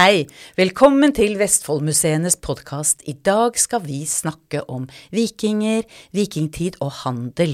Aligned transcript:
Hei, 0.00 0.22
velkommen 0.56 1.12
til 1.12 1.34
Vestfoldmuseenes 1.36 2.38
podkast. 2.40 3.02
I 3.04 3.12
dag 3.20 3.58
skal 3.60 3.82
vi 3.84 3.98
snakke 4.08 4.62
om 4.72 4.86
vikinger, 5.12 5.82
vikingtid 6.16 6.78
og 6.80 6.94
handel. 7.02 7.52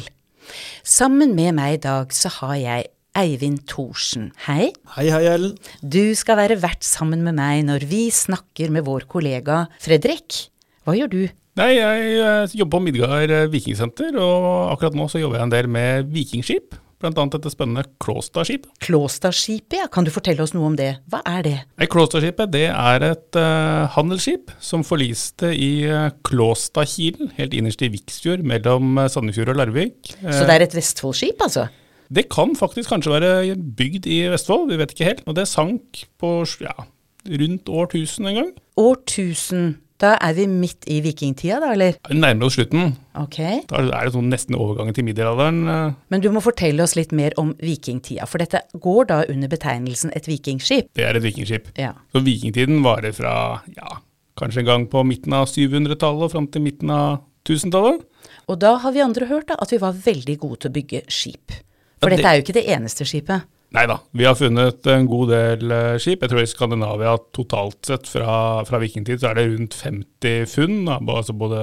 Sammen 0.86 1.34
med 1.34 1.56
meg 1.56 1.72
i 1.74 1.80
dag 1.88 2.14
så 2.14 2.30
har 2.36 2.54
jeg 2.60 2.86
Eivind 3.18 3.64
Thorsen. 3.66 4.28
Hei. 4.46 4.68
Hei, 4.94 5.08
hei, 5.10 5.24
Ellen. 5.32 5.56
Du 5.82 6.14
skal 6.14 6.38
være 6.44 6.60
vert 6.62 6.86
sammen 6.86 7.26
med 7.26 7.34
meg 7.34 7.64
når 7.66 7.88
vi 7.90 8.04
snakker 8.14 8.70
med 8.70 8.86
vår 8.86 9.08
kollega 9.10 9.64
Fredrik. 9.82 10.44
Hva 10.86 10.94
gjør 11.00 11.14
du? 11.16 11.20
Nei, 11.58 11.72
jeg 11.80 12.16
eh, 12.20 12.58
jobber 12.60 12.76
på 12.76 12.84
Midgard 12.86 13.32
eh, 13.40 13.50
vikingsenter, 13.50 14.14
og 14.22 14.76
akkurat 14.76 14.94
nå 14.94 15.10
så 15.10 15.18
jobber 15.18 15.40
jeg 15.40 15.50
en 15.50 15.58
del 15.58 15.72
med 15.80 16.14
vikingskip. 16.14 16.78
Blant 17.02 17.18
annet 17.20 17.34
dette 17.36 17.50
spennende 17.52 17.82
Klåstadskipet. 18.00 18.70
Klåstadskipet, 18.80 19.74
ja. 19.82 19.88
Kan 19.92 20.06
du 20.06 20.10
fortelle 20.14 20.40
oss 20.40 20.54
noe 20.56 20.70
om 20.70 20.78
det? 20.78 20.94
Hva 21.12 21.20
er 21.28 21.42
det? 21.44 21.56
Klåstadskipet 21.92 22.54
det 22.54 22.70
er 22.70 23.04
et 23.04 23.36
uh, 23.36 23.84
handelsskip 23.92 24.54
som 24.64 24.84
forliste 24.86 25.50
i 25.52 25.84
uh, 25.90 26.08
Klåstadkilen, 26.24 27.34
helt 27.36 27.56
innerst 27.56 27.84
i 27.84 27.90
Viksfjord 27.92 28.46
mellom 28.48 28.96
uh, 28.96 29.10
Sandefjord 29.12 29.52
og 29.52 29.60
Larvik. 29.60 30.14
Så 30.22 30.46
det 30.48 30.56
er 30.56 30.64
et 30.64 30.78
Vestfoldskip, 30.78 31.44
altså? 31.44 31.68
Det 32.08 32.28
kan 32.32 32.56
faktisk 32.56 32.94
kanskje 32.94 33.12
være 33.12 33.56
bygd 33.56 34.06
i 34.08 34.22
Vestfold, 34.32 34.70
vi 34.70 34.78
vet 34.80 34.94
ikke 34.94 35.10
helt. 35.10 35.24
Og 35.26 35.36
det 35.36 35.48
sank 35.50 36.06
på 36.20 36.38
ja, 36.62 36.72
rundt 37.28 37.68
årtusen 37.68 38.30
en 38.30 38.40
gang. 38.40 38.54
Årtusen. 38.80 39.74
Da 39.98 40.16
er 40.20 40.34
vi 40.36 40.44
midt 40.46 40.84
i 40.92 40.98
vikingtida, 41.00 41.56
da, 41.62 41.70
eller? 41.72 41.94
Vi 42.10 42.18
nærmer 42.20 42.44
oss 42.50 42.56
slutten. 42.58 42.90
Ok. 43.16 43.38
Da 43.70 43.78
er 43.80 44.04
det 44.04 44.12
sånn 44.12 44.28
nesten 44.28 44.54
overgangen 44.58 44.92
til 44.94 45.06
middelalderen. 45.08 45.62
eh. 45.72 45.94
Men 46.12 46.20
du 46.20 46.28
må 46.34 46.42
fortelle 46.44 46.82
oss 46.84 46.96
litt 46.96 47.12
mer 47.16 47.32
om 47.40 47.54
vikingtida, 47.54 48.26
for 48.28 48.38
dette 48.38 48.60
går 48.76 49.06
da 49.08 49.22
under 49.32 49.48
betegnelsen 49.48 50.12
et 50.14 50.26
vikingskip. 50.28 50.90
Det 50.94 51.04
er 51.06 51.16
et 51.16 51.22
vikingskip. 51.24 51.70
Ja. 51.80 51.94
Så 52.12 52.20
vikingtiden 52.20 52.82
varer 52.84 53.12
fra 53.16 53.62
ja, 53.74 53.98
kanskje 54.36 54.60
en 54.60 54.66
gang 54.68 54.86
på 54.92 55.00
midten 55.06 55.32
av 55.32 55.46
700-tallet 55.48 56.28
og 56.28 56.32
fram 56.36 56.46
til 56.52 56.60
midten 56.66 56.90
av 56.92 57.22
1000-tallet. 57.48 58.04
Og 58.48 58.58
da 58.60 58.76
har 58.82 58.92
vi 58.92 59.00
andre 59.00 59.26
hørt 59.30 59.48
da 59.48 59.56
at 59.62 59.72
vi 59.72 59.78
var 59.80 59.92
veldig 59.96 60.38
gode 60.42 60.60
til 60.60 60.70
å 60.70 60.76
bygge 60.76 61.02
skip. 61.08 61.52
For 62.02 62.10
Ja, 62.10 62.16
det- 62.16 62.18
dette 62.18 62.28
er 62.28 62.36
jo 62.36 62.42
ikke 62.44 62.60
det 62.60 62.66
eneste 62.68 63.04
skipet. 63.08 63.42
Nei 63.74 63.82
da, 63.90 63.96
vi 64.14 64.24
har 64.24 64.36
funnet 64.38 64.86
en 64.92 65.08
god 65.10 65.32
del 65.34 65.72
eh, 65.74 65.96
skip. 66.02 66.22
Jeg 66.22 66.30
tror 66.32 66.42
i 66.44 66.48
Skandinavia 66.48 67.16
totalt 67.34 67.88
sett 67.88 68.06
fra, 68.08 68.62
fra 68.68 68.80
vikingtid 68.82 69.20
så 69.20 69.32
er 69.32 69.40
det 69.40 69.48
rundt 69.50 69.74
50 69.80 70.46
funn. 70.52 70.84
da, 70.86 71.00
Altså 71.02 71.34
både 71.36 71.62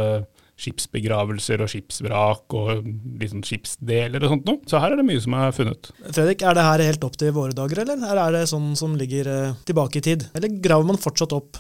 skipsbegravelser 0.64 1.64
og 1.64 1.72
skipsvrak 1.72 2.54
og 2.60 2.84
liksom 3.20 3.42
skipsdeler 3.48 4.22
og 4.24 4.36
sånt 4.36 4.50
noe. 4.50 4.62
Så 4.70 4.82
her 4.84 4.94
er 4.94 5.02
det 5.02 5.08
mye 5.08 5.24
som 5.24 5.36
er 5.40 5.56
funnet. 5.56 5.90
Fredrik, 6.12 6.44
er 6.46 6.60
det 6.60 6.68
her 6.68 6.86
helt 6.90 7.08
opp 7.08 7.18
til 7.20 7.34
våre 7.36 7.58
dager, 7.58 7.84
eller 7.84 8.04
her 8.06 8.22
er 8.28 8.38
det 8.38 8.46
sånn 8.52 8.74
som 8.80 8.98
ligger 9.00 9.32
eh, 9.32 9.58
tilbake 9.68 10.00
i 10.00 10.06
tid? 10.06 10.28
Eller 10.38 10.54
graver 10.64 10.92
man 10.92 11.02
fortsatt 11.02 11.34
opp 11.36 11.60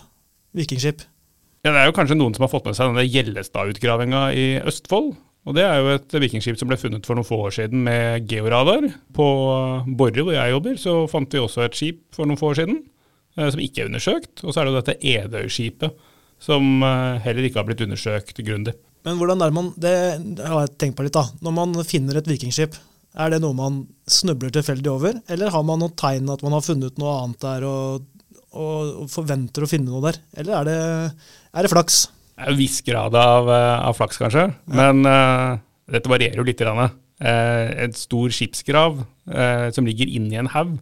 vikingskip? 0.53 1.07
Ja, 1.63 1.71
Det 1.71 1.79
er 1.79 1.87
jo 1.87 1.95
kanskje 1.95 2.19
noen 2.19 2.35
som 2.35 2.43
har 2.43 2.51
fått 2.51 2.67
med 2.67 2.75
seg 2.75 2.91
denne 2.91 3.07
Gjellestad-utgravinga 3.07 4.25
i 4.35 4.47
Østfold. 4.67 5.13
Og 5.43 5.57
Det 5.57 5.63
er 5.67 5.81
jo 5.81 5.91
et 5.97 6.15
vikingskip 6.23 6.55
som 6.59 6.69
ble 6.69 6.79
funnet 6.79 7.07
for 7.07 7.19
noen 7.19 7.27
få 7.27 7.41
år 7.49 7.55
siden 7.57 7.83
med 7.83 8.29
georadar. 8.31 8.85
På 9.15 9.27
Borre, 9.99 10.23
hvor 10.23 10.35
jeg 10.35 10.53
jobber, 10.53 10.77
så 10.79 10.95
fant 11.11 11.35
vi 11.35 11.41
også 11.41 11.65
et 11.65 11.75
skip 11.75 12.01
for 12.15 12.29
noen 12.29 12.39
få 12.39 12.53
år 12.53 12.61
siden 12.61 12.79
eh, 13.35 13.49
som 13.51 13.59
ikke 13.59 13.83
er 13.83 13.91
undersøkt. 13.91 14.43
Og 14.43 14.53
så 14.53 14.61
er 14.61 14.65
det 14.65 14.73
jo 14.73 14.79
dette 14.79 14.97
Edøy-skipet 15.13 15.99
som 16.43 16.87
eh, 16.87 17.19
heller 17.25 17.47
ikke 17.47 17.59
har 17.59 17.67
blitt 17.67 17.83
undersøkt 17.83 18.39
grundig. 18.39 18.75
Men 19.03 19.19
hvordan 19.19 19.43
er 19.43 19.51
man 19.51 19.73
Det 19.75 19.93
har 20.39 20.63
jeg 20.63 20.75
tenkt 20.79 20.95
på 20.95 21.03
litt, 21.03 21.15
da. 21.17 21.27
Når 21.43 21.55
man 21.59 21.75
finner 21.83 22.21
et 22.21 22.29
vikingskip, 22.29 22.79
er 23.19 23.33
det 23.33 23.43
noe 23.43 23.57
man 23.57 23.83
snubler 24.09 24.53
tilfeldig 24.53 24.89
over? 24.89 25.19
Eller 25.29 25.51
har 25.53 25.67
man 25.67 25.83
noen 25.83 25.95
tegn 25.99 26.31
at 26.31 26.43
man 26.45 26.55
har 26.55 26.63
funnet 26.65 26.97
noe 27.01 27.19
annet 27.19 27.43
der 27.43 27.67
og, 27.67 28.07
og, 28.55 28.93
og 29.03 29.11
forventer 29.11 29.65
å 29.65 29.69
finne 29.69 29.91
noe 29.91 30.07
der? 30.07 30.23
Eller 30.39 30.61
er 30.61 30.69
det, 30.69 30.79
er 31.51 31.67
det 31.67 31.73
flaks? 31.75 32.05
En 32.37 32.57
viss 32.57 32.81
grad 32.81 33.15
av, 33.15 33.49
eh, 33.51 33.85
av 33.87 33.93
flaks, 33.97 34.17
kanskje. 34.17 34.47
Men 34.73 35.05
uh, 35.05 35.59
dette 35.91 36.09
varierer 36.09 36.39
jo 36.41 36.45
litt. 36.47 36.61
Grann. 36.61 36.95
Eh, 37.21 37.69
en 37.85 37.93
stor 37.95 38.33
skipsgrav 38.33 39.03
uh, 39.03 39.67
som 39.73 39.85
ligger 39.85 40.09
inni 40.09 40.39
en 40.39 40.49
haug, 40.51 40.79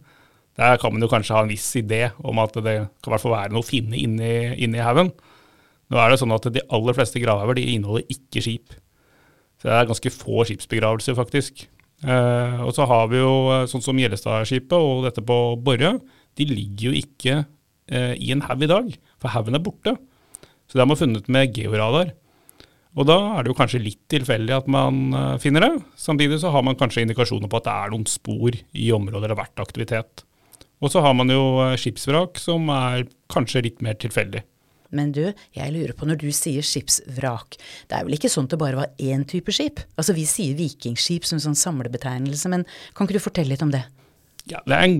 der 0.58 0.78
kan 0.80 0.92
man 0.92 1.04
jo 1.04 1.10
kanskje 1.12 1.36
ha 1.36 1.42
en 1.44 1.52
viss 1.52 1.68
idé 1.80 2.06
om 2.24 2.40
at 2.42 2.56
det 2.64 2.74
kan 3.04 3.12
hvert 3.12 3.22
fall 3.22 3.34
være 3.36 3.54
noe 3.54 3.64
å 3.64 3.68
finne 3.68 3.96
inni, 4.00 4.32
inni 4.64 4.80
haugen. 4.84 5.12
Nå 5.92 6.00
er 6.00 6.12
det 6.12 6.18
sånn 6.20 6.32
at 6.34 6.48
De 6.52 6.64
aller 6.72 6.96
fleste 6.96 7.20
gravhauger 7.20 7.60
inneholder 7.62 8.08
ikke 8.12 8.42
skip. 8.44 8.74
Så 9.60 9.68
det 9.68 9.76
er 9.76 9.88
ganske 9.88 10.12
få 10.12 10.46
skipsbegravelser, 10.48 11.16
faktisk. 11.16 11.66
Uh, 12.02 12.64
og 12.66 12.72
så 12.74 12.88
har 12.90 13.06
vi 13.12 13.20
jo 13.20 13.62
sånn 13.70 13.84
som 13.84 14.00
Gjellestadskipet 14.00 14.74
og 14.74 15.04
dette 15.06 15.22
på 15.24 15.38
Borre. 15.62 15.94
De 16.36 16.48
ligger 16.48 16.88
jo 16.88 16.96
ikke 17.04 17.36
uh, 17.44 18.14
i 18.16 18.32
en 18.34 18.42
haug 18.48 18.64
i 18.64 18.72
dag, 18.72 18.88
for 19.22 19.36
haugen 19.36 19.60
er 19.60 19.62
borte. 19.62 19.94
Så 20.72 20.78
det 20.78 20.86
har 20.86 20.88
man 20.88 20.96
funnet 20.96 21.26
med 21.28 21.52
georadar. 21.52 22.14
Og 22.96 23.04
da 23.04 23.18
er 23.36 23.44
det 23.44 23.52
jo 23.52 23.56
kanskje 23.58 23.80
litt 23.82 24.00
tilfeldig 24.08 24.54
at 24.56 24.68
man 24.72 25.00
eh, 25.12 25.34
finner 25.40 25.66
det. 25.66 25.72
Samtidig 26.00 26.38
så 26.40 26.48
har 26.54 26.64
man 26.64 26.78
kanskje 26.80 27.04
indikasjoner 27.04 27.50
på 27.52 27.60
at 27.60 27.66
det 27.68 27.74
er 27.76 27.92
noen 27.92 28.08
spor 28.08 28.56
i 28.56 28.86
områder 28.96 29.28
det 29.28 29.36
har 29.36 29.42
vært 29.42 29.60
aktivitet. 29.60 30.24
Og 30.80 30.94
så 30.94 31.02
har 31.04 31.12
man 31.18 31.28
jo 31.28 31.42
eh, 31.60 31.76
skipsvrak 31.76 32.40
som 32.40 32.72
er 32.72 33.04
kanskje 33.32 33.66
litt 33.68 33.84
mer 33.84 34.00
tilfeldig. 34.00 34.46
Men 34.96 35.12
du, 35.12 35.20
jeg 35.52 35.76
lurer 35.76 35.92
på 35.96 36.08
når 36.08 36.22
du 36.24 36.26
sier 36.32 36.64
skipsvrak, 36.64 37.60
det 37.92 38.00
er 38.00 38.08
vel 38.08 38.16
ikke 38.16 38.32
sånn 38.32 38.48
at 38.48 38.56
det 38.56 38.62
bare 38.64 38.80
var 38.80 38.96
én 39.12 39.28
type 39.28 39.52
skip? 39.52 39.84
Altså 40.00 40.16
vi 40.16 40.24
sier 40.28 40.56
vikingskip 40.56 41.28
som 41.28 41.36
en 41.36 41.46
sånn 41.50 41.60
samlebetegnelse, 41.68 42.48
men 42.52 42.64
kan 42.96 43.04
ikke 43.04 43.20
du 43.20 43.24
fortelle 43.28 43.52
litt 43.52 43.64
om 43.64 43.76
det? 43.76 43.84
Ja, 44.48 44.64
det 44.64 44.74
er 44.74 44.88
en, 44.88 44.98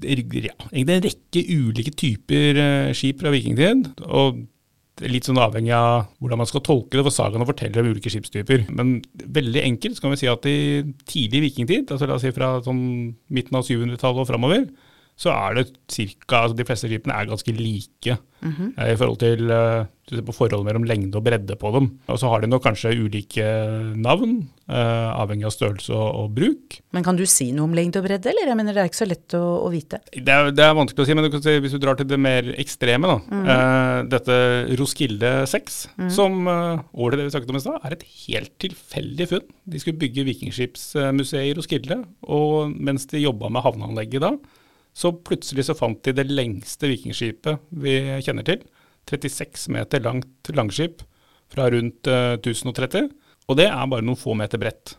ja, 0.00 0.56
egentlig 0.72 0.96
en 0.96 1.04
rekke 1.04 1.46
ulike 1.52 1.96
typer 2.00 2.64
eh, 2.64 2.92
skip 2.96 3.20
fra 3.20 3.36
vikingtid. 3.36 3.92
og 4.08 4.46
litt 5.04 5.26
sånn 5.28 5.40
avhengig 5.40 5.74
av 5.76 6.06
hvordan 6.22 6.40
man 6.40 6.48
skal 6.48 6.62
tolke 6.64 6.96
det, 6.96 7.04
for 7.04 7.14
sagaene 7.14 7.48
forteller 7.48 7.82
om 7.82 7.92
ulike 7.92 8.12
skipstyper. 8.12 8.64
Men 8.72 8.98
veldig 9.36 9.62
enkelt 9.62 9.98
så 9.98 10.06
kan 10.06 10.14
vi 10.14 10.20
si 10.22 10.30
at 10.30 10.48
i 10.48 10.58
tidlig 11.04 11.42
vikingtid, 11.50 11.90
altså 11.92 12.08
la 12.08 12.16
oss 12.16 12.24
si 12.24 12.32
fra 12.36 12.54
sånn 12.64 12.80
midten 13.28 13.58
av 13.58 13.66
700-tallet 13.68 14.24
og 14.24 14.30
framover, 14.30 14.64
så 15.16 15.32
er 15.32 15.56
det 15.56 15.66
cirka, 15.88 16.42
altså 16.44 16.56
De 16.58 16.64
fleste 16.68 16.88
skipene 16.90 17.16
er 17.16 17.28
ganske 17.30 17.52
like 17.56 18.16
eh, 18.16 18.90
i 18.92 18.96
forhold 19.00 19.20
til 19.22 19.48
eh, 19.48 19.86
på 20.06 20.34
forholdet 20.34 20.66
mellom 20.68 20.84
lengde 20.86 21.18
og 21.18 21.24
bredde 21.26 21.56
på 21.58 21.70
dem. 21.74 21.88
Og 22.12 22.18
så 22.20 22.28
har 22.30 22.42
de 22.42 22.50
nok 22.50 22.62
kanskje 22.62 22.92
ulike 22.94 23.46
navn, 23.98 24.36
eh, 24.68 25.08
avhengig 25.16 25.48
av 25.48 25.54
størrelse 25.54 25.94
og, 25.96 26.20
og 26.20 26.34
bruk. 26.36 26.76
Men 26.94 27.06
kan 27.06 27.18
du 27.18 27.24
si 27.26 27.48
noe 27.56 27.66
om 27.66 27.74
lengde 27.74 27.98
og 27.98 28.06
bredde, 28.06 28.28
eller? 28.30 28.52
Jeg 28.52 28.58
mener 28.60 28.76
det 28.76 28.84
er 28.84 28.90
ikke 28.90 29.00
så 29.00 29.08
lett 29.08 29.34
å, 29.38 29.42
å 29.64 29.70
vite. 29.72 30.02
Det 30.12 30.36
er, 30.36 30.52
det 30.54 30.66
er 30.66 30.76
vanskelig 30.78 31.02
å 31.02 31.08
si, 31.08 31.16
men 31.16 31.26
du 31.26 31.32
kan 31.32 31.42
si, 31.46 31.56
hvis 31.64 31.74
du 31.74 31.80
drar 31.82 31.98
til 31.98 32.10
det 32.12 32.20
mer 32.22 32.52
ekstreme, 32.54 33.10
da. 33.10 33.40
Eh, 33.56 34.02
dette 34.12 34.38
Roskilde 34.78 35.32
6, 35.50 35.80
som 36.12 36.38
uh, 36.44 36.84
året 36.92 37.18
det 37.18 37.26
vi 37.26 37.34
snakket 37.34 37.54
om 37.54 37.58
i 37.58 37.64
stad, 37.64 37.80
er 37.80 37.96
et 37.96 38.06
helt 38.26 38.52
tilfeldig 38.62 39.30
funn. 39.32 39.48
De 39.72 39.80
skulle 39.82 40.02
bygge 40.04 40.26
Vikingskipsmuseet 40.28 41.50
i 41.50 41.56
Roskilde, 41.56 42.02
og 42.36 42.76
mens 42.76 43.08
de 43.10 43.24
jobba 43.24 43.50
med 43.50 43.64
havneanlegget 43.64 44.22
da, 44.22 44.36
så 44.96 45.12
plutselig 45.12 45.66
så 45.68 45.76
fant 45.76 46.00
de 46.06 46.14
det 46.16 46.24
lengste 46.30 46.88
vikingskipet 46.88 47.68
vi 47.84 47.98
kjenner 48.24 48.46
til. 48.48 48.64
36 49.06 49.68
meter 49.74 50.02
langt 50.02 50.50
langskip 50.56 51.04
fra 51.52 51.68
rundt 51.70 52.08
eh, 52.10 52.34
1030. 52.40 53.10
Og 53.46 53.58
det 53.60 53.68
er 53.68 53.90
bare 53.92 54.04
noen 54.04 54.18
få 54.18 54.34
meter 54.38 54.60
bredt. 54.62 54.96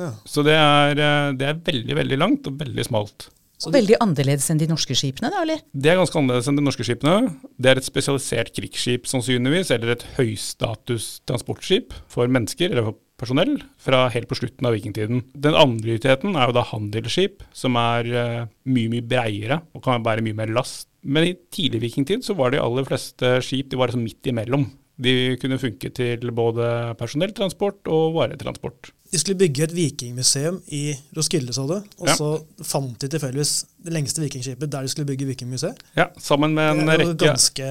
Ja. 0.00 0.14
Så 0.24 0.44
det 0.46 0.54
er, 0.56 0.94
eh, 0.96 1.30
det 1.36 1.48
er 1.48 1.62
veldig, 1.66 1.98
veldig 1.98 2.20
langt 2.22 2.48
og 2.48 2.60
veldig 2.62 2.86
smalt. 2.86 3.28
Så 3.62 3.70
veldig 3.70 3.98
annerledes 4.02 4.48
enn 4.50 4.58
de 4.58 4.66
norske 4.66 4.94
skipene, 4.98 5.28
da, 5.30 5.44
eller? 5.44 5.60
Det 5.70 5.92
er 5.92 6.00
ganske 6.00 6.18
annerledes 6.18 6.48
enn 6.50 6.58
de 6.58 6.64
norske 6.66 6.86
skipene. 6.86 7.34
Det 7.54 7.70
er 7.70 7.78
et 7.78 7.86
spesialisert 7.86 8.50
krigsskip 8.56 9.06
sannsynligvis, 9.10 9.70
eller 9.74 9.94
et 9.94 10.06
høystatus 10.16 11.12
transportskip 11.30 11.94
for 12.10 12.30
mennesker, 12.30 12.72
eller 12.72 12.88
for 12.88 12.98
personell, 13.22 13.54
fra 13.80 14.04
helt 14.12 14.28
på 14.30 14.36
slutten 14.40 14.66
av 14.68 14.74
vikingtiden. 14.76 15.22
Den 15.46 15.56
andre 15.58 15.96
utiheten 15.98 16.34
er 16.36 16.50
jo 16.50 16.56
da 16.58 16.66
handelsskip, 16.72 17.42
som 17.56 17.78
er 17.80 18.10
eh, 18.12 18.44
mye, 18.68 18.92
mye 18.96 19.06
breiere 19.06 19.62
og 19.72 19.82
kan 19.86 20.02
bære 20.04 20.24
mye 20.26 20.36
mer 20.42 20.52
last. 20.52 20.88
Men 21.02 21.30
i 21.30 21.34
tidlig 21.54 21.80
vikingtid 21.88 22.22
så 22.26 22.36
var 22.38 22.52
de 22.54 22.60
aller 22.62 22.86
fleste 22.86 23.36
skip 23.46 23.70
de 23.72 23.78
var 23.80 23.90
liksom 23.90 24.04
midt 24.06 24.28
imellom. 24.30 24.68
De 25.02 25.12
kunne 25.40 25.56
funke 25.58 25.88
til 25.96 26.28
både 26.36 26.66
personelltransport 27.00 27.88
og 27.90 28.12
varetransport. 28.18 28.90
De 29.12 29.18
skulle 29.20 29.40
bygge 29.40 29.64
et 29.66 29.74
vikingmuseum 29.76 30.60
i 30.72 30.82
Roskilde, 31.16 31.52
sa 31.56 31.64
du. 31.68 31.74
Og 31.98 32.06
Ja. 32.08 32.14
så 32.16 32.28
fant 32.64 32.98
de 33.00 33.08
tilfeldigvis 33.08 33.54
det 33.84 33.92
lengste 33.96 34.22
vikingskipet 34.22 34.70
der 34.70 34.82
de 34.86 34.88
skulle 34.92 35.08
bygge 35.08 35.26
vikingmuseum. 35.32 35.74
Ja, 35.96 36.06
sammen 36.18 36.54
med 36.54 36.70
en 36.70 36.86
Det 36.86 36.94
er 36.94 37.02
jo 37.04 37.08
rekke 37.12 37.26
ganske 37.26 37.70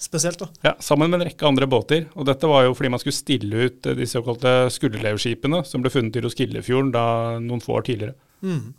spesielt, 0.00 0.40
da. 0.40 0.48
Ja, 0.64 0.74
sammen 0.80 1.10
med 1.10 1.20
en 1.20 1.28
rekke 1.28 1.46
andre 1.48 1.68
båter. 1.70 2.06
Og 2.16 2.26
dette 2.28 2.48
var 2.48 2.64
jo 2.64 2.74
fordi 2.76 2.92
man 2.94 3.02
skulle 3.02 3.16
stille 3.16 3.66
ut 3.66 3.86
eh, 3.86 3.96
de 3.98 4.08
såkalte 4.08 4.54
skulderlevskipene 4.72 5.62
som 5.68 5.84
ble 5.84 5.92
funnet 5.92 6.16
i 6.16 6.24
Roskildefjorden 6.24 6.92
da 6.94 7.04
noen 7.42 7.62
få 7.64 7.76
år 7.78 7.86
tidligere. 7.88 8.16
Mm. 8.40 8.72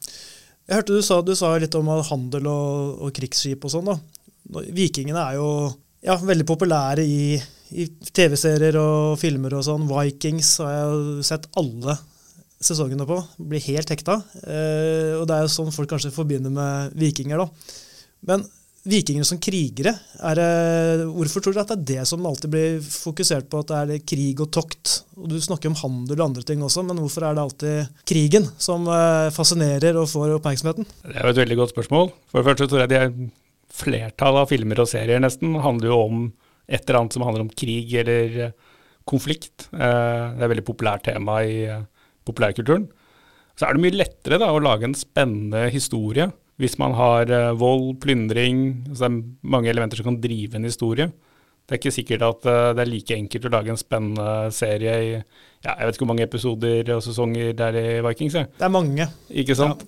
Jeg 0.68 0.80
hørte 0.80 0.98
du 0.98 1.06
sa, 1.06 1.22
du 1.26 1.34
sa 1.38 1.54
litt 1.62 1.76
om 1.78 1.90
handel 2.10 2.50
og, 2.50 3.02
og 3.06 3.16
krigsskip 3.16 3.66
og 3.68 3.74
sånn. 3.74 3.92
da. 3.92 3.98
Vikingene 4.74 5.26
er 5.30 5.40
jo 5.40 5.50
ja, 6.02 6.16
veldig 6.18 6.48
populære 6.50 7.06
i, 7.06 7.36
i 7.78 7.88
TV-serier 8.10 8.78
og 8.82 9.20
filmer 9.22 9.58
og 9.58 9.66
sånn. 9.68 9.86
Vikings 9.90 10.56
har 10.64 10.74
jeg 10.78 11.28
sett 11.28 11.46
alle 11.60 11.98
sesongene 12.62 13.06
på. 13.10 13.20
Blir 13.52 13.64
helt 13.70 13.94
hekta. 13.94 14.22
Eh, 14.42 15.14
og 15.20 15.28
det 15.30 15.38
er 15.38 15.46
jo 15.46 15.54
sånn 15.54 15.74
folk 15.76 15.92
kanskje 15.92 16.14
forbinder 16.16 16.54
med 16.54 16.98
vikinger, 16.98 17.42
da. 17.42 17.78
Men 18.30 18.46
vikinger 18.88 19.26
som 19.28 19.38
krigere, 19.42 19.92
er 20.26 20.38
det, 20.40 20.46
hvorfor 21.14 21.44
tror 21.44 21.54
du 21.54 21.60
at 21.62 21.70
det 21.70 21.76
er 21.78 21.88
det 21.92 22.06
som 22.10 22.24
alltid 22.26 22.50
blir 22.54 22.80
fokusert 22.82 23.50
på, 23.52 23.62
at 23.62 23.70
det 23.90 23.98
er 24.00 24.06
krig 24.10 24.42
og 24.42 24.50
tokt? 24.56 24.94
Og 25.20 25.28
Du 25.30 25.38
snakker 25.42 25.70
om 25.70 25.78
handel 25.78 26.18
og 26.18 26.26
andre 26.32 26.46
ting 26.48 26.64
også, 26.66 26.82
men 26.88 26.98
hvorfor 26.98 27.28
er 27.28 27.38
det 27.38 27.44
alltid 27.44 28.02
krigen 28.10 28.48
som 28.62 28.88
eh, 28.90 29.30
fascinerer 29.36 30.00
og 30.02 30.10
får 30.10 30.34
oppmerksomheten? 30.40 30.90
Det 31.06 31.14
er 31.14 31.30
jo 31.30 31.36
et 31.36 31.44
veldig 31.44 31.60
godt 31.62 31.76
spørsmål. 31.76 32.12
For 32.32 32.42
det 32.42 32.50
første 32.50 32.70
tror 32.72 32.84
jeg 32.84 32.94
de 32.94 33.00
er 33.02 33.14
flertallet 33.72 34.44
av 34.44 34.50
filmer 34.52 34.82
og 34.84 34.90
serier 34.90 35.22
nesten 35.24 35.54
handler 35.64 35.94
jo 35.94 36.02
om 36.08 36.26
et 36.72 36.82
eller 36.84 37.04
annet 37.04 37.16
som 37.16 37.24
handler 37.28 37.46
om 37.46 37.54
krig 37.54 37.94
eller 38.02 38.40
eh, 38.48 38.58
konflikt. 39.06 39.70
Eh, 39.74 39.78
Det 39.78 40.42
er 40.42 40.48
et 40.48 40.54
veldig 40.56 40.68
populært 40.74 41.06
tema 41.06 41.44
i 41.46 41.68
populærkulturen. 42.26 42.90
Så 43.58 43.68
er 43.68 43.76
det 43.78 43.84
mye 43.84 44.00
lettere 44.00 44.40
da, 44.42 44.50
å 44.50 44.62
lage 44.64 44.88
en 44.90 44.98
spennende 44.98 45.68
historie 45.70 46.32
hvis 46.62 46.78
man 46.82 46.96
har 46.98 47.32
eh, 47.34 47.52
vold, 47.58 47.98
plyndring 48.04 48.86
altså 48.88 49.08
Det 49.08 49.12
er 49.12 49.52
mange 49.58 49.72
elementer 49.72 50.00
som 50.00 50.12
kan 50.12 50.22
drive 50.22 50.58
en 50.58 50.70
historie. 50.70 51.10
Det 51.66 51.76
er 51.76 51.82
ikke 51.82 51.94
sikkert 51.96 52.26
at 52.28 52.50
eh, 52.50 52.72
det 52.78 52.84
er 52.84 52.92
like 52.92 53.18
enkelt 53.18 53.48
å 53.48 53.54
lage 53.54 53.74
en 53.74 53.80
spennende 53.80 54.32
serie 54.56 54.98
i 55.02 55.14
ja, 55.62 55.76
jeg 55.76 55.86
vet 55.86 55.96
ikke 55.96 56.06
hvor 56.06 56.10
mange 56.16 56.26
episoder 56.26 56.88
og 56.96 57.04
sesonger 57.06 57.54
det 57.54 57.68
er 57.70 57.80
i 57.80 58.02
Vikings. 58.02 58.38
jeg. 58.40 58.50
Det 58.58 58.66
er 58.66 58.74
mange. 58.74 59.06
Ikke 59.30 59.58
sant? 59.58 59.86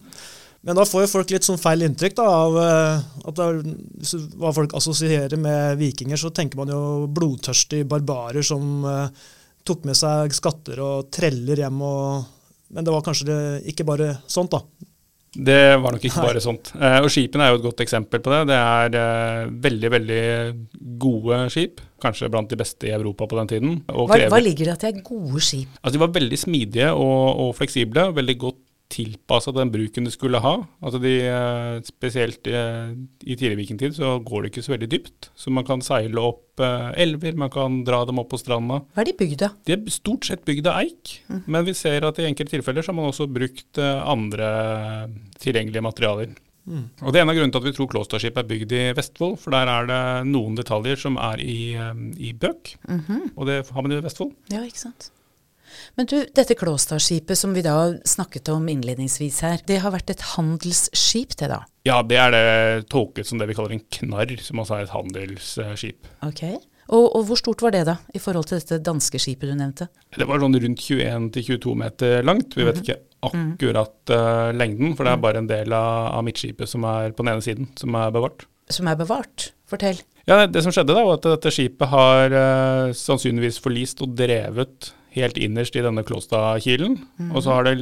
Men 0.63 0.77
da 0.79 0.85
får 0.87 1.03
jo 1.03 1.11
folk 1.11 1.31
litt 1.33 1.43
sånn 1.43 1.59
feil 1.59 1.83
inntrykk 1.83 2.13
da, 2.15 2.25
av 2.45 2.57
eh, 2.61 3.07
at 3.27 3.39
det 3.39 4.19
hva 4.39 4.53
folk 4.55 4.75
assosierer 4.79 5.35
med 5.41 5.75
vikinger. 5.81 6.19
Så 6.19 6.31
tenker 6.31 6.61
man 6.61 6.71
jo 6.71 7.09
blodtørstige 7.11 7.87
barbarer 7.89 8.45
som 8.47 8.85
uh, 8.87 9.09
tok 9.67 9.83
med 9.89 9.97
seg 9.99 10.31
skatter 10.35 10.79
og 10.83 11.09
treller 11.11 11.65
hjem. 11.65 11.83
Og, 11.83 12.23
men 12.71 12.87
det 12.87 12.95
var 12.95 13.03
kanskje 13.03 13.27
det, 13.27 13.41
ikke 13.73 13.87
bare 13.91 14.13
sånt, 14.23 14.55
da. 14.55 14.87
Det 15.33 15.79
var 15.81 15.95
nok 15.95 16.03
ikke 16.05 16.23
bare 16.27 16.41
sånt. 16.43 16.69
Eh, 16.77 16.99
og 17.01 17.09
skipene 17.09 17.47
er 17.47 17.53
jo 17.53 17.59
et 17.61 17.65
godt 17.65 17.81
eksempel 17.81 18.21
på 18.21 18.33
det. 18.33 18.41
Det 18.51 18.57
er 18.59 18.97
eh, 18.99 19.53
veldig, 19.65 19.89
veldig 19.95 20.25
gode 21.01 21.39
skip. 21.53 21.81
Kanskje 22.03 22.29
blant 22.29 22.51
de 22.51 22.59
beste 22.59 22.89
i 22.89 22.93
Europa 22.93 23.25
på 23.29 23.39
den 23.39 23.49
tiden. 23.49 23.73
Og 23.89 24.11
Hva, 24.11 24.19
hva 24.29 24.41
ligger 24.43 24.69
det 24.69 24.75
at 24.75 24.85
de 24.85 24.91
er 24.91 25.01
gode 25.07 25.41
skip? 25.41 25.71
altså, 25.81 25.95
de 25.95 26.03
var 26.03 26.13
veldig 26.19 26.39
smidige 26.39 26.91
og, 26.93 27.25
og 27.47 27.55
fleksible. 27.57 28.11
Veldig 28.13 28.37
godt 28.45 28.61
tilpassa 28.93 29.53
den 29.55 29.71
bruken 29.73 30.05
du 30.07 30.11
skulle 30.13 30.41
ha. 30.43 30.53
Altså 30.83 30.99
de, 31.01 31.13
eh, 31.27 31.79
spesielt 31.87 32.47
eh, 32.47 32.93
i 33.25 33.35
tidlig 33.35 33.63
vikingtid 33.63 33.97
så 33.97 34.15
går 34.23 34.43
det 34.43 34.53
ikke 34.53 34.65
så 34.65 34.75
veldig 34.75 34.89
dypt. 34.91 35.29
Så 35.35 35.53
man 35.53 35.65
kan 35.67 35.83
seile 35.85 36.21
opp 36.21 36.61
eh, 36.61 36.91
elver, 37.03 37.35
man 37.39 37.51
kan 37.53 37.81
dra 37.87 38.03
dem 38.09 38.21
opp 38.21 38.31
på 38.33 38.41
stranda. 38.41 38.83
Hva 38.93 39.03
er 39.03 39.09
de 39.09 39.17
bygd 39.23 39.45
av? 39.47 39.57
De 39.65 39.75
er 39.75 39.93
stort 39.93 40.29
sett 40.29 40.45
bygd 40.47 40.69
av 40.69 40.83
eik, 40.83 41.17
men 41.45 41.65
vi 41.67 41.75
ser 41.77 42.05
at 42.07 42.21
i 42.21 42.27
enkelte 42.29 42.55
tilfeller 42.55 42.85
så 42.85 42.93
har 42.93 42.99
man 42.99 43.09
også 43.11 43.29
brukt 43.31 43.79
andre 43.81 44.49
tilgjengelige 45.41 45.83
materialer. 45.83 46.35
Og 47.03 47.09
Det 47.11 47.19
er 47.19 47.25
en 47.25 47.31
av 47.31 47.35
grunnene 47.35 47.51
til 47.51 47.59
at 47.59 47.65
vi 47.67 47.73
tror 47.75 47.89
Klåstadskipet 47.91 48.39
er 48.39 48.47
bygd 48.47 48.75
i 48.77 48.83
Vestfold, 48.95 49.35
for 49.41 49.51
der 49.51 49.67
er 49.67 49.89
det 49.89 50.03
noen 50.29 50.55
detaljer 50.55 51.01
som 51.01 51.17
er 51.19 51.41
i, 51.43 51.75
i 52.23 52.31
bøk, 52.31 52.77
og 53.35 53.49
det 53.49 53.57
har 53.67 53.83
man 53.83 53.91
i 53.91 53.99
Vestfold. 54.05 54.31
Ja, 54.53 54.63
ikke 54.63 54.85
sant. 54.85 55.09
Men 55.93 56.07
du, 56.09 56.15
dette 56.33 56.55
Klåstadskipet 56.57 57.37
som 57.37 57.51
vi 57.53 57.61
da 57.61 57.75
snakket 58.09 58.49
om 58.49 58.65
innledningsvis 58.71 59.39
her, 59.45 59.59
det 59.69 59.77
har 59.83 59.93
vært 59.93 60.09
et 60.09 60.23
handelsskip 60.33 61.35
det 61.37 61.51
da? 61.51 61.59
Ja, 61.85 61.99
det 62.01 62.17
er 62.17 62.33
det 62.33 62.45
tolket 62.89 63.29
som 63.29 63.37
det 63.37 63.45
vi 63.51 63.57
kaller 63.57 63.75
en 63.75 63.83
knarr, 63.99 64.33
som 64.41 64.61
altså 64.63 64.79
er 64.79 64.87
et 64.87 64.93
handelsskip. 64.95 66.09
Ok. 66.25 66.47
Og, 66.93 67.05
og 67.05 67.27
hvor 67.27 67.39
stort 67.39 67.61
var 67.63 67.75
det 67.75 67.83
da, 67.87 67.95
i 68.13 68.21
forhold 68.21 68.49
til 68.49 68.57
dette 68.59 68.81
danske 68.83 69.21
skipet 69.21 69.51
du 69.51 69.53
nevnte? 69.55 69.87
Det 70.17 70.25
var 70.27 70.41
sånn 70.41 70.57
rundt 70.65 70.81
21-22 70.81 71.75
meter 71.79 72.25
langt. 72.25 72.57
Vi 72.57 72.65
vet 72.67 72.81
ikke 72.81 72.97
akkurat 73.23 74.11
uh, 74.11 74.49
lengden, 74.57 74.97
for 74.97 75.05
det 75.05 75.13
er 75.13 75.21
bare 75.23 75.43
en 75.43 75.51
del 75.51 75.77
av, 75.77 76.09
av 76.17 76.25
midtskipet 76.25 76.69
som 76.69 76.89
er 76.89 77.13
på 77.13 77.23
den 77.23 77.35
ene 77.35 77.45
siden, 77.45 77.69
som 77.79 77.95
er 78.01 78.11
bevart. 78.15 78.47
Som 78.73 78.89
er 78.89 78.97
bevart? 78.99 79.51
Fortell. 79.69 80.01
Ja, 80.25 80.41
Det 80.47 80.65
som 80.65 80.73
skjedde, 80.73 80.95
da, 80.95 81.05
var 81.05 81.21
at 81.21 81.29
dette 81.29 81.53
skipet 81.53 81.93
har 81.93 82.33
uh, 82.33 82.97
sannsynligvis 82.97 83.61
forlist 83.63 84.03
og 84.03 84.17
drevet 84.17 84.91
helt 85.13 85.37
innerst 85.37 85.75
i 85.77 85.83
denne 85.85 86.03
Klåstadkilen. 86.05 86.97
Og 87.31 87.43
så 87.45 87.55
har 87.55 87.67
det 87.67 87.75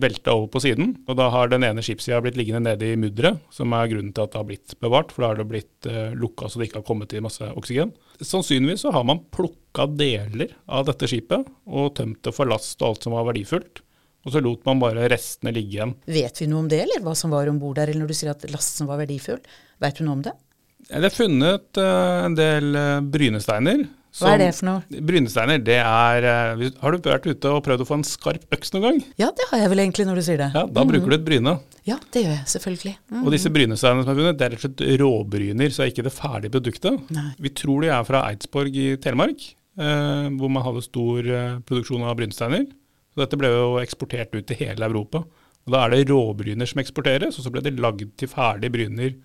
velta 0.00 0.34
over 0.34 0.48
på 0.52 0.62
siden. 0.64 0.94
Og 1.08 1.18
da 1.20 1.28
har 1.34 1.50
den 1.52 1.66
ene 1.66 1.84
skipssida 1.84 2.20
blitt 2.24 2.38
liggende 2.40 2.70
nede 2.70 2.92
i 2.92 2.98
mudderet, 3.00 3.42
som 3.54 3.74
er 3.76 3.90
grunnen 3.92 4.14
til 4.16 4.24
at 4.24 4.32
det 4.32 4.40
har 4.40 4.48
blitt 4.48 4.76
bevart. 4.82 5.12
For 5.14 5.24
da 5.24 5.32
har 5.32 5.40
det 5.40 5.48
blitt 5.50 5.88
uh, 5.90 6.14
lukka 6.18 6.48
så 6.48 6.60
det 6.60 6.70
ikke 6.70 6.80
har 6.80 6.88
kommet 6.88 7.14
i 7.16 7.24
masse 7.24 7.50
oksygen. 7.60 7.92
Sannsynligvis 8.18 8.86
så 8.86 8.94
har 8.96 9.04
man 9.08 9.22
plukka 9.34 9.86
deler 9.98 10.56
av 10.66 10.88
dette 10.88 11.10
skipet 11.10 11.46
og 11.68 11.92
tømt 11.98 12.24
det 12.26 12.34
for 12.34 12.50
last 12.50 12.80
og 12.82 12.92
alt 12.92 13.06
som 13.06 13.14
var 13.16 13.28
verdifullt. 13.28 13.84
Og 14.26 14.34
så 14.34 14.42
lot 14.44 14.64
man 14.66 14.80
bare 14.82 15.06
restene 15.08 15.54
ligge 15.54 15.78
igjen. 15.78 15.94
Vet 16.10 16.42
vi 16.42 16.48
noe 16.50 16.64
om 16.64 16.68
det, 16.68 16.82
eller 16.84 17.04
hva 17.04 17.14
som 17.16 17.32
var 17.32 17.48
om 17.48 17.60
bord 17.62 17.78
der? 17.78 17.92
Eller 17.92 18.04
når 18.04 18.12
du 18.12 18.18
sier 18.18 18.34
at 18.34 18.44
lasten 18.50 18.88
var 18.90 19.00
verdifull, 19.00 19.40
vet 19.80 20.00
du 20.00 20.04
noe 20.04 20.18
om 20.18 20.24
det? 20.26 20.34
Det 20.88 21.04
er 21.04 21.12
funnet 21.12 21.80
eh, 21.80 22.18
en 22.24 22.36
del 22.38 22.76
eh, 22.78 23.00
brynesteiner. 23.04 23.84
Hva 24.18 24.32
er 24.34 24.40
det 24.42 24.48
for 24.56 24.66
noe? 24.68 25.00
Brynesteiner, 25.08 25.60
det 25.62 25.78
er 25.80 26.26
eh, 26.26 26.62
Har 26.82 26.94
du 26.94 27.08
vært 27.08 27.28
ute 27.28 27.52
og 27.54 27.60
prøvd 27.66 27.84
å 27.84 27.88
få 27.88 27.98
en 27.98 28.06
skarp 28.06 28.56
øks 28.56 28.72
noen 28.74 28.84
gang? 28.86 28.98
Ja, 29.20 29.28
det 29.36 29.46
har 29.50 29.62
jeg 29.62 29.72
vel 29.72 29.82
egentlig 29.84 30.06
når 30.08 30.20
du 30.20 30.24
sier 30.26 30.40
det. 30.40 30.48
Ja, 30.56 30.64
Da 30.66 30.84
bruker 30.88 31.12
du 31.12 31.16
et 31.18 31.26
bryne. 31.26 31.54
Ja, 31.88 31.98
det 32.14 32.24
gjør 32.24 32.34
jeg 32.34 32.50
selvfølgelig. 32.54 32.94
Mm. 33.12 33.22
Og 33.22 33.30
disse 33.34 33.52
brynesteinene 33.54 34.04
som 34.04 34.12
er 34.12 34.18
funnet, 34.20 34.40
det 34.40 34.46
er 34.46 34.54
rett 34.56 34.64
og 34.64 34.66
slett 34.66 35.00
råbryner, 35.02 35.72
så 35.74 35.84
er 35.84 35.92
ikke 35.92 36.06
det 36.08 36.14
ferdige 36.16 36.54
produktet. 36.56 37.14
Nei. 37.14 37.28
Vi 37.46 37.54
tror 37.62 37.86
de 37.86 37.92
er 37.94 38.08
fra 38.08 38.24
Eidsborg 38.28 38.76
i 38.76 38.88
Telemark, 39.02 39.46
eh, 39.78 40.28
hvor 40.40 40.52
man 40.52 40.66
hadde 40.66 40.84
stor 40.84 41.32
eh, 41.38 41.56
produksjon 41.68 42.04
av 42.04 42.18
brynesteiner. 42.18 42.66
Så 43.14 43.22
dette 43.24 43.38
ble 43.40 43.54
jo 43.54 43.70
eksportert 43.80 44.34
ut 44.36 44.46
til 44.50 44.60
hele 44.66 44.90
Europa. 44.90 45.24
Og 45.68 45.74
Da 45.74 45.84
er 45.84 45.94
det 45.94 46.08
råbryner 46.08 46.68
som 46.68 46.80
eksporteres, 46.80 47.38
og 47.38 47.44
så 47.44 47.52
ble 47.52 47.64
det 47.64 47.76
lagd 47.80 48.06
til 48.16 48.30
ferdige 48.32 48.72
bryner 48.72 49.16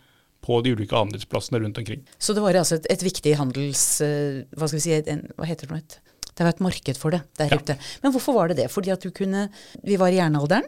på 0.43 0.59
de 0.65 0.73
ulike 0.75 0.95
handelsplassene 0.97 1.61
rundt 1.63 1.79
omkring. 1.81 2.01
Så 2.19 2.35
det 2.35 2.43
var 2.43 2.57
altså 2.59 2.77
et, 2.81 2.89
et 2.91 3.05
viktig 3.05 3.35
handels... 3.39 3.83
eh, 4.03 4.43
hva 4.57 4.67
skal 4.69 4.79
vi 4.79 4.83
si, 4.85 4.97
en, 5.13 5.25
hva 5.39 5.47
heter 5.49 5.69
det 5.71 5.77
nå? 5.79 5.99
Det 6.33 6.41
var 6.47 6.53
et 6.55 6.63
marked 6.65 6.97
for 6.99 7.13
det 7.13 7.21
der 7.37 7.51
Ja. 7.53 7.59
ute. 7.61 7.75
Men 8.03 8.11
hvorfor 8.15 8.33
var 8.35 8.49
det 8.51 8.57
det? 8.57 8.69
Fordi 8.73 8.89
at 8.93 9.03
du 9.05 9.11
kunne 9.13 9.47
Vi 9.85 9.97
var 10.01 10.09
i 10.09 10.17
jernalderen, 10.17 10.65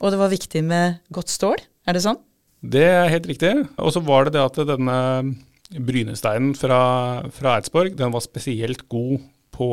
og 0.00 0.10
det 0.14 0.18
var 0.18 0.32
viktig 0.32 0.62
med 0.64 0.98
godt 1.12 1.28
stål? 1.32 1.60
Er 1.86 1.94
det 1.96 2.02
sånn? 2.06 2.18
Det 2.64 2.82
er 2.88 3.10
helt 3.12 3.26
riktig. 3.28 3.50
Og 3.76 3.92
så 3.92 4.00
var 4.00 4.24
det 4.26 4.34
det 4.38 4.42
at 4.44 4.56
denne 4.66 4.96
brynesteinen 5.74 6.54
fra, 6.56 6.80
fra 7.34 7.58
Eidsborg, 7.58 7.94
den 7.98 8.12
var 8.14 8.24
spesielt 8.24 8.86
god 8.92 9.20
på, 9.54 9.68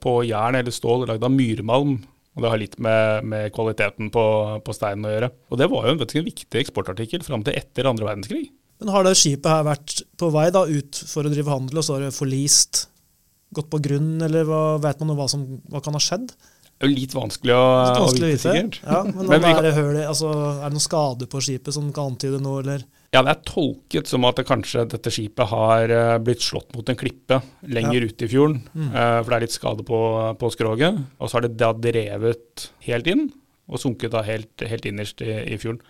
på 0.00 0.14
jern 0.28 0.58
eller 0.60 0.74
stål 0.74 1.06
lagd 1.08 1.24
av 1.26 1.32
myrmalm. 1.34 1.98
Og 2.36 2.44
det 2.44 2.50
har 2.52 2.60
litt 2.62 2.76
med, 2.78 3.24
med 3.26 3.50
kvaliteten 3.56 4.10
på, 4.14 4.22
på 4.64 4.74
steinen 4.76 5.08
å 5.08 5.12
gjøre. 5.12 5.30
Og 5.50 5.58
det 5.60 5.66
var 5.72 5.88
jo 5.88 5.94
en, 5.96 6.00
du, 6.04 6.18
en 6.20 6.28
viktig 6.28 6.60
eksportartikkel 6.62 7.24
fram 7.26 7.42
til 7.46 7.56
etter 7.58 7.88
andre 7.90 8.06
verdenskrig. 8.06 8.46
Men 8.80 8.94
har 8.94 9.04
det 9.04 9.16
skipet 9.20 9.50
her 9.50 9.66
vært 9.66 9.98
på 10.18 10.30
vei 10.32 10.46
da, 10.54 10.64
ut 10.64 11.02
for 11.10 11.26
å 11.26 11.32
drive 11.32 11.52
handel, 11.52 11.82
og 11.82 11.86
så 11.86 11.98
har 11.98 12.06
det 12.06 12.16
forlist? 12.16 12.86
Gått 13.52 13.68
på 13.72 13.80
grunn, 13.82 14.14
eller 14.22 14.46
hva, 14.46 14.62
vet 14.80 15.00
man 15.02 15.10
noe 15.10 15.18
hva 15.18 15.26
som 15.28 15.42
hva 15.68 15.82
kan 15.84 15.96
ha 15.96 16.00
skjedd? 16.02 16.30
Det 16.80 16.86
er 16.86 16.92
jo 16.94 16.96
litt 16.96 17.12
vanskelig 17.12 17.52
å, 17.52 17.64
Litt 17.84 17.98
vanskelig 18.00 18.24
å 18.24 18.30
vite, 18.30 18.42
sikkert. 18.46 18.76
Ja, 18.86 19.00
men, 19.04 19.26
Men 19.28 19.44
er, 19.50 19.58
det 19.66 19.72
høl, 19.76 19.98
altså, 20.00 20.30
er 20.32 20.62
det 20.62 20.78
noen 20.78 20.84
skade 20.86 21.28
på 21.28 21.42
skipet 21.44 21.76
som 21.76 21.90
kan 21.92 22.14
antyde 22.14 22.40
noe, 22.40 22.62
eller? 22.62 22.86
Ja, 23.12 23.20
det 23.26 23.34
er 23.34 23.42
tolket 23.50 24.08
som 24.08 24.24
at 24.24 24.38
det 24.38 24.46
kanskje 24.48 24.86
dette 24.88 25.12
skipet 25.12 25.50
har 25.50 25.92
eh, 25.92 26.14
blitt 26.24 26.46
slått 26.46 26.70
mot 26.72 26.88
en 26.88 26.96
klippe 26.96 27.40
lenger 27.68 28.06
ute 28.06 28.24
i 28.24 28.30
fjorden. 28.30 28.62
mm. 28.70 28.88
for 28.94 29.28
det 29.28 29.36
er 29.36 29.44
litt 29.44 29.58
skade 29.58 29.84
på, 29.84 30.00
på 30.40 30.52
skroget. 30.54 31.02
Og 31.18 31.28
så 31.28 31.36
har 31.36 31.44
det 31.44 31.58
da 31.60 31.74
drevet 31.74 32.70
helt 32.86 33.12
inn, 33.12 33.26
og 33.68 33.82
sunket 33.82 34.14
da 34.14 34.22
helt, 34.24 34.64
helt 34.72 34.88
innerst 34.88 35.20
i, 35.26 35.34
i 35.52 35.58
fjorden. 35.60 35.82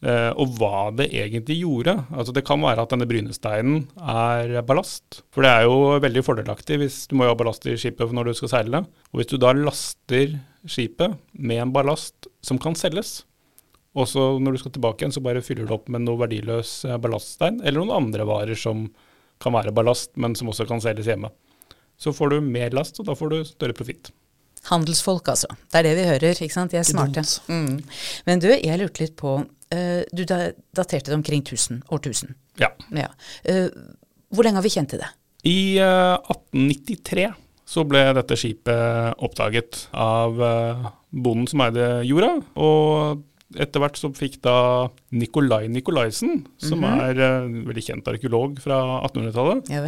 Eh, 0.00 0.30
og 0.40 0.54
hva 0.56 0.88
det 0.96 1.10
egentlig 1.12 1.58
gjorde 1.60 1.92
altså 2.08 2.32
Det 2.32 2.40
kan 2.48 2.62
være 2.64 2.86
at 2.86 2.92
denne 2.94 3.04
brynesteinen 3.04 3.82
er 4.00 4.62
ballast. 4.64 5.20
For 5.28 5.44
det 5.44 5.50
er 5.52 5.66
jo 5.68 5.98
veldig 6.00 6.22
fordelaktig 6.24 6.78
hvis 6.80 7.02
du 7.10 7.18
må 7.20 7.26
jo 7.26 7.34
ha 7.34 7.36
ballast 7.36 7.68
i 7.68 7.76
skipet 7.80 8.14
når 8.16 8.30
du 8.30 8.38
skal 8.38 8.54
seile. 8.54 8.84
Og 9.12 9.20
hvis 9.20 9.28
du 9.32 9.36
da 9.40 9.52
laster 9.56 10.38
skipet 10.64 11.18
med 11.36 11.66
en 11.66 11.74
ballast 11.74 12.30
som 12.44 12.60
kan 12.60 12.76
selges, 12.78 13.26
og 13.98 14.06
så 14.08 14.24
når 14.40 14.54
du 14.54 14.62
skal 14.62 14.74
tilbake 14.76 15.02
igjen, 15.02 15.12
så 15.12 15.22
bare 15.24 15.44
fyller 15.44 15.68
du 15.68 15.74
opp 15.76 15.90
med 15.92 16.06
noe 16.06 16.20
verdiløs 16.20 16.72
eh, 16.88 16.98
ballaststein, 17.02 17.60
eller 17.60 17.82
noen 17.82 18.06
andre 18.06 18.26
varer 18.28 18.58
som 18.58 18.86
kan 19.42 19.56
være 19.56 19.74
ballast, 19.74 20.12
men 20.20 20.36
som 20.38 20.48
også 20.52 20.68
kan 20.68 20.82
selges 20.84 21.08
hjemme. 21.10 21.32
så 22.00 22.12
får 22.16 22.30
du 22.30 22.40
mer 22.40 22.72
last, 22.72 22.96
og 23.00 23.10
da 23.10 23.12
får 23.16 23.28
du 23.28 23.38
større 23.44 23.76
profitt. 23.76 24.08
Handelsfolk, 24.70 25.26
altså. 25.28 25.48
Det 25.68 25.80
er 25.80 25.84
det 25.84 25.96
vi 25.98 26.06
hører, 26.08 26.38
ikke 26.44 26.54
sant. 26.54 26.72
De 26.72 26.78
er 26.80 26.86
smarte. 26.88 27.24
Mm. 27.48 27.82
Men 28.24 28.40
du, 28.40 28.48
jeg 28.52 28.80
lurte 28.80 29.02
litt 29.02 29.16
på 29.20 29.34
Du 29.70 30.24
daterte 30.26 31.12
det 31.12 31.14
omkring 31.14 31.44
1000, 31.44 31.84
årtusen. 31.94 32.34
Ja. 32.58 32.72
Ja. 32.90 33.08
Eh, 33.44 33.68
hvor 34.34 34.46
lenge 34.46 34.58
har 34.58 34.66
vi 34.66 34.72
kjent 34.74 34.92
til 34.94 35.02
det? 35.02 35.10
I 35.46 35.78
eh, 35.78 36.16
1893 36.34 37.30
så 37.70 37.84
ble 37.86 38.02
dette 38.16 38.38
skipet 38.38 39.20
oppdaget 39.22 39.84
av 39.94 40.40
eh, 40.42 40.88
bonden 41.10 41.46
som 41.50 41.62
eide 41.64 41.86
jorda. 42.08 42.32
Og 42.58 43.22
etter 43.58 43.82
hvert 43.82 43.98
så 43.98 44.10
fikk 44.14 44.38
da 44.44 44.54
Nikolai 45.16 45.66
Nikolaisen, 45.72 46.44
som 46.62 46.84
er 46.86 47.18
uh, 47.18 47.48
veldig 47.66 47.82
kjent 47.82 48.10
arkeolog 48.12 48.60
fra 48.62 48.78
1800-tallet, 49.08 49.70
Ja 49.72 49.82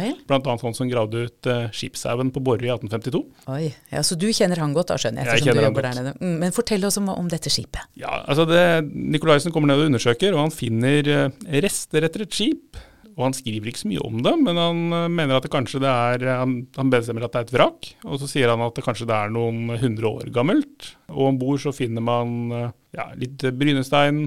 annet 0.51 0.65
han 0.67 0.75
som 0.75 0.89
gravde 0.91 1.25
ut 1.27 1.49
uh, 1.49 1.67
skipshaugen 1.75 2.33
på 2.35 2.43
Borre 2.43 2.67
i 2.67 2.71
1852. 2.73 3.23
Oi. 3.53 3.71
Ja, 3.93 4.03
Så 4.03 4.17
du 4.19 4.27
kjenner 4.35 4.59
han 4.63 4.75
godt, 4.75 4.91
da, 4.91 4.99
skjønner 4.99 5.23
jeg. 5.23 5.43
Jeg 5.43 5.47
kjenner 5.47 5.69
du 5.69 5.69
han 5.69 5.77
godt. 5.77 6.21
Mm, 6.23 6.37
men 6.43 6.55
fortell 6.55 6.83
oss 6.89 6.99
om, 6.99 7.11
om 7.13 7.29
dette 7.31 7.51
skipet. 7.53 7.87
Ja, 7.99 8.23
altså 8.27 8.47
det, 8.49 8.63
Nikolaisen 8.91 9.55
kommer 9.55 9.71
ned 9.71 9.83
og 9.83 9.91
undersøker, 9.93 10.35
og 10.35 10.45
han 10.45 10.55
finner 10.55 11.13
uh, 11.29 11.45
rester 11.63 12.09
etter 12.09 12.27
et 12.27 12.35
skip. 12.35 12.83
Og 13.13 13.27
han 13.27 13.35
skriver 13.37 13.69
ikke 13.69 13.83
så 13.83 13.89
mye 13.91 14.03
om 14.05 14.19
det, 14.25 14.33
men 14.41 14.59
han 14.59 14.81
eh, 14.97 15.07
mener 15.13 15.37
at 15.37 15.45
det 15.45 15.53
kanskje 15.53 15.81
det 15.83 15.91
er 15.91 16.25
eh, 16.25 16.41
Han, 16.41 16.55
han 16.77 16.91
bestemmer 16.93 17.27
at 17.27 17.35
det 17.35 17.41
er 17.41 17.47
et 17.47 17.55
vrak, 17.55 17.89
og 18.07 18.19
så 18.21 18.29
sier 18.29 18.49
han 18.49 18.63
at 18.65 18.75
det 18.77 18.85
kanskje 18.85 19.07
det 19.09 19.17
er 19.17 19.33
noen 19.33 19.77
hundre 19.81 20.13
år 20.17 20.33
gammelt. 20.33 20.93
Og 21.13 21.31
om 21.31 21.39
bord 21.41 21.61
så 21.63 21.73
finner 21.75 22.05
man 22.05 22.37
eh, 22.51 22.69
ja, 22.97 23.09
litt 23.19 23.45
brynestein, 23.59 24.25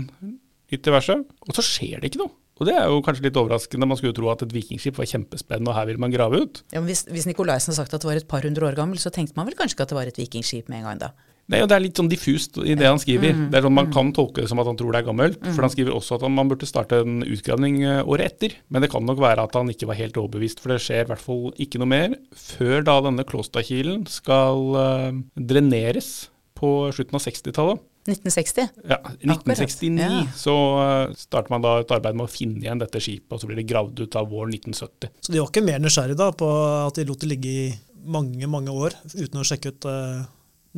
litt 0.73 0.87
diverse. 0.87 1.19
Og 1.47 1.57
så 1.57 1.65
skjer 1.67 2.01
det 2.01 2.13
ikke 2.13 2.25
noe. 2.25 2.35
Og 2.57 2.65
det 2.65 2.73
er 2.73 2.87
jo 2.89 3.03
kanskje 3.05 3.27
litt 3.27 3.37
overraskende. 3.37 3.85
Man 3.89 3.99
skulle 3.99 4.15
jo 4.15 4.21
tro 4.23 4.31
at 4.33 4.47
et 4.47 4.55
vikingskip 4.55 4.97
var 4.97 5.09
kjempespennende, 5.11 5.69
og 5.73 5.77
her 5.77 5.91
vil 5.91 6.01
man 6.01 6.15
grave 6.15 6.41
ut. 6.41 6.63
Ja, 6.73 6.81
men 6.81 6.89
hvis, 6.89 7.05
hvis 7.11 7.27
Nikolaisen 7.29 7.75
har 7.75 7.83
sagt 7.83 7.93
at 7.93 8.01
det 8.01 8.09
var 8.09 8.17
et 8.17 8.31
par 8.31 8.47
hundre 8.49 8.71
år 8.71 8.79
gammel, 8.79 9.01
så 9.03 9.13
tenkte 9.13 9.37
man 9.37 9.49
vel 9.51 9.59
kanskje 9.59 9.77
ikke 9.77 9.85
at 9.85 9.93
det 9.93 9.99
var 9.99 10.09
et 10.09 10.21
vikingskip 10.23 10.71
med 10.73 10.81
en 10.81 10.89
gang 10.89 11.03
da? 11.03 11.11
Nei, 11.47 11.61
og 11.63 11.69
Det 11.71 11.77
er 11.77 11.83
litt 11.85 11.99
sånn 12.01 12.11
diffust 12.11 12.59
i 12.59 12.75
det 12.75 12.89
han 12.89 12.99
skriver. 12.99 13.37
Det 13.53 13.59
er 13.59 13.67
sånn 13.67 13.77
Man 13.77 13.93
kan 13.95 14.09
tolke 14.17 14.43
det 14.43 14.51
som 14.51 14.59
at 14.59 14.67
han 14.67 14.79
tror 14.79 14.91
det 14.95 15.03
er 15.03 15.09
gammelt. 15.09 15.39
For 15.47 15.63
han 15.63 15.71
skriver 15.71 15.95
også 15.95 16.19
at 16.19 16.25
han, 16.27 16.35
man 16.35 16.51
burde 16.51 16.67
starte 16.67 16.99
en 17.05 17.21
utgravning 17.23 17.83
eh, 17.87 18.01
året 18.03 18.33
etter. 18.33 18.57
Men 18.69 18.83
det 18.83 18.91
kan 18.91 19.07
nok 19.07 19.21
være 19.23 19.45
at 19.47 19.55
han 19.55 19.71
ikke 19.71 19.87
var 19.91 20.01
helt 20.01 20.19
overbevist, 20.19 20.63
for 20.63 20.75
det 20.75 20.81
skjer 20.83 21.05
i 21.07 21.11
hvert 21.13 21.23
fall 21.23 21.53
ikke 21.63 21.79
noe 21.83 21.93
mer 21.93 22.17
før 22.35 22.83
da 22.87 22.99
denne 23.07 23.27
Klåstadkilen 23.27 24.09
skal 24.11 24.75
uh, 24.75 25.13
dreneres 25.39 26.31
på 26.57 26.71
slutten 26.97 27.19
av 27.19 27.23
60-tallet. 27.27 27.85
1960? 28.07 28.69
Ja, 28.87 28.99
1969 29.19 29.99
Ja. 29.99 30.21
så 30.39 30.55
eh, 30.79 31.15
starter 31.19 31.51
man 31.51 31.65
da 31.65 31.73
et 31.83 31.91
arbeid 31.91 32.15
med 32.15 32.29
å 32.29 32.31
finne 32.31 32.63
igjen 32.63 32.79
dette 32.79 33.01
skipet, 33.03 33.33
og 33.35 33.43
så 33.43 33.49
blir 33.51 33.59
det 33.59 33.67
gravd 33.67 33.99
ut 34.05 34.19
av 34.19 34.31
våren 34.31 34.55
1970. 34.55 35.11
Så 35.27 35.35
de 35.35 35.43
var 35.43 35.51
ikke 35.51 35.65
mer 35.67 35.83
nysgjerrige 35.83 36.21
da 36.21 36.31
på 36.39 36.51
at 36.87 36.99
de 37.01 37.07
lot 37.09 37.23
det 37.25 37.31
ligge 37.33 37.51
i 37.51 37.67
mange, 38.07 38.47
mange 38.47 38.71
år 38.71 38.95
uten 39.17 39.43
å 39.43 39.47
sjekke 39.47 39.75
ut 39.75 39.89
eh, 39.91 40.23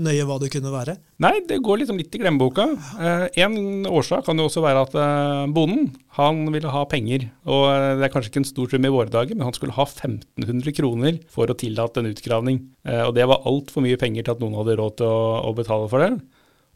nøye 0.01 0.25
hva 0.29 0.39
det 0.41 0.51
kunne 0.53 0.73
være? 0.73 0.97
Nei, 1.25 1.35
det 1.49 1.61
går 1.65 1.81
liksom 1.81 1.99
litt 2.01 2.15
i 2.15 2.21
glemmeboka. 2.23 2.67
Eh, 3.03 3.25
en 3.45 3.87
årsak 3.89 4.27
kan 4.27 4.39
jo 4.39 4.47
også 4.49 4.63
være 4.65 4.85
at 4.87 4.97
eh, 4.99 5.45
bonden 5.55 5.91
han 6.19 6.45
ville 6.55 6.73
ha 6.73 6.85
penger. 6.91 7.29
Og 7.51 7.67
eh, 7.73 7.97
det 7.99 8.09
er 8.09 8.13
kanskje 8.15 8.33
ikke 8.33 8.43
en 8.45 8.49
stor 8.51 8.73
sum 8.73 8.87
i 8.87 8.93
våre 8.95 9.13
dager, 9.13 9.37
men 9.37 9.47
han 9.49 9.57
skulle 9.57 9.77
ha 9.77 9.87
1500 9.87 10.77
kroner 10.79 11.21
for 11.33 11.51
å 11.51 11.59
tillate 11.59 12.03
en 12.03 12.11
utgravning. 12.13 12.63
Eh, 12.89 13.05
og 13.05 13.15
det 13.19 13.27
var 13.31 13.47
altfor 13.49 13.85
mye 13.85 14.01
penger 14.01 14.27
til 14.27 14.37
at 14.37 14.45
noen 14.45 14.59
hadde 14.61 14.79
råd 14.81 15.01
til 15.03 15.11
å, 15.11 15.23
å 15.51 15.55
betale 15.59 15.91
for 15.93 16.05
det. 16.05 16.13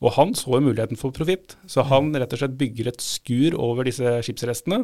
Og 0.02 0.16
han 0.16 0.34
så 0.34 0.58
muligheten 0.58 0.98
for 0.98 1.14
profitt, 1.14 1.56
så 1.70 1.86
han 1.86 2.10
rett 2.18 2.34
og 2.34 2.42
slett 2.42 2.58
bygger 2.58 2.90
et 2.90 3.02
skur 3.04 3.54
over 3.54 3.86
disse 3.86 4.18
skipsrestene. 4.26 4.82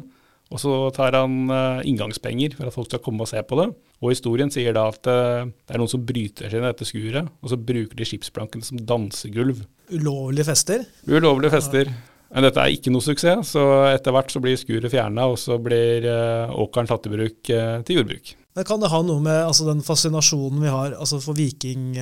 Og 0.48 0.60
så 0.62 0.72
tar 0.96 1.16
han 1.18 1.50
eh, 1.52 1.86
inngangspenger 1.90 2.54
for 2.56 2.68
at 2.68 2.74
folk 2.74 2.88
skal 2.88 3.02
komme 3.04 3.24
og 3.24 3.30
se 3.30 3.40
på 3.44 3.58
det. 3.60 3.68
Og 4.00 4.12
historien 4.14 4.52
sier 4.52 4.72
da 4.76 4.86
at 4.88 5.08
eh, 5.10 5.44
det 5.44 5.74
er 5.74 5.82
noen 5.82 5.92
som 5.92 6.06
bryter 6.08 6.48
seg 6.48 6.60
inn 6.60 6.64
i 6.64 6.70
dette 6.70 6.88
skuret, 6.88 7.28
og 7.28 7.52
så 7.52 7.58
bruker 7.60 7.98
de 7.98 8.06
skipsplankene 8.08 8.64
som 8.64 8.80
dansegulv. 8.88 9.60
Ulovlige 9.92 10.48
fester? 10.48 10.86
Ulovlige 11.08 11.52
fester. 11.52 11.92
Men 12.28 12.44
dette 12.44 12.60
er 12.60 12.74
ikke 12.74 12.92
noe 12.92 13.04
suksess, 13.04 13.54
så 13.54 13.62
etter 13.88 14.12
hvert 14.12 14.32
så 14.32 14.40
blir 14.44 14.56
skuret 14.60 14.92
fjerna, 14.92 15.28
og 15.32 15.38
så 15.40 15.60
blir 15.60 16.08
eh, 16.08 16.56
åkeren 16.64 16.88
tatt 16.88 17.08
i 17.08 17.12
bruk 17.12 17.38
til 17.48 18.00
jordbruk. 18.00 18.34
Men 18.56 18.66
kan 18.68 18.82
det 18.82 18.92
ha 18.92 19.04
noe 19.04 19.22
med 19.24 19.44
altså, 19.44 19.68
den 19.68 19.84
fascinasjonen 19.84 20.64
vi 20.64 20.72
har 20.72 20.96
altså, 20.96 21.20
for 21.22 21.36
viking, 21.38 21.92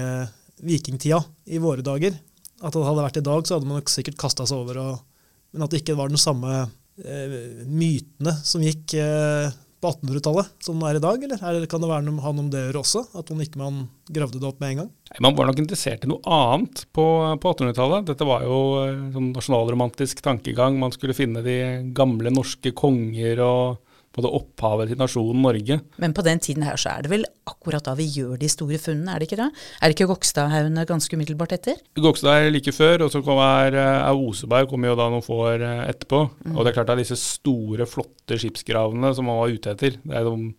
vikingtida 0.63 1.21
i 1.51 1.61
våre 1.63 1.85
dager? 1.85 2.15
At 2.63 2.73
det 2.73 2.87
hadde 2.87 3.05
vært 3.05 3.21
i 3.21 3.27
dag, 3.27 3.43
så 3.45 3.59
hadde 3.59 3.69
man 3.69 3.83
nok 3.83 3.91
sikkert 3.93 4.19
kasta 4.23 4.47
seg 4.49 4.63
over, 4.63 4.79
og, 4.81 5.33
men 5.53 5.67
at 5.67 5.75
det 5.75 5.83
ikke 5.83 5.99
var 5.99 6.11
den 6.11 6.23
samme 6.23 6.65
mytene 6.97 8.33
som 8.45 8.65
gikk 8.65 8.97
eh, 8.97 9.53
på 9.83 9.91
1800-tallet 9.93 10.65
som 10.65 10.81
er 10.89 10.99
i 10.99 11.03
dag? 11.03 11.23
Eller 11.23 11.41
er 11.41 11.67
kan 11.71 11.83
det 11.83 11.91
være 11.91 12.07
noe, 12.07 12.23
ha 12.25 12.33
noe 12.33 12.47
med 12.47 12.55
det 12.55 12.63
å 12.63 12.69
gjøre 12.71 12.83
også? 12.83 13.03
At 13.21 13.33
man 13.33 13.45
ikke 13.45 13.61
man 13.61 13.81
gravde 14.09 14.41
det 14.41 14.49
opp 14.49 14.63
med 14.63 14.73
en 14.73 14.81
gang? 14.83 14.91
Nei, 15.11 15.23
Man 15.29 15.37
var 15.39 15.51
nok 15.51 15.61
interessert 15.63 16.07
i 16.07 16.11
noe 16.11 16.23
annet 16.25 16.87
på, 16.97 17.07
på 17.43 17.53
1800-tallet. 17.53 18.09
Dette 18.11 18.29
var 18.29 18.47
jo 18.47 18.61
eh, 18.85 19.03
sånn 19.15 19.33
nasjonalromantisk 19.37 20.23
tankegang. 20.25 20.79
Man 20.81 20.95
skulle 20.97 21.17
finne 21.17 21.45
de 21.45 21.59
gamle 21.97 22.33
norske 22.35 22.73
konger 22.77 23.43
og 23.45 23.83
på 24.17 24.25
det 24.25 24.33
opphavet 24.39 24.91
til 24.91 25.01
nasjonen 25.01 25.45
Norge. 25.45 25.79
Men 26.03 26.17
på 26.17 26.25
den 26.25 26.41
tiden 26.43 26.65
her 26.67 26.81
så 26.81 26.95
er 26.97 27.05
det 27.05 27.13
vel 27.13 27.27
akkurat 27.47 27.85
da 27.85 27.95
vi 27.99 28.09
gjør 28.09 28.39
de 28.41 28.49
store 28.51 28.81
funnene, 28.81 29.13
er 29.13 29.23
det 29.23 29.29
ikke 29.29 29.41
det? 29.43 29.51
Er 29.53 29.93
det 29.93 29.97
ikke 29.97 30.09
Gokstadhaugene 30.11 30.87
ganske 30.89 31.19
umiddelbart 31.19 31.55
etter? 31.59 31.79
Gokstad 32.01 32.47
er 32.47 32.55
like 32.55 32.73
før, 32.75 33.07
og 33.07 33.13
så 33.13 33.23
kommer 33.25 33.77
er 33.77 34.09
Oseberg 34.17 34.71
kommer 34.71 34.91
jo 34.91 34.99
da 34.99 35.11
noen 35.13 35.25
få 35.25 35.43
år 35.51 35.67
etterpå. 35.67 36.07
etterpå. 36.17 36.57
Og 36.57 36.65
det 36.65 36.71
er 36.71 36.79
klart 36.79 36.91
det 36.91 36.97
er 36.97 37.05
disse 37.05 37.21
store, 37.21 37.87
flotte 37.91 38.39
skipsgravene 38.41 39.13
som 39.15 39.29
man 39.29 39.41
var 39.41 39.55
ute 39.55 39.73
etter. 39.75 39.99
Det 40.03 40.17
er 40.17 40.27
sånn 40.27 40.51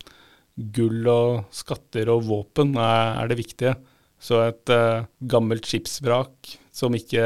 gull 0.73 1.07
og 1.11 1.53
skatter 1.53 2.09
og 2.13 2.25
våpen 2.27 2.75
er, 2.77 3.21
er 3.21 3.31
det 3.31 3.39
viktige. 3.39 3.75
Så 4.17 4.41
et 4.47 4.73
uh, 4.73 5.05
gammelt 5.29 5.67
skipsvrak 5.69 6.57
som 6.73 6.95
ikke 6.97 7.23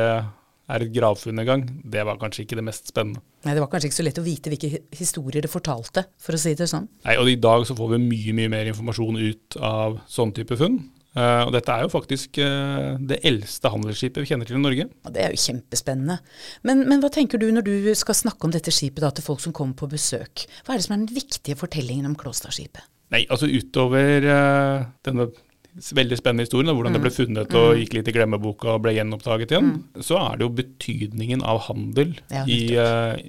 er 0.72 0.86
et 0.86 0.94
gravfunn 0.96 1.42
en 1.42 1.48
gang, 1.48 1.66
det 1.94 2.06
var 2.08 2.20
kanskje 2.22 2.46
ikke 2.46 2.58
det 2.60 2.66
mest 2.68 2.92
spennende. 2.92 3.22
Nei, 3.46 3.56
Det 3.56 3.64
var 3.64 3.70
kanskje 3.72 3.92
ikke 3.92 4.00
så 4.00 4.08
lett 4.08 4.22
å 4.22 4.26
vite 4.26 4.54
hvilke 4.54 4.82
historier 4.98 5.46
det 5.46 5.52
fortalte, 5.52 6.06
for 6.22 6.38
å 6.38 6.42
si 6.42 6.56
det 6.58 6.70
sånn. 6.70 6.88
Nei, 7.08 7.18
og 7.20 7.30
i 7.30 7.38
dag 7.42 7.66
så 7.68 7.78
får 7.78 7.94
vi 7.96 8.02
mye, 8.06 8.36
mye 8.38 8.52
mer 8.54 8.72
informasjon 8.72 9.22
ut 9.22 9.58
av 9.58 10.02
sånn 10.12 10.34
type 10.38 10.58
funn. 10.60 10.82
Uh, 11.12 11.44
og 11.44 11.50
dette 11.52 11.74
er 11.76 11.84
jo 11.84 11.92
faktisk 11.92 12.38
uh, 12.40 12.96
det 13.04 13.18
eldste 13.28 13.68
handelsskipet 13.74 14.24
vi 14.24 14.30
kjenner 14.30 14.48
til 14.48 14.56
i 14.56 14.62
Norge. 14.64 14.86
Og 15.04 15.12
det 15.12 15.26
er 15.26 15.34
jo 15.34 15.42
kjempespennende. 15.44 16.22
Men, 16.64 16.86
men 16.88 17.04
hva 17.04 17.10
tenker 17.12 17.42
du 17.42 17.50
når 17.52 17.68
du 17.68 17.74
skal 18.00 18.16
snakke 18.16 18.48
om 18.48 18.54
dette 18.56 18.72
skipet 18.72 19.04
da, 19.04 19.10
til 19.12 19.26
folk 19.26 19.44
som 19.44 19.56
kommer 19.56 19.76
på 19.76 19.92
besøk? 19.92 20.46
Hva 20.64 20.74
er 20.74 20.80
det 20.80 20.88
som 20.88 20.96
er 20.96 21.04
den 21.04 21.12
viktige 21.12 21.60
fortellingen 21.60 22.08
om 22.08 22.16
Klåstadskipet? 22.16 22.88
Nei, 23.12 23.26
altså 23.28 23.50
utover 23.52 24.24
uh, 24.24 24.88
denne 25.04 25.28
veldig 25.72 26.18
spennende 26.20 26.44
historien, 26.46 26.68
da, 26.68 26.76
hvordan 26.76 26.96
det 26.98 27.02
ble 27.04 27.12
funnet 27.16 27.54
og 27.56 27.78
gikk 27.80 27.96
litt 27.96 28.10
i 28.12 28.14
glemmeboka 28.16 28.74
og 28.74 28.82
ble 28.84 28.94
gjenoppdaget 28.98 29.54
igjen, 29.54 29.70
så 30.04 30.18
er 30.20 30.38
det 30.38 30.46
jo 30.46 30.56
betydningen 30.58 31.44
av 31.48 31.62
handel 31.70 32.12
Ja, 32.32 32.44
i, 32.44 32.60
eh, 32.76 33.22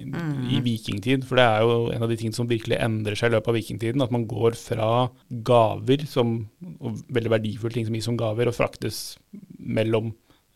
i 0.51 0.59
vikingtid. 0.65 1.23
For 1.27 1.39
det 1.39 1.45
er 1.47 1.63
jo 1.63 1.77
en 1.93 2.03
av 2.03 2.11
de 2.11 2.17
tingene 2.19 2.35
som 2.35 2.49
virkelig 2.49 2.81
endrer 2.83 3.15
seg 3.19 3.31
i 3.31 3.35
løpet 3.37 3.53
av 3.53 3.57
vikingtiden. 3.59 4.03
At 4.03 4.11
man 4.15 4.27
går 4.27 4.57
fra 4.59 4.89
gaver, 5.29 6.03
som, 6.09 6.35
og 6.79 6.99
veldig 7.15 7.31
verdifulle 7.37 7.77
ting 7.77 7.87
som 7.87 7.95
gis 7.95 8.09
som 8.11 8.19
gaver, 8.19 8.51
og 8.51 8.57
fraktes 8.57 9.17
mellom 9.57 10.11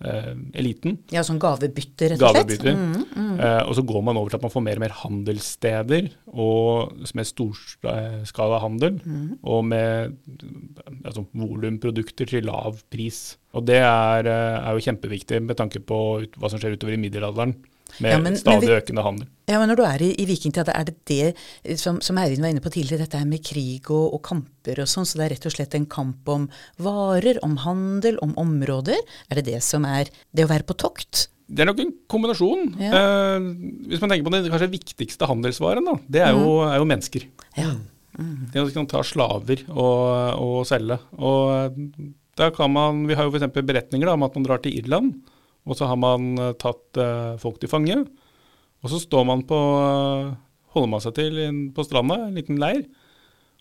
eh, 0.06 0.34
eliten. 0.58 0.98
Ja, 1.14 1.24
sånn 1.26 1.40
gavebytte, 1.42 2.12
rett 2.14 2.22
og 2.22 2.36
slett? 2.36 2.54
Gavebytter. 2.58 3.08
Eh, 3.38 3.62
og 3.68 3.74
så 3.78 3.84
går 3.88 4.04
man 4.06 4.20
over 4.20 4.34
til 4.34 4.40
at 4.40 4.46
man 4.48 4.54
får 4.54 4.66
mer 4.66 4.80
og 4.80 4.86
mer 4.86 4.96
handelssteder, 5.04 6.10
og 6.34 7.08
med 7.18 7.30
storskala 7.30 8.62
handel, 8.64 9.00
og 9.44 9.66
med 9.66 10.18
altså, 11.04 11.26
volumprodukter 11.34 12.30
til 12.30 12.48
lav 12.50 12.82
pris. 12.94 13.38
Og 13.58 13.66
det 13.66 13.80
er, 13.82 14.28
eh, 14.28 14.58
er 14.62 14.78
jo 14.78 14.86
kjempeviktig 14.86 15.42
med 15.42 15.58
tanke 15.58 15.82
på 15.82 16.00
hva 16.38 16.50
som 16.50 16.62
skjer 16.62 16.78
utover 16.78 16.98
i 16.98 17.02
middelalderen, 17.02 17.56
med 18.00 18.12
Ja, 18.12 18.18
men- 18.18 18.24
men 18.34 18.38
stadig 18.42 18.68
vi- 18.68 18.76
økende 18.80 19.04
handel. 19.04 19.28
Ja, 19.48 19.60
men 19.60 19.70
når 19.70 19.76
du 19.80 19.84
er 19.88 20.02
i, 20.04 20.10
i 20.20 20.26
vikingtida, 20.28 20.74
er 20.76 20.84
det 20.90 20.96
det 21.08 21.36
eh, 21.64 21.76
som, 21.80 22.02
som 22.02 22.18
Eivind 22.18 22.42
var 22.44 22.50
inne 22.52 22.60
på 22.64 22.72
tidligere, 22.74 23.06
dette 23.06 23.18
her 23.18 23.26
med 23.26 23.44
krig 23.44 23.90
og, 23.90 24.14
og 24.14 24.22
kamper 24.28 24.82
og 24.84 24.88
sånn, 24.92 25.06
så 25.08 25.18
det 25.18 25.26
er 25.26 25.36
rett 25.36 25.46
og 25.48 25.56
slett 25.56 25.76
en 25.76 25.86
kamp 25.86 26.28
om 26.28 26.50
varer, 26.84 27.40
om 27.44 27.56
handel, 27.64 28.18
om 28.22 28.34
områder? 28.38 29.00
Er 29.32 29.36
det 29.40 29.46
det 29.46 29.64
som 29.64 29.86
er 29.86 30.10
det 30.36 30.46
å 30.46 30.52
være 30.52 30.68
på 30.68 30.76
tokt? 30.78 31.28
Det 31.48 31.64
er 31.64 31.70
nok 31.70 31.80
en 31.80 31.94
kombinasjon. 32.12 32.74
Ja. 32.78 32.92
Eh, 32.92 33.40
hvis 33.88 34.02
man 34.04 34.10
tenker 34.12 34.28
på 34.28 34.34
den 34.36 34.50
kanskje 34.52 34.68
viktigste 34.74 35.30
handelsvaren, 35.30 35.86
da, 35.88 35.96
det 36.12 36.22
er 36.28 36.34
jo, 36.36 36.58
er 36.68 36.76
jo 36.82 36.90
mennesker. 36.90 37.24
Ja. 37.56 37.72
Det 38.52 38.60
å 38.60 38.68
kan 38.74 38.88
ta 38.90 39.00
slaver 39.06 39.62
og, 39.70 40.42
og 40.42 40.66
selge. 40.68 40.98
Og 41.22 41.78
da 42.36 42.50
kan 42.52 42.72
man, 42.74 43.06
Vi 43.08 43.16
har 43.16 43.28
jo 43.30 43.32
f.eks. 43.32 43.48
beretninger 43.64 44.10
da, 44.10 44.14
om 44.18 44.24
at 44.28 44.36
man 44.36 44.44
drar 44.44 44.60
til 44.64 44.74
Irland, 44.76 45.22
og 45.68 45.76
så 45.78 45.90
har 45.90 46.00
man 46.00 46.38
eh, 46.40 46.56
tatt 46.60 47.00
eh, 47.02 47.36
folk 47.42 47.60
til 47.62 47.72
fange. 47.72 48.00
Og 48.84 48.94
så 48.94 49.02
står 49.04 49.28
man 49.28 49.44
på, 49.48 49.58
eh, 49.58 50.32
holder 50.76 50.94
man 50.94 51.04
seg 51.04 51.18
til 51.18 51.44
på 51.76 51.86
stranda, 51.86 52.22
en 52.28 52.40
liten 52.40 52.60
leir. 52.62 52.86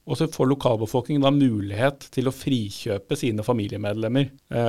Og 0.06 0.14
så 0.14 0.28
får 0.30 0.46
lokalbefolkningen 0.52 1.24
da 1.24 1.32
mulighet 1.34 2.04
til 2.14 2.30
å 2.30 2.34
frikjøpe 2.34 3.16
sine 3.18 3.42
familiemedlemmer. 3.42 4.28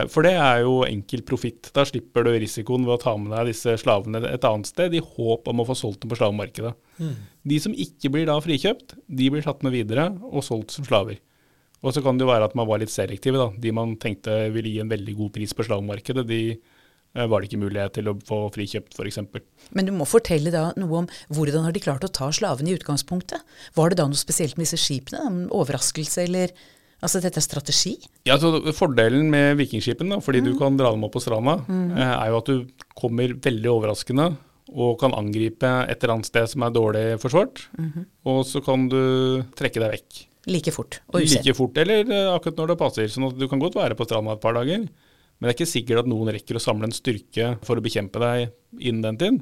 For 0.10 0.26
det 0.26 0.32
er 0.34 0.64
jo 0.64 0.80
enkel 0.88 1.22
profitt. 1.28 1.70
Da 1.76 1.84
slipper 1.86 2.26
du 2.26 2.32
risikoen 2.34 2.88
ved 2.88 2.96
å 2.96 3.04
ta 3.04 3.14
med 3.22 3.36
deg 3.36 3.52
disse 3.52 3.76
slavene 3.78 4.24
et 4.26 4.48
annet 4.50 4.66
sted 4.66 4.96
i 4.98 5.04
håp 5.04 5.46
om 5.46 5.62
å 5.62 5.68
få 5.68 5.76
solgt 5.78 6.02
dem 6.02 6.10
på 6.10 6.18
slavemarkedet. 6.18 6.74
De 7.54 7.60
som 7.62 7.78
ikke 7.86 8.10
blir 8.16 8.26
da 8.26 8.40
frikjøpt, 8.42 8.98
de 9.06 9.30
blir 9.30 9.46
tatt 9.46 9.62
med 9.62 9.78
videre 9.78 10.08
og 10.26 10.42
solgt 10.42 10.74
som 10.74 10.90
slaver. 10.90 11.22
Og 11.86 11.94
så 11.94 12.02
kan 12.02 12.18
det 12.18 12.26
jo 12.26 12.32
være 12.32 12.50
at 12.50 12.58
man 12.58 12.66
var 12.74 12.82
litt 12.82 12.96
selektive. 12.96 13.38
da. 13.38 13.52
De 13.54 13.76
man 13.78 13.94
tenkte 14.02 14.40
ville 14.58 14.74
gi 14.74 14.82
en 14.82 14.90
veldig 14.90 15.16
god 15.22 15.36
pris 15.38 15.54
på 15.54 15.70
slavemarkedet, 15.70 16.26
de 16.26 16.42
var 17.16 17.42
det 17.42 17.50
ikke 17.50 17.62
mulighet 17.64 17.96
til 17.98 18.10
å 18.12 18.16
få 18.28 18.40
frikjøpt, 18.54 18.98
f.eks. 18.98 19.20
Men 19.74 19.88
du 19.88 19.94
må 19.96 20.06
fortelle 20.06 20.52
da 20.54 20.70
noe 20.78 21.04
om 21.04 21.12
hvordan 21.34 21.66
har 21.66 21.76
de 21.76 21.82
klart 21.82 22.06
å 22.06 22.12
ta 22.14 22.30
slavene 22.36 22.74
i 22.74 22.78
utgangspunktet? 22.78 23.46
Var 23.78 23.94
det 23.94 24.00
da 24.02 24.08
noe 24.10 24.20
spesielt 24.20 24.58
med 24.58 24.68
disse 24.68 24.82
skipene? 24.82 25.24
En 25.26 25.46
overraskelse, 25.54 26.28
eller 26.28 26.54
Altså 26.98 27.20
dette 27.22 27.38
er 27.38 27.46
strategi? 27.46 27.92
Ja, 28.26 28.40
så 28.42 28.58
Fordelen 28.74 29.28
med 29.30 29.60
vikingskipene, 29.60 30.18
fordi 30.26 30.42
du 30.42 30.56
kan 30.58 30.80
dra 30.80 30.90
dem 30.90 31.04
opp 31.06 31.14
på 31.14 31.22
stranda, 31.22 31.60
mm. 31.68 31.92
er 31.94 32.32
jo 32.32 32.40
at 32.40 32.50
du 32.50 32.88
kommer 32.98 33.36
veldig 33.38 33.70
overraskende 33.70 34.32
og 34.74 34.98
kan 35.00 35.14
angripe 35.16 35.70
et 35.88 36.02
eller 36.02 36.18
annet 36.18 36.28
sted 36.28 36.50
som 36.52 36.66
er 36.66 36.74
dårlig 36.76 37.04
forsvart. 37.22 37.68
Og 38.28 38.42
så 38.50 38.64
kan 38.66 38.88
du 38.92 39.44
trekke 39.58 39.84
deg 39.84 39.94
vekk. 39.94 40.24
Like 40.48 40.72
fort 40.72 41.02
og 41.12 41.22
usett. 41.22 41.44
Like 41.44 41.56
fort, 41.58 41.78
eller 41.78 42.08
eh, 42.08 42.30
akkurat 42.32 42.62
når 42.62 42.72
det 42.72 42.80
passer. 42.80 43.08
sånn 43.12 43.28
at 43.28 43.38
du 43.40 43.48
kan 43.52 43.60
godt 43.60 43.76
være 43.76 43.98
på 44.00 44.08
stranda 44.08 44.38
et 44.38 44.44
par 44.44 44.56
dager, 44.56 44.86
men 45.38 45.48
det 45.48 45.54
er 45.54 45.58
ikke 45.60 45.70
sikkert 45.70 46.04
at 46.04 46.10
noen 46.10 46.32
rekker 46.34 46.58
å 46.58 46.64
samle 46.64 46.90
en 46.90 46.96
styrke 46.96 47.56
for 47.66 47.78
å 47.78 47.86
bekjempe 47.86 48.22
deg 48.24 48.50
innen 48.80 49.04
den 49.06 49.20
tiden. 49.22 49.40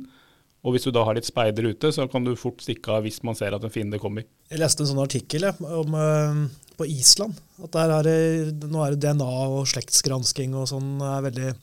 Og 0.66 0.74
hvis 0.74 0.88
du 0.88 0.92
da 0.96 1.04
har 1.06 1.14
litt 1.14 1.28
speider 1.28 1.68
ute, 1.70 1.92
så 1.94 2.08
kan 2.10 2.26
du 2.26 2.34
fort 2.40 2.64
stikke 2.66 2.96
av 2.96 3.06
hvis 3.06 3.22
man 3.26 3.38
ser 3.38 3.54
at 3.54 3.64
en 3.64 3.74
fiende 3.74 4.00
kommer. 4.02 4.26
Jeg 4.50 4.60
leste 4.60 4.82
en 4.82 4.90
sånn 4.90 5.04
artikkel 5.04 5.46
jeg, 5.46 5.60
om, 5.62 5.94
eh, 5.94 6.40
på 6.76 6.88
Island. 6.90 7.38
At 7.62 7.76
der 7.76 7.94
er 8.00 8.10
det, 8.10 8.70
nå 8.74 8.82
er 8.82 8.96
det 8.96 9.04
DNA 9.06 9.30
og 9.46 9.70
slektsgransking 9.70 10.58
og 10.58 10.68
sånn 10.74 10.98
er 11.06 11.22
veldig 11.30 11.54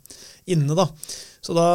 inne. 0.54 0.78
da. 0.78 0.86
Så 1.42 1.58
da 1.58 1.66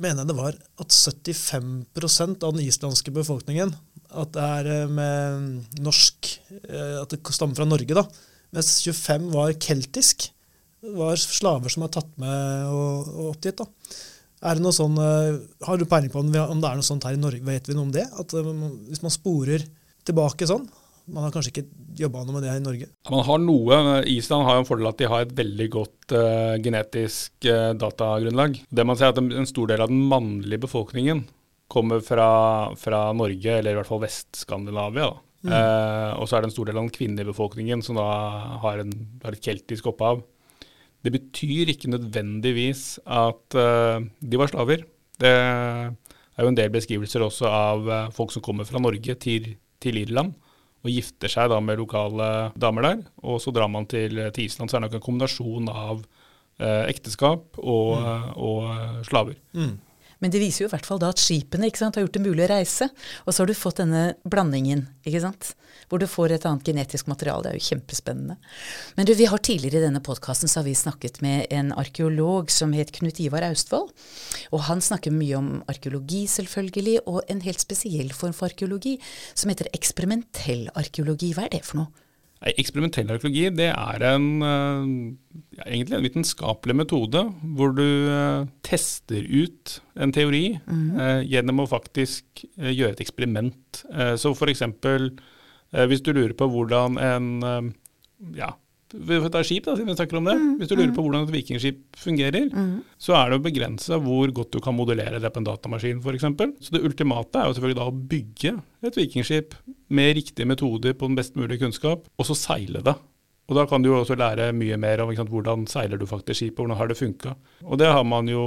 mener 0.00 0.22
jeg 0.22 0.30
det 0.30 0.38
var 0.38 0.54
at 0.54 0.94
75% 0.94 2.46
av 2.46 2.54
den 2.54 2.64
islandske 2.64 3.12
befolkningen 3.12 3.74
at 4.10 4.32
det 4.34 4.44
er 4.58 4.68
eh, 4.74 4.90
med 4.90 5.80
norsk 5.82 6.30
eh, 6.64 6.96
At 7.00 7.12
det 7.12 7.20
stammer 7.34 7.58
fra 7.58 7.68
Norge, 7.68 7.94
da. 7.94 8.06
Mens 8.54 8.80
25 8.82 9.30
var 9.34 9.54
keltisk. 9.62 10.30
Var 10.80 11.20
slaver 11.20 11.72
som 11.72 11.84
er 11.84 11.92
tatt 11.92 12.12
med 12.20 12.70
og, 12.72 13.10
og 13.12 13.32
opp 13.34 13.42
dit. 13.44 13.56
da. 13.56 13.66
Er 14.40 14.56
det 14.56 14.64
noe 14.64 14.72
sånn, 14.72 14.96
eh, 14.96 15.40
Har 15.66 15.76
du 15.76 15.86
peiling 15.88 16.12
på 16.12 16.22
om, 16.22 16.30
det 16.32 16.40
er 16.40 16.78
noe 16.78 16.86
sånt 16.86 17.04
her 17.04 17.16
i 17.16 17.20
Norge? 17.20 17.44
Vet 17.44 17.68
vi 17.68 17.76
noe 17.76 17.88
om 17.88 17.92
det? 17.92 18.06
At 18.08 18.32
eh, 18.32 18.52
Hvis 18.88 19.02
man 19.04 19.12
sporer 19.12 19.66
tilbake 20.08 20.48
sånn 20.48 20.64
Man 21.12 21.26
har 21.26 21.34
kanskje 21.34 21.52
ikke 21.52 21.66
jobba 22.00 22.22
noe 22.24 22.38
med 22.38 22.46
det 22.46 22.52
her 22.54 22.62
i 22.62 22.64
Norge? 22.64 22.88
Man 23.10 23.26
har 23.26 23.42
noe. 23.42 23.80
Island 24.08 24.46
har 24.46 24.56
jo 24.56 24.62
en 24.62 24.68
fordel 24.68 24.88
at 24.88 25.00
de 25.00 25.10
har 25.10 25.26
et 25.26 25.32
veldig 25.36 25.66
godt 25.74 26.14
uh, 26.14 26.54
genetisk 26.62 27.48
uh, 27.50 27.72
datagrunnlag. 27.74 28.54
Det 28.70 28.84
man 28.86 28.96
ser 28.96 29.08
er 29.08 29.16
at 29.16 29.18
en, 29.18 29.32
en 29.42 29.48
stor 29.48 29.72
del 29.72 29.82
av 29.82 29.90
den 29.90 30.04
mannlige 30.08 30.62
befolkningen 30.68 31.24
kommer 31.70 32.04
fra, 32.04 32.28
fra 32.78 33.00
Norge, 33.16 33.56
eller 33.56 33.74
i 33.74 33.80
hvert 33.80 33.90
fall 33.90 34.04
Vest-Skandinavia. 34.04 35.10
Mm. 35.42 35.50
Uh, 35.50 36.12
og 36.20 36.30
så 36.30 36.38
er 36.38 36.44
det 36.44 36.52
en 36.52 36.54
stor 36.54 36.70
del 36.70 36.78
av 36.78 36.86
den 36.86 36.94
kvinnelige 36.94 37.32
befolkningen 37.32 37.82
som 37.82 37.98
da 37.98 38.06
har, 38.62 38.84
en, 38.84 38.94
har 39.24 39.34
et 39.34 39.50
keltisk 39.50 39.90
opphav. 39.90 40.22
Det 41.00 41.12
betyr 41.14 41.72
ikke 41.72 41.90
nødvendigvis 41.92 43.00
at 43.08 43.56
uh, 43.56 43.98
de 44.20 44.40
var 44.40 44.52
slaver. 44.52 44.84
Det 45.20 45.32
er 45.32 46.44
jo 46.44 46.50
en 46.50 46.58
del 46.58 46.72
beskrivelser 46.72 47.24
også 47.24 47.48
av 47.48 47.88
uh, 47.88 47.98
folk 48.14 48.34
som 48.34 48.44
kommer 48.44 48.68
fra 48.68 48.82
Norge 48.82 49.16
til, 49.20 49.54
til 49.80 50.00
Irland 50.02 50.34
og 50.80 50.88
gifter 50.88 51.28
seg 51.28 51.50
da 51.52 51.58
med 51.60 51.80
lokale 51.80 52.50
damer 52.56 52.86
der. 52.86 53.04
Og 53.24 53.40
så 53.42 53.52
drar 53.52 53.68
man 53.68 53.88
til, 53.88 54.16
til 54.32 54.46
Island, 54.46 54.70
så 54.70 54.78
er 54.78 54.80
det 54.80 54.88
nok 54.88 54.98
en 55.00 55.06
kombinasjon 55.06 55.68
av 55.72 56.00
uh, 56.00 56.84
ekteskap 56.88 57.60
og, 57.60 57.94
og 58.36 58.68
eh, 58.72 58.98
slaver. 59.08 59.38
Men 60.20 60.32
det 60.32 60.42
viser 60.42 60.64
jo 60.64 60.68
i 60.68 60.72
hvert 60.74 60.86
fall 60.86 61.00
da 61.00 61.10
at 61.14 61.20
skipene 61.20 61.70
sant, 61.76 61.96
har 61.96 62.04
gjort 62.04 62.16
det 62.18 62.24
mulig 62.24 62.44
å 62.44 62.50
reise. 62.52 62.90
Og 63.24 63.32
så 63.32 63.42
har 63.42 63.50
du 63.50 63.56
fått 63.56 63.80
denne 63.80 64.14
blandingen. 64.28 64.86
Hvor 65.90 65.98
du 65.98 66.06
får 66.06 66.34
et 66.34 66.44
annet 66.46 66.66
genetisk 66.68 67.08
materiale. 67.10 67.42
Det 67.46 67.50
er 67.50 67.58
jo 67.58 67.68
kjempespennende. 67.70 68.36
Men 68.96 69.08
du, 69.08 69.14
vi 69.16 69.28
har 69.30 69.40
tidligere 69.42 69.80
i 69.80 69.86
denne 69.86 70.02
podkasten 70.04 70.50
snakket 70.50 71.22
med 71.24 71.46
en 71.50 71.72
arkeolog 71.72 72.52
som 72.52 72.74
het 72.76 72.92
Knut 72.98 73.20
Ivar 73.20 73.46
Austvold. 73.48 73.94
Og 74.52 74.66
han 74.68 74.84
snakker 74.84 75.14
mye 75.14 75.40
om 75.40 75.50
arkeologi, 75.70 76.26
selvfølgelig, 76.28 77.00
og 77.06 77.24
en 77.32 77.42
helt 77.46 77.64
spesiell 77.64 78.12
form 78.12 78.36
for 78.36 78.50
arkeologi 78.52 78.98
som 79.34 79.50
heter 79.50 79.72
eksperimentell 79.74 80.68
arkeologi. 80.74 81.32
Hva 81.34 81.48
er 81.48 81.56
det 81.56 81.64
for 81.64 81.82
noe? 81.82 82.09
Nei, 82.40 82.54
Eksperimentell 82.56 83.10
arkeologi 83.12 83.42
det 83.52 83.68
er 83.68 84.04
en, 84.14 84.28
eh, 84.40 84.92
ja, 85.58 85.64
egentlig 85.66 85.98
en 85.98 86.06
vitenskapelig 86.06 86.76
metode 86.78 87.24
hvor 87.56 87.74
du 87.76 87.84
eh, 87.84 88.46
tester 88.64 89.26
ut 89.28 89.74
en 90.00 90.14
teori 90.16 90.44
eh, 90.56 91.20
gjennom 91.28 91.60
å 91.60 91.68
faktisk 91.68 92.46
gjøre 92.56 92.94
et 92.96 93.04
eksperiment. 93.04 93.82
Så 94.16 94.32
f.eks. 94.32 94.64
Hvis 95.90 96.02
du 96.02 96.14
lurer 96.14 96.32
på 96.34 96.48
hvordan 96.50 96.96
en 96.98 97.28
ja, 98.36 98.54
får 98.94 99.32
ta 99.34 99.42
skip, 99.46 99.64
da, 99.66 99.74
siden 99.76 99.90
vi 99.92 99.96
snakker 99.98 100.18
om 100.18 100.28
det. 100.28 100.36
Hvis 100.60 100.70
du 100.70 100.74
lurer 100.76 100.94
på 100.96 101.04
hvordan 101.04 101.26
et 101.26 101.34
vikingskip 101.34 102.00
fungerer, 102.00 102.48
så 103.00 103.16
er 103.18 103.30
det 103.30 103.40
å 103.40 103.44
begrense 103.44 104.00
hvor 104.02 104.32
godt 104.36 104.56
du 104.56 104.60
kan 104.64 104.76
modellere 104.76 105.20
det 105.22 105.30
på 105.32 105.42
en 105.42 105.48
datamaskin 105.48 106.02
f.eks. 106.02 106.26
Så 106.60 106.74
det 106.74 106.82
ultimate 106.86 107.38
er 107.38 107.48
jo 107.48 107.58
selvfølgelig 107.58 107.80
da 107.80 107.88
å 107.90 108.00
bygge 108.14 108.56
et 108.88 108.98
vikingskip 108.98 109.54
med 109.94 110.16
riktige 110.18 110.48
metoder 110.50 110.94
på 110.94 111.10
den 111.10 111.18
best 111.18 111.38
mulige 111.38 111.62
kunnskap, 111.62 112.06
og 112.18 112.28
så 112.28 112.38
seile 112.38 112.82
det. 112.86 112.96
Og 113.50 113.56
da 113.58 113.64
kan 113.66 113.82
du 113.82 113.90
jo 113.90 113.98
også 113.98 114.14
lære 114.14 114.52
mye 114.54 114.78
mer 114.78 115.02
om 115.02 115.10
sant, 115.18 115.30
hvordan 115.32 115.66
seiler 115.70 115.98
du 115.98 116.06
faktisk 116.06 116.38
skipet, 116.38 116.60
hvordan 116.62 116.78
har 116.78 116.90
det 116.90 116.98
funka. 116.98 117.34
Og 117.66 117.80
det 117.82 117.88
har 117.90 118.04
man 118.06 118.30
jo 118.30 118.44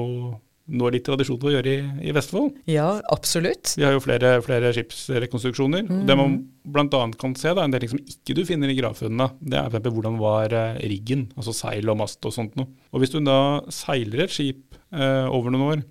nå 0.63 0.89
litt 0.93 1.03
tradisjon 1.03 1.39
for 1.41 1.49
å 1.49 1.57
gjøre 1.57 1.71
i, 1.71 1.79
i 2.07 2.13
Vestfold. 2.15 2.59
Ja, 2.71 2.87
absolutt. 3.11 3.73
Vi 3.75 3.83
har 3.83 3.95
jo 3.95 4.03
flere, 4.03 4.37
flere 4.45 4.71
skipsrekonstruksjoner. 4.75 5.83
Mm. 5.89 6.03
Det 6.07 6.15
man 6.15 6.37
bl.a. 6.63 7.01
kan 7.19 7.35
se, 7.39 7.51
da, 7.51 7.65
en 7.65 7.73
del 7.73 7.83
ting 7.83 7.91
som 7.91 8.03
ikke 8.13 8.37
du 8.37 8.43
finner 8.47 8.71
i 8.71 8.77
gravfunnene, 8.77 9.27
det 9.43 9.59
er 9.59 9.67
f.eks. 9.67 9.91
hvordan 9.91 10.19
var 10.21 10.55
eh, 10.55 10.79
riggen, 10.93 11.27
altså 11.35 11.55
seil 11.57 11.91
og 11.91 11.99
mast 11.99 12.23
og 12.29 12.35
sånt 12.35 12.55
noe. 12.59 12.71
Og 12.95 13.03
hvis 13.03 13.11
du 13.11 13.19
da 13.27 13.37
seiler 13.73 14.23
et 14.23 14.35
skip 14.35 14.77
eh, 14.95 15.27
over 15.27 15.51
noen 15.51 15.65
år, 15.67 15.83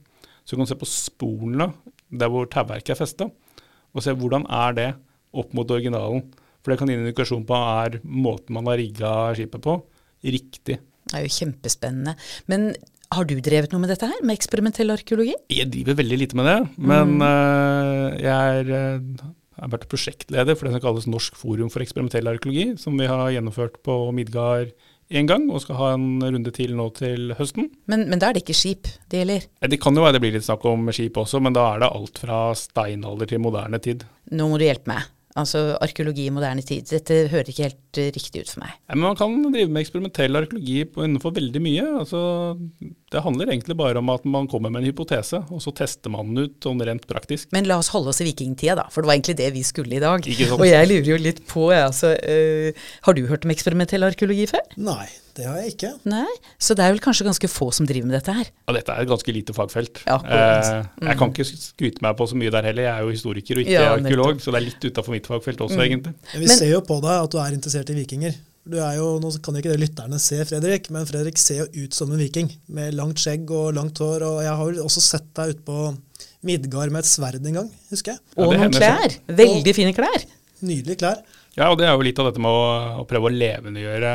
så 0.42 0.56
kan 0.56 0.64
du 0.64 0.72
se 0.72 0.80
på 0.80 0.88
sporene 0.88 1.68
der 2.12 2.32
hvor 2.32 2.48
tauverket 2.50 2.94
er 2.94 3.02
festa, 3.02 3.28
og 3.92 4.04
se 4.04 4.14
hvordan 4.16 4.48
er 4.48 4.78
det 4.78 4.88
opp 5.36 5.52
mot 5.56 5.68
originalen. 5.72 6.24
For 6.62 6.72
det 6.72 6.78
kan 6.80 6.88
gi 6.88 6.96
en 6.96 7.04
indikasjon 7.04 7.44
på 7.44 7.58
er 7.58 8.00
måten 8.06 8.56
man 8.56 8.70
har 8.70 8.80
rigga 8.80 9.12
skipet 9.36 9.64
på, 9.64 9.76
riktig. 10.24 10.78
Det 11.10 11.18
er 11.18 11.26
jo 11.26 11.34
kjempespennende. 11.34 12.14
Men 12.48 12.70
har 13.16 13.28
du 13.28 13.36
drevet 13.44 13.72
noe 13.72 13.82
med 13.82 13.92
dette 13.92 14.08
her, 14.08 14.22
med 14.24 14.38
eksperimentell 14.38 14.92
arkeologi? 14.94 15.34
Jeg 15.52 15.70
driver 15.72 15.98
veldig 16.00 16.18
lite 16.24 16.38
med 16.38 16.48
det, 16.48 16.58
men 16.92 17.14
eh, 17.26 18.22
jeg 18.24 18.62
er, 18.62 18.72
jeg 18.72 19.62
har 19.62 19.74
vært 19.74 19.88
prosjektleder 19.92 20.56
for 20.58 20.68
det 20.68 20.76
som 20.76 20.84
kalles 20.86 21.10
Norsk 21.10 21.36
forum 21.38 21.70
for 21.72 21.84
eksperimentell 21.84 22.30
arkeologi, 22.32 22.72
som 22.80 22.96
vi 22.98 23.10
har 23.10 23.28
gjennomført 23.34 23.78
på 23.86 23.98
Midgard 24.16 24.72
én 25.12 25.28
gang, 25.28 25.44
og 25.52 25.60
skal 25.60 25.76
ha 25.76 25.88
en 25.96 26.22
runde 26.24 26.52
til 26.56 26.72
nå 26.78 26.86
til 26.96 27.34
høsten. 27.36 27.68
Men, 27.90 28.06
men 28.08 28.20
da 28.22 28.30
er 28.30 28.36
det 28.38 28.46
ikke 28.46 28.56
skip 28.56 28.88
det 29.12 29.22
gjelder? 29.22 29.48
Eh, 29.60 29.68
Det 29.72 29.80
kan 29.82 29.96
jo 29.96 30.04
være 30.04 30.16
det 30.16 30.22
blir 30.24 30.36
litt 30.38 30.46
snakk 30.48 30.64
om 30.70 30.88
skip 30.94 31.18
også, 31.20 31.42
men 31.44 31.56
da 31.56 31.66
er 31.74 31.82
det 31.84 31.90
alt 31.92 32.22
fra 32.24 32.44
steinalder 32.58 33.28
til 33.28 33.42
moderne 33.44 33.80
tid. 33.82 34.06
Nå 34.32 34.48
må 34.48 34.60
du 34.60 34.64
hjelpe 34.68 34.88
meg. 34.94 35.10
Altså 35.38 35.62
arkeologi 35.80 36.26
i 36.28 36.32
moderne 36.34 36.60
tid. 36.66 36.84
Dette 36.90 37.22
hører 37.32 37.48
ikke 37.48 37.64
helt 37.64 38.00
eh, 38.02 38.10
riktig 38.12 38.42
ut 38.44 38.50
for 38.52 38.60
meg. 38.60 38.74
Nei, 38.84 38.96
Men 38.98 39.04
man 39.06 39.16
kan 39.16 39.36
drive 39.52 39.70
med 39.72 39.80
eksperimentell 39.86 40.36
arkeologi 40.42 40.82
på- 40.92 41.06
innenfor 41.06 41.32
veldig 41.38 41.62
mye. 41.64 41.86
Altså, 42.02 42.20
det 43.12 43.22
handler 43.24 43.48
egentlig 43.54 43.76
bare 43.80 43.96
om 44.02 44.10
at 44.12 44.26
man 44.28 44.46
kommer 44.52 44.68
med 44.72 44.82
en 44.82 44.90
hypotese, 44.90 45.40
og 45.48 45.62
så 45.64 45.72
tester 45.76 46.12
man 46.12 46.34
den 46.34 46.44
ut 46.50 46.58
sånn 46.68 46.84
rent 46.84 47.06
praktisk. 47.08 47.48
Men 47.56 47.64
la 47.70 47.78
oss 47.80 47.88
holde 47.94 48.12
oss 48.12 48.20
i 48.20 48.28
vikingtida, 48.28 48.76
da, 48.82 48.86
for 48.92 49.00
det 49.04 49.08
var 49.12 49.16
egentlig 49.16 49.38
det 49.40 49.50
vi 49.56 49.64
skulle 49.64 49.96
i 49.96 50.02
dag. 50.04 50.28
Og 50.58 50.66
jeg 50.68 50.90
lurer 50.92 51.10
jo 51.14 51.20
litt 51.24 51.42
på, 51.48 51.70
jeg, 51.72 51.88
altså 51.88 52.12
øh, 52.16 52.84
Har 53.08 53.16
du 53.16 53.24
hørt 53.26 53.44
om 53.48 53.54
eksperimentell 53.56 54.04
arkeologi 54.04 54.46
før? 54.52 54.68
Nei, 54.76 55.08
det 55.36 55.46
har 55.48 55.56
jeg 55.62 55.72
ikke. 55.74 55.90
Nei? 56.12 56.28
Så 56.60 56.74
det 56.76 56.84
er 56.84 56.92
vel 56.94 57.00
kanskje 57.04 57.24
ganske 57.28 57.48
få 57.50 57.70
som 57.72 57.86
driver 57.88 58.08
med 58.10 58.18
dette 58.18 58.34
her. 58.36 58.50
Ja, 58.68 58.74
dette 58.76 58.92
er 58.94 59.06
et 59.06 59.10
ganske 59.10 59.34
lite 59.34 59.54
fagfelt. 59.56 60.02
Ja, 60.06 60.18
eh, 60.22 60.84
jeg 61.08 61.18
kan 61.20 61.32
ikke 61.32 61.46
skryte 61.48 62.04
meg 62.04 62.16
på 62.18 62.28
så 62.28 62.38
mye 62.38 62.52
der 62.52 62.68
heller. 62.68 62.88
Jeg 62.88 62.92
er 62.94 63.06
jo 63.06 63.12
historiker 63.16 63.58
og 63.60 63.64
ikke 63.66 63.76
Ja, 63.78 63.90
arkeolog, 63.96 64.40
så 64.44 64.52
det 64.52 64.60
er 64.60 64.66
litt 64.68 64.86
utafor 64.88 65.16
mitt 65.16 65.28
fagfelt 65.30 65.64
også, 65.64 65.80
egentlig. 65.80 66.14
Men 66.32 66.40
vi 66.40 66.46
Men- 66.46 66.56
ser 66.58 66.72
jo 66.74 66.80
på 66.84 67.00
deg 67.00 67.16
at 67.24 67.30
du 67.30 67.38
er 67.38 67.52
interessert 67.56 67.90
i 67.90 67.98
vikinger. 68.02 68.34
Du 68.62 68.76
er 68.78 68.94
jo, 68.94 69.18
Nå 69.18 69.30
kan 69.42 69.54
jo 69.54 69.60
ikke 69.60 69.72
det 69.76 69.80
lytterne 69.82 70.20
se 70.22 70.36
Fredrik, 70.46 70.88
men 70.94 71.04
Fredrik 71.04 71.36
ser 71.38 71.64
jo 71.64 71.84
ut 71.84 71.92
som 71.94 72.12
en 72.12 72.18
viking. 72.18 72.48
Med 72.68 72.94
langt 72.94 73.18
skjegg 73.18 73.50
og 73.50 73.74
langt 73.74 73.98
hår. 73.98 74.22
og 74.22 74.42
Jeg 74.42 74.54
har 74.54 74.64
vel 74.66 74.78
også 74.84 75.00
sett 75.02 75.34
deg 75.34 75.56
ute 75.56 75.64
på 75.66 75.96
Midgard 76.44 76.90
med 76.92 77.02
et 77.02 77.10
sverd 77.10 77.44
en 77.44 77.52
gang, 77.54 77.70
husker 77.90 78.12
jeg. 78.14 78.20
Ja, 78.36 78.44
Og 78.44 78.52
det 78.52 78.60
noen 78.60 78.72
klær. 78.76 79.16
Veldig 79.28 79.74
fine 79.74 79.92
klær. 79.94 80.24
Nydelige 80.62 80.98
klær. 80.98 81.22
Ja, 81.56 81.70
og 81.70 81.78
det 81.78 81.86
er 81.88 81.92
jo 81.96 82.02
litt 82.06 82.18
av 82.18 82.30
dette 82.30 82.40
med 82.40 82.48
å, 82.50 83.02
å 83.02 83.06
prøve 83.08 83.28
å 83.28 83.34
levendegjøre 83.34 84.12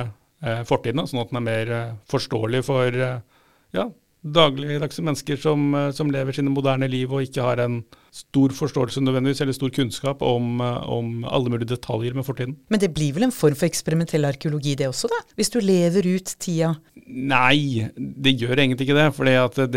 fortiden, 0.63 1.07
sånn 1.09 1.23
at 1.23 1.31
den 1.33 1.39
er 1.41 1.47
mer 1.51 1.71
eh, 1.71 1.93
forståelig 2.11 2.63
for 2.67 2.87
eh, 2.93 3.19
ja, 3.73 3.87
dagligdagse 4.27 5.01
mennesker 5.05 5.37
som, 5.39 5.73
eh, 5.77 5.91
som 5.95 6.09
lever 6.11 6.35
sine 6.35 6.51
moderne 6.51 6.87
liv 6.89 7.11
og 7.13 7.23
ikke 7.23 7.41
har 7.45 7.61
en 7.63 7.79
stor 8.13 8.49
forståelse 8.53 9.01
nødvendigvis, 9.01 9.41
eller 9.41 9.53
stor 9.55 9.69
kunnskap 9.73 10.21
om, 10.25 10.59
eh, 10.61 10.89
om 10.89 11.23
alle 11.25 11.49
mulige 11.53 11.69
detaljer 11.75 12.13
med 12.17 12.25
fortiden. 12.25 12.55
Men 12.69 12.79
det 12.81 12.93
blir 12.93 13.13
vel 13.13 13.23
en 13.29 13.31
form 13.31 13.55
for 13.55 13.65
eksperimentell 13.69 14.25
arkeologi 14.29 14.75
det 14.75 14.87
også, 14.89 15.07
da? 15.13 15.21
Hvis 15.37 15.49
du 15.53 15.59
lever 15.61 16.05
ut 16.15 16.35
tida. 16.39 16.75
Nei, 17.07 17.87
det 17.95 18.35
gjør 18.41 18.57
egentlig 18.57 18.87
ikke 18.89 18.97
det. 18.99 19.07
For 19.15 19.23
det, 19.25 19.71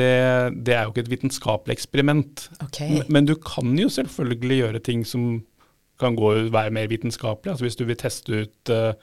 det 0.64 0.74
er 0.74 0.84
jo 0.84 0.90
ikke 0.92 1.04
et 1.06 1.12
vitenskapelig 1.14 1.76
eksperiment. 1.78 2.48
Okay. 2.64 2.98
Men- 2.98 3.06
Men 3.08 3.24
du 3.26 3.34
kan 3.36 3.76
jo 3.78 3.88
selvfølgelig 3.88 4.58
gjøre 4.64 4.82
ting 4.82 5.04
som 5.06 5.44
kan 6.00 6.16
gå 6.16 6.50
være 6.50 6.72
mer 6.72 6.86
vitenskapelig. 6.88 7.52
Altså 7.52 7.64
hvis 7.66 7.76
du 7.76 7.84
vil 7.84 7.96
teste 7.96 8.28
ut 8.42 8.70
eh, 8.70 8.88
eh, 8.88 8.94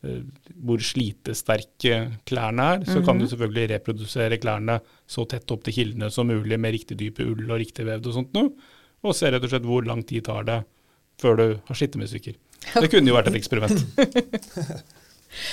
hvor 0.00 0.80
slitesterke 0.80 1.96
klærne 2.28 2.66
er, 2.74 2.84
så 2.88 3.02
kan 3.04 3.18
du 3.20 3.26
selvfølgelig 3.28 3.74
reprodusere 3.74 4.38
klærne 4.40 4.78
så 5.04 5.26
tett 5.28 5.52
opp 5.52 5.66
til 5.66 5.76
kildene 5.76 6.08
som 6.12 6.30
mulig 6.30 6.56
med 6.56 6.72
riktig 6.72 6.96
dype 7.02 7.26
ull 7.28 7.44
og 7.50 7.60
riktig 7.60 7.84
vevd 7.88 8.08
og 8.08 8.16
sånt 8.16 8.32
noe, 8.36 8.54
og 9.04 9.16
se 9.16 9.28
rett 9.28 9.44
og 9.44 9.52
slett 9.52 9.68
hvor 9.68 9.84
lang 9.84 10.00
tid 10.08 10.24
tar 10.28 10.46
det 10.48 10.62
før 11.20 11.36
du 11.36 11.46
har 11.68 11.76
skittet 11.76 12.00
med 12.00 12.08
stykker. 12.08 12.38
Det 12.80 12.88
kunne 12.92 13.12
jo 13.12 13.16
vært 13.16 13.28
et 13.28 13.38
eksperiment. 13.40 13.84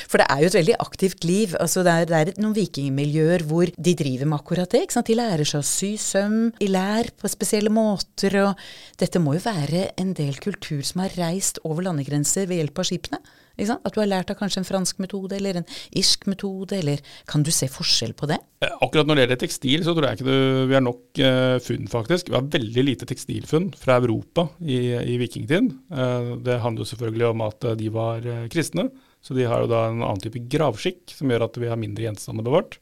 For 0.09 0.17
det 0.17 0.25
er 0.25 0.39
jo 0.41 0.49
et 0.49 0.57
veldig 0.57 0.75
aktivt 0.81 1.25
liv. 1.27 1.51
altså 1.61 1.83
Det 1.85 1.93
er, 1.93 2.07
det 2.09 2.17
er 2.17 2.41
noen 2.41 2.55
vikingmiljøer 2.55 3.43
hvor 3.47 3.69
de 3.69 3.93
driver 3.99 4.29
med 4.31 4.39
akkurat 4.39 4.73
det. 4.73 4.87
De 4.89 5.17
lærer 5.17 5.45
seg 5.45 5.61
å 5.61 5.67
sy 5.67 5.91
søm 6.01 6.39
i 6.63 6.69
lær 6.71 7.11
på 7.13 7.29
spesielle 7.29 7.69
måter. 7.73 8.39
og 8.41 8.63
Dette 8.97 9.21
må 9.21 9.35
jo 9.37 9.43
være 9.45 9.91
en 10.01 10.15
del 10.17 10.39
kultur 10.41 10.81
som 10.87 11.03
har 11.05 11.13
reist 11.19 11.61
over 11.63 11.85
landegrenser 11.85 12.49
ved 12.49 12.63
hjelp 12.63 12.81
av 12.81 12.89
skipene. 12.89 13.21
At 13.57 13.95
du 13.95 14.01
har 14.01 14.09
lært 14.09 14.29
av 14.29 14.37
kanskje 14.37 14.61
en 14.61 14.67
fransk 14.67 14.99
metode 15.01 15.37
eller 15.37 15.61
en 15.61 15.67
irsk 15.97 16.27
metode, 16.29 16.77
eller 16.77 17.01
kan 17.29 17.45
du 17.45 17.49
se 17.53 17.69
forskjell 17.71 18.13
på 18.17 18.29
det? 18.29 18.37
Eh, 18.61 18.73
Akkurat 18.85 19.09
når 19.09 19.17
det 19.17 19.23
gjelder 19.25 19.41
tekstil, 19.41 19.85
så 19.85 19.95
tror 19.97 20.07
jeg 20.07 20.19
ikke 20.19 20.29
det, 20.29 20.37
vi 20.69 20.77
har 20.77 20.85
nok 20.85 21.21
eh, 21.25 21.57
funn, 21.65 21.89
faktisk. 21.91 22.29
Vi 22.29 22.37
har 22.37 22.51
veldig 22.57 22.85
lite 22.85 23.09
tekstilfunn 23.09 23.71
fra 23.77 23.97
Europa 24.01 24.49
i, 24.61 24.79
i 24.93 25.17
vikingtiden. 25.21 25.71
Eh, 25.89 26.33
det 26.45 26.59
handler 26.63 26.85
jo 26.85 26.91
selvfølgelig 26.93 27.29
om 27.31 27.45
at 27.47 27.69
eh, 27.71 27.77
de 27.81 27.93
var 27.93 28.27
eh, 28.27 28.47
kristne, 28.53 28.89
så 29.25 29.35
de 29.35 29.47
har 29.49 29.63
jo 29.63 29.71
da 29.71 29.87
en 29.89 30.03
annen 30.03 30.21
type 30.23 30.43
gravskikk 30.53 31.15
som 31.17 31.33
gjør 31.33 31.47
at 31.47 31.57
vi 31.59 31.71
har 31.71 31.81
mindre 31.81 32.05
gjenstander 32.05 32.45
bevart. 32.45 32.77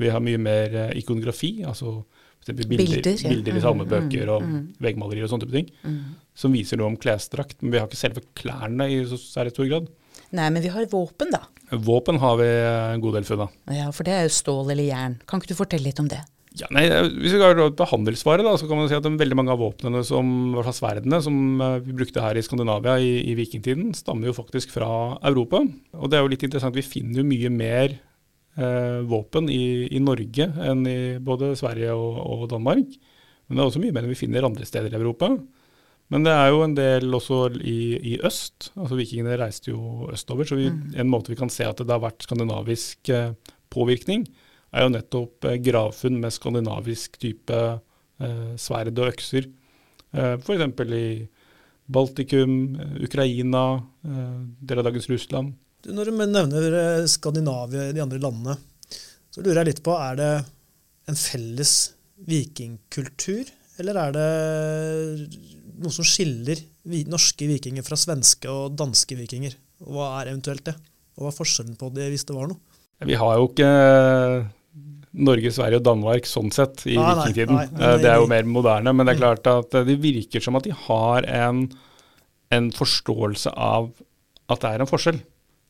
Vi 0.00 0.10
har 0.12 0.22
mye 0.22 0.38
mer 0.40 0.74
eh, 0.76 0.94
ikonografi, 1.00 1.58
altså 1.66 1.98
eksempel 2.46 2.70
bilder, 2.70 3.10
ja. 3.12 3.32
bilder, 3.32 3.58
i 3.58 3.64
salmebøker 3.64 4.32
og 4.36 4.46
veggmalerier 4.82 5.26
og 5.26 5.32
sånne 5.32 5.46
type 5.46 5.58
ting, 5.58 5.98
som 6.36 6.54
viser 6.54 6.80
noe 6.80 6.92
om 6.92 7.00
klesdrakt. 7.00 7.58
Men 7.62 7.74
vi 7.74 7.80
har 7.82 7.90
ikke 7.90 8.00
selve 8.00 8.24
klærne 8.38 8.88
i 8.92 9.02
så 9.10 9.18
særlig 9.20 9.56
stor 9.56 9.68
grad. 9.72 9.90
Nei, 10.36 10.48
men 10.50 10.62
vi 10.62 10.70
har 10.72 10.86
våpen, 10.90 11.30
da. 11.34 11.44
Våpen 11.70 12.18
har 12.22 12.38
vi 12.38 12.46
en 12.46 13.02
god 13.02 13.18
del 13.18 13.26
funn 13.26 13.44
av. 13.46 13.60
Ja, 13.74 13.90
For 13.94 14.06
det 14.06 14.14
er 14.14 14.24
jo 14.26 14.34
stål 14.36 14.72
eller 14.74 14.86
jern. 14.86 15.20
Kan 15.26 15.42
ikke 15.42 15.52
du 15.52 15.58
fortelle 15.58 15.88
litt 15.88 16.02
om 16.02 16.10
det? 16.10 16.22
Ja, 16.56 16.68
nei, 16.72 16.86
Hvis 16.88 17.34
vi 17.34 17.40
går 17.40 17.58
på 17.76 17.88
handelsvare, 17.90 18.44
da, 18.46 18.54
så 18.56 18.68
kan 18.68 18.78
man 18.80 18.88
si 18.88 18.96
at 18.96 19.04
veldig 19.04 19.36
mange 19.36 19.52
av 19.52 19.60
våpnene, 19.60 20.00
som, 20.08 20.30
i 20.48 20.56
hvert 20.56 20.70
fall 20.70 20.78
sverdene, 20.78 21.18
som 21.24 21.60
eh, 21.60 21.80
vi 21.84 21.96
brukte 21.98 22.22
her 22.24 22.38
i 22.38 22.44
Skandinavia 22.44 22.96
i, 23.02 23.10
i 23.28 23.34
vikingtiden, 23.36 23.90
stammer 23.98 24.30
jo 24.30 24.36
faktisk 24.38 24.72
fra 24.72 24.88
Europa. 25.28 25.60
Og 25.98 26.08
det 26.08 26.16
er 26.16 26.24
jo 26.24 26.32
litt 26.32 26.46
interessant, 26.46 26.78
vi 26.78 26.86
finner 26.86 27.20
jo 27.20 27.28
mye 27.28 27.52
mer 27.52 27.98
eh, 28.56 29.02
våpen 29.08 29.50
i, 29.52 29.86
i 29.92 30.00
Norge 30.02 30.48
enn 30.66 30.86
i 30.88 30.98
både 31.22 31.54
Sverige 31.58 31.94
og, 31.94 32.18
og 32.24 32.48
Danmark. 32.52 32.96
Men 33.46 33.58
det 33.58 33.62
er 33.62 33.70
også 33.70 33.82
mye 33.82 33.94
mer 33.94 34.06
enn 34.06 34.12
vi 34.12 34.18
finner 34.18 34.48
andre 34.48 34.66
steder 34.66 34.92
i 34.94 34.98
Europa. 34.98 35.30
Men 36.12 36.26
det 36.26 36.32
er 36.34 36.52
jo 36.52 36.62
en 36.62 36.74
del 36.76 37.14
også 37.18 37.40
i, 37.58 37.78
i 38.12 38.16
øst. 38.26 38.70
altså 38.78 38.98
Vikingene 38.98 39.38
reiste 39.40 39.72
jo 39.72 40.08
østover. 40.12 40.46
Så 40.46 40.58
vi, 40.58 40.68
en 40.70 41.10
måte 41.10 41.32
vi 41.32 41.38
kan 41.38 41.50
se 41.50 41.66
at 41.66 41.80
det 41.82 41.90
har 41.90 42.02
vært 42.04 42.26
skandinavisk 42.26 43.10
eh, 43.10 43.32
påvirkning, 43.74 44.26
er 44.70 44.86
jo 44.86 44.92
nettopp 44.94 45.48
eh, 45.50 45.58
gravfunn 45.62 46.20
med 46.22 46.34
skandinavisk 46.34 47.18
type 47.22 47.58
eh, 47.58 48.52
sverd 48.60 48.94
og 48.94 49.10
økser. 49.10 49.48
Eh, 50.14 50.36
F.eks. 50.38 50.84
i 50.94 51.08
Baltikum, 51.90 52.54
eh, 52.78 53.02
Ukraina, 53.06 53.64
eh, 54.06 54.38
deler 54.62 54.84
av 54.84 54.90
dagens 54.92 55.10
Russland. 55.10 55.54
Du, 55.86 55.92
Når 55.94 56.10
du 56.10 56.16
nevner 56.18 56.66
eh, 56.80 57.04
Skandinavia 57.10 57.92
de 57.94 58.02
andre 58.02 58.18
landene, 58.22 58.56
så 59.30 59.44
lurer 59.44 59.62
jeg 59.62 59.70
litt 59.70 59.84
på 59.86 59.94
er 59.94 60.18
det 60.18 60.32
en 61.06 61.18
felles 61.18 61.74
vikingkultur, 62.26 63.46
eller 63.78 63.98
er 64.00 64.14
det 64.16 64.26
noe 65.76 65.92
som 65.92 66.06
skiller 66.08 66.58
norske 67.06 67.46
vikinger 67.46 67.84
fra 67.86 67.98
svenske 68.00 68.50
og 68.50 68.74
danske 68.80 69.18
vikinger? 69.18 69.54
Og 69.84 69.92
Hva 69.94 70.08
er 70.18 70.32
eventuelt 70.32 70.64
det? 70.66 70.74
Og 71.16 71.26
hva 71.26 71.30
er 71.30 71.36
forskjellen 71.36 71.76
på 71.78 71.90
det, 71.94 72.08
hvis 72.12 72.24
det 72.26 72.34
var 72.36 72.48
noe? 72.50 72.58
Vi 73.06 73.18
har 73.20 73.36
jo 73.36 73.50
ikke 73.50 73.68
Norge, 75.26 75.52
Sverige 75.52 75.80
og 75.80 75.86
Danmark 75.86 76.26
sånn 76.28 76.50
sett 76.52 76.82
i 76.88 76.96
Nei, 76.96 77.04
nei, 77.04 77.14
vikingtiden. 77.28 77.56
nei, 77.56 77.68
men 77.72 77.84
Eh, 77.86 77.98
det 78.02 78.10
er 78.10 78.18
jo 78.20 78.28
mer 78.32 78.48
moderne, 78.48 78.92
men 78.96 79.06
det 79.06 79.14
er 79.14 79.20
klart 79.20 79.48
at 79.52 79.76
eh, 79.76 79.86
det 79.88 80.00
virker 80.02 80.44
som 80.44 80.58
at 80.58 80.66
de 80.66 80.74
har 80.76 81.28
en, 81.28 81.62
en 82.52 82.68
forståelse 82.72 83.52
av 83.52 83.92
at 84.52 84.62
det 84.64 84.72
er 84.72 84.84
en 84.84 84.90
forskjell. 84.90 85.20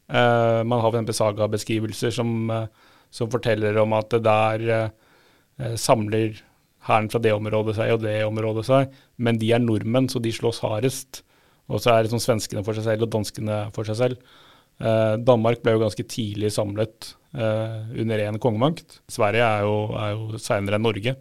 Eh, 0.07 0.62
man 0.62 0.83
har 0.83 0.95
f.eks. 0.95 1.19
sagabeskrivelser 1.19 2.14
som, 2.14 2.51
uh, 2.51 2.66
som 3.11 3.31
forteller 3.31 3.75
om 3.83 3.95
at 3.97 4.14
der 4.23 4.66
uh, 4.71 5.75
samler 5.75 6.38
hæren 6.87 7.11
fra 7.11 7.19
det 7.23 7.33
området 7.35 7.75
seg 7.79 7.95
og 7.97 8.05
det 8.05 8.21
området 8.27 8.66
seg, 8.69 8.92
men 9.19 9.40
de 9.42 9.51
er 9.55 9.62
nordmenn, 9.62 10.07
så 10.11 10.23
de 10.23 10.31
slåss 10.35 10.62
hardest. 10.62 11.25
Og 11.66 11.83
så 11.83 11.92
er 11.92 12.05
det 12.05 12.12
sånn 12.12 12.23
svenskene 12.23 12.62
for 12.62 12.79
seg 12.79 12.87
selv 12.87 13.09
og 13.09 13.14
danskene 13.16 13.64
for 13.75 13.88
seg 13.88 13.99
selv. 13.99 14.35
Danmark 14.77 15.64
ble 15.64 15.73
jo 15.75 15.81
ganske 15.81 16.05
tidlig 16.07 16.53
samlet 16.55 17.09
under 17.33 18.23
én 18.23 18.38
kongemakt. 18.38 19.01
Sverige 19.11 19.42
er 19.42 19.64
jo, 19.66 19.75
er 19.99 20.12
jo 20.12 20.38
seinere 20.38 20.79
enn 20.79 20.87
Norge. 20.87 21.16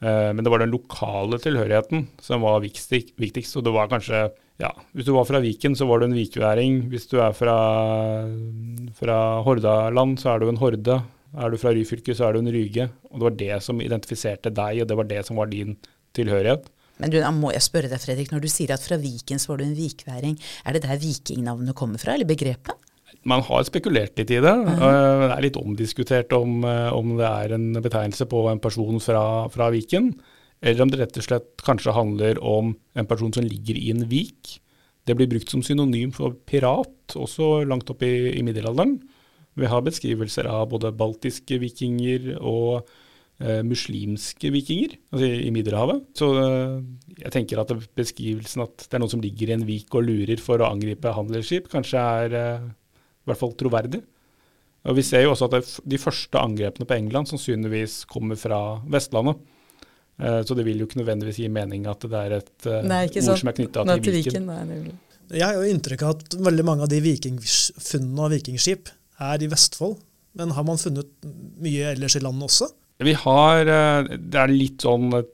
Men 0.00 0.40
det 0.42 0.50
var 0.50 0.64
den 0.64 0.72
lokale 0.72 1.38
tilhørigheten 1.44 2.08
som 2.24 2.42
var 2.42 2.64
viktig- 2.64 3.12
viktigst. 3.20 3.54
Og 3.60 3.68
det 3.68 3.76
var 3.76 3.92
kanskje 3.92 4.24
ja, 4.58 4.72
Hvis 4.92 5.06
du 5.06 5.12
var 5.14 5.26
fra 5.28 5.38
Viken, 5.42 5.76
så 5.78 5.86
var 5.86 6.00
du 6.00 6.08
en 6.08 6.16
vikværing. 6.16 6.80
Hvis 6.90 7.06
du 7.10 7.18
er 7.22 7.34
fra, 7.36 7.58
fra 8.98 9.18
Hordaland, 9.46 10.18
så 10.18 10.32
er 10.34 10.42
du 10.42 10.48
en 10.50 10.58
horde. 10.60 10.98
Er 11.38 11.52
du 11.52 11.58
fra 11.60 11.70
Ryfylke, 11.76 12.14
så 12.16 12.28
er 12.28 12.34
du 12.34 12.40
en 12.42 12.50
ryge. 12.52 12.88
Og 13.12 13.20
det 13.20 13.26
var 13.28 13.38
det 13.38 13.60
som 13.66 13.82
identifiserte 13.84 14.50
deg, 14.54 14.82
og 14.82 14.90
det 14.90 14.98
var 14.98 15.08
det 15.10 15.22
som 15.28 15.38
var 15.38 15.50
din 15.52 15.76
tilhørighet. 16.16 16.66
Men 16.98 17.12
du, 17.12 17.20
da 17.22 17.30
må 17.30 17.52
jeg 17.54 17.62
spørre 17.62 17.90
deg, 17.92 18.02
Fredrik, 18.02 18.32
når 18.34 18.42
du 18.42 18.50
sier 18.50 18.72
at 18.74 18.82
fra 18.82 18.98
Viken 18.98 19.38
så 19.38 19.52
var 19.52 19.60
du 19.60 19.68
en 19.68 19.76
vikværing, 19.78 20.34
er 20.66 20.74
det 20.74 20.82
der 20.82 20.98
vikingnavnet 20.98 21.76
kommer 21.78 22.00
fra, 22.02 22.16
eller 22.16 22.26
begrepet? 22.26 22.74
Man 23.28 23.42
har 23.44 23.64
spekulert 23.66 24.18
litt 24.18 24.30
i 24.30 24.40
det. 24.42 24.54
Eh, 24.54 24.78
Det 24.78 25.30
er 25.36 25.44
litt 25.44 25.58
omdiskutert 25.60 26.32
om, 26.34 26.64
eh, 26.64 26.90
om 26.94 27.16
det 27.18 27.26
er 27.28 27.54
en 27.54 27.72
betegnelse 27.82 28.26
på 28.30 28.44
en 28.50 28.60
person 28.62 28.98
fra, 29.02 29.22
fra 29.52 29.70
Viken, 29.74 30.12
eller 30.60 30.82
om 30.82 30.90
det 30.90 31.00
rett 31.00 31.18
og 31.20 31.26
slett 31.26 31.62
kanskje 31.66 31.94
handler 31.94 32.40
om 32.42 32.72
en 32.98 33.08
person 33.08 33.32
som 33.34 33.46
ligger 33.46 33.78
i 33.78 33.92
en 33.94 34.06
vik. 34.10 34.58
Det 35.06 35.16
blir 35.16 35.30
brukt 35.30 35.50
som 35.52 35.62
synonym 35.64 36.10
for 36.12 36.34
pirat, 36.48 37.14
også 37.16 37.62
langt 37.68 37.90
opp 37.92 38.02
i, 38.04 38.34
i 38.36 38.42
middelalderen. 38.44 38.98
Vi 39.58 39.68
har 39.70 39.84
beskrivelser 39.86 40.46
av 40.50 40.68
både 40.70 40.94
baltiske 40.94 41.58
vikinger 41.62 42.34
og 42.38 42.84
eh, 43.42 43.62
muslimske 43.66 44.52
vikinger 44.54 44.94
altså 45.10 45.26
i, 45.26 45.40
i 45.48 45.54
Middelhavet. 45.54 46.04
Så 46.18 46.28
eh, 46.42 46.76
jeg 47.24 47.34
tenker 47.34 47.62
at 47.62 47.72
beskrivelsen 47.98 48.66
at 48.66 48.86
det 48.86 48.98
er 48.98 49.02
noen 49.02 49.14
som 49.16 49.24
ligger 49.24 49.50
i 49.50 49.56
en 49.56 49.66
vik 49.66 49.94
og 49.98 50.06
lurer 50.06 50.42
for 50.42 50.62
å 50.62 50.70
angripe 50.70 51.14
handelsskip, 51.16 51.70
kanskje 51.72 52.04
er 52.22 52.38
eh, 52.38 52.68
i 52.68 53.30
hvert 53.30 53.42
fall 53.42 53.56
troverdig. 53.58 54.04
Og 54.88 54.94
Vi 54.96 55.02
ser 55.04 55.24
jo 55.24 55.34
også 55.34 55.48
at 55.50 55.72
de 55.90 55.98
første 56.00 56.38
angrepene 56.40 56.86
på 56.86 56.96
England 56.96 57.28
sannsynligvis 57.28 58.04
kommer 58.08 58.38
fra 58.40 58.78
Vestlandet. 58.88 59.40
Eh, 60.18 60.40
så 60.42 60.56
det 60.58 60.64
vil 60.66 60.80
jo 60.82 60.86
ikke 60.88 60.98
nødvendigvis 61.02 61.38
gi 61.38 61.48
mening 61.52 61.86
at 61.90 62.00
det 62.10 62.18
er 62.24 62.32
et 62.40 62.66
eh, 62.66 62.82
Nei, 62.88 63.04
ord 63.06 63.20
sant. 63.22 63.38
som 63.44 63.50
er 63.52 63.56
knytta 63.60 63.84
til 64.02 64.16
Viken. 64.16 64.48
Nei, 64.48 64.80
Jeg 65.30 65.44
har 65.46 65.54
jo 65.60 65.68
inntrykk 65.70 66.02
av 66.08 66.16
at 66.16 66.36
veldig 66.48 66.64
mange 66.66 66.82
av 66.86 66.90
de 66.90 67.00
vikingfunnene 67.04 68.24
av 68.26 68.34
vikingskip 68.34 68.90
er 69.28 69.44
i 69.44 69.50
Vestfold. 69.52 69.98
Men 70.38 70.50
har 70.54 70.64
man 70.66 70.78
funnet 70.80 71.08
mye 71.62 71.92
ellers 71.94 72.16
i 72.18 72.22
landet 72.24 72.48
også? 72.50 72.68
Vi 73.02 73.12
har, 73.14 73.60
eh, 73.66 74.16
Det 74.18 74.34
er 74.42 74.48
litt 74.48 74.78
sånn 74.82 75.24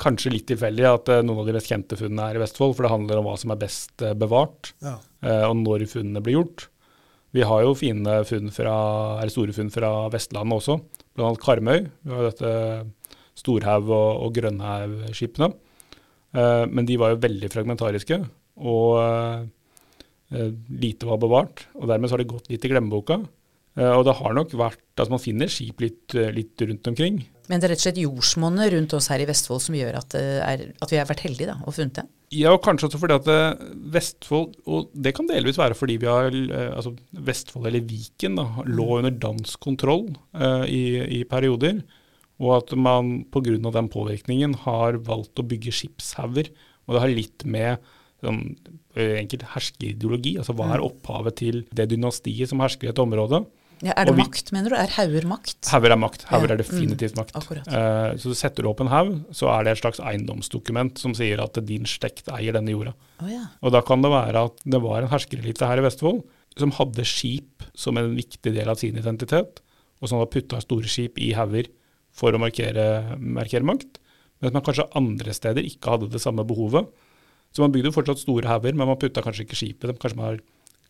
kanskje 0.00 0.32
litt 0.32 0.46
tilfeldig 0.48 0.84
at 0.88 1.08
noen 1.24 1.40
av 1.42 1.46
de 1.46 1.52
mest 1.52 1.68
kjente 1.68 1.96
funnene 1.96 2.30
er 2.30 2.36
i 2.36 2.40
Vestfold, 2.40 2.74
for 2.76 2.82
det 2.86 2.90
handler 2.92 3.18
om 3.20 3.26
hva 3.28 3.38
som 3.38 3.50
er 3.52 3.56
best 3.60 3.96
bevart, 4.16 4.72
Ja. 4.82 4.96
eh, 5.22 5.44
og 5.48 5.56
når 5.56 5.84
funnene 5.88 6.22
blir 6.22 6.38
gjort. 6.40 6.68
Vi 7.34 7.42
har 7.42 7.62
jo 7.62 7.74
fine 7.74 8.24
funn 8.24 8.50
fra, 8.50 9.20
eller 9.20 9.30
store 9.30 9.52
funn 9.52 9.70
fra 9.70 10.08
Vestlandet 10.08 10.56
også, 10.56 10.80
bl.a. 11.14 11.34
Karmøy. 11.36 11.90
Vi 12.04 12.10
har 12.10 12.30
dette 12.30 12.86
Storhaug- 13.38 13.92
og, 13.94 14.24
og 14.26 14.38
Grønhaug-skipene. 14.38 15.52
Eh, 16.36 16.64
men 16.70 16.86
de 16.86 16.98
var 17.00 17.14
jo 17.14 17.24
veldig 17.24 17.50
fragmentariske, 17.50 18.20
og 18.70 18.94
eh, 19.00 20.54
lite 20.82 21.08
var 21.08 21.20
bevart. 21.22 21.66
Og 21.80 21.90
dermed 21.90 22.10
så 22.10 22.16
har 22.16 22.24
det 22.24 22.30
gått 22.30 22.50
litt 22.52 22.66
i 22.66 22.70
glemmeboka. 22.70 23.20
Eh, 23.78 23.90
og 23.90 24.04
det 24.06 24.18
har 24.18 24.36
nok 24.36 24.54
vært 24.58 24.86
Altså 25.00 25.14
man 25.14 25.22
finner 25.22 25.48
skip 25.48 25.78
litt, 25.80 26.12
litt 26.36 26.60
rundt 26.60 26.88
omkring. 26.90 27.14
Men 27.48 27.56
det 27.56 27.64
er 27.64 27.72
rett 27.72 27.80
og 27.80 27.84
slett 27.86 28.00
jordsmonnet 28.02 28.68
rundt 28.74 28.92
oss 28.98 29.06
her 29.08 29.22
i 29.22 29.26
Vestfold 29.30 29.62
som 29.64 29.78
gjør 29.78 29.96
at, 29.96 30.12
er, 30.20 30.64
at 30.76 30.90
vi 30.92 30.98
har 31.00 31.06
vært 31.08 31.22
heldige 31.24 31.48
da, 31.48 31.54
og 31.64 31.72
funnet 31.72 32.02
det. 32.02 32.04
Ja, 32.36 32.50
og 32.52 32.60
kanskje 32.66 32.90
også 32.90 33.00
fordi 33.00 33.16
at 33.16 33.62
Vestfold, 33.94 34.58
og 34.68 34.90
det 34.92 35.14
kan 35.16 35.30
delvis 35.30 35.56
være 35.56 35.78
fordi 35.78 35.96
vi 36.02 36.10
har, 36.10 36.36
altså 36.68 36.92
Vestfold 37.16 37.70
eller 37.70 37.86
Viken 37.88 38.36
da, 38.42 38.44
lå 38.68 38.90
under 38.98 39.16
dansk 39.24 39.56
kontroll 39.64 40.10
uh, 40.36 40.68
i, 40.68 41.00
i 41.16 41.22
perioder, 41.32 41.80
og 42.40 42.56
at 42.56 42.74
man 42.78 43.24
pga. 43.30 43.70
den 43.70 43.88
påvirkningen 43.92 44.54
har 44.64 44.96
valgt 45.04 45.36
å 45.36 45.46
bygge 45.46 45.72
skipshauger. 45.76 46.48
Og 46.88 46.94
det 46.96 47.00
har 47.04 47.12
litt 47.12 47.44
med 47.44 47.78
sånn, 48.24 48.56
eh, 48.96 49.20
enkelt 49.20 49.44
herskerideologi, 49.54 50.36
altså 50.40 50.54
hva 50.56 50.74
er 50.74 50.84
opphavet 50.84 51.36
til 51.36 51.64
det 51.72 51.90
dynastiet 51.92 52.48
som 52.48 52.60
hersker 52.60 52.88
i 52.88 52.90
et 52.90 52.98
område. 52.98 53.46
Ja, 53.82 53.94
er 53.96 54.04
det 54.04 54.14
vi- 54.16 54.22
makt, 54.22 54.52
mener 54.52 54.68
du? 54.70 54.76
Er 54.76 54.88
hauger 54.88 55.24
makt? 55.24 55.64
Hauger 55.70 55.92
er 55.92 55.96
makt. 55.96 56.24
Hauger 56.28 56.48
Ja, 56.48 56.54
er 56.54 56.58
definitivt 56.58 57.16
makt. 57.16 57.32
akkurat. 57.32 57.66
Eh, 57.66 58.16
så 58.16 58.24
du 58.28 58.34
setter 58.34 58.62
du 58.62 58.68
opp 58.68 58.80
en 58.80 58.88
haug, 58.88 59.24
så 59.32 59.48
er 59.58 59.64
det 59.64 59.72
et 59.78 59.82
slags 59.82 60.00
eiendomsdokument 60.00 60.98
som 60.98 61.14
sier 61.14 61.40
at 61.40 61.54
din 61.64 61.84
slekt 61.84 62.24
eier 62.28 62.52
denne 62.52 62.68
jorda. 62.68 62.92
Oh, 63.22 63.26
ja. 63.30 63.46
Og 63.62 63.72
da 63.72 63.80
kan 63.80 64.02
det 64.02 64.10
være 64.10 64.44
at 64.44 64.56
det 64.66 64.82
var 64.82 65.02
en 65.02 65.08
herskerelite 65.08 65.66
her 65.66 65.78
i 65.78 65.88
Vestfold 65.88 66.24
som 66.58 66.72
hadde 66.72 67.04
skip 67.06 67.62
som 67.74 67.96
en 67.96 68.14
viktig 68.14 68.52
del 68.54 68.68
av 68.68 68.76
sin 68.76 68.96
identitet, 68.96 69.60
og 70.02 70.08
som 70.08 70.18
hadde 70.18 70.30
putta 70.30 70.60
store 70.60 70.84
skip 70.84 71.18
i 71.18 71.32
hauger 71.32 71.68
for 72.16 72.34
å 72.34 72.40
markere, 72.42 72.86
markere 73.18 73.66
makt, 73.66 74.00
at 74.40 74.56
man 74.56 74.64
kanskje 74.64 74.88
andre 74.96 75.34
steder 75.36 75.66
ikke 75.68 75.94
hadde 75.94 76.10
det 76.12 76.22
samme 76.22 76.46
behovet. 76.48 76.88
Så 77.52 77.64
man 77.64 77.72
bygde 77.74 77.90
jo 77.90 77.96
fortsatt 77.96 78.22
store 78.22 78.48
hauger, 78.48 78.76
men 78.76 78.88
man 78.88 78.98
putta 79.00 79.22
kanskje 79.24 79.44
ikke 79.44 79.58
skipet. 79.58 79.98
Kanskje 80.00 80.18
man 80.18 80.28
har 80.30 80.40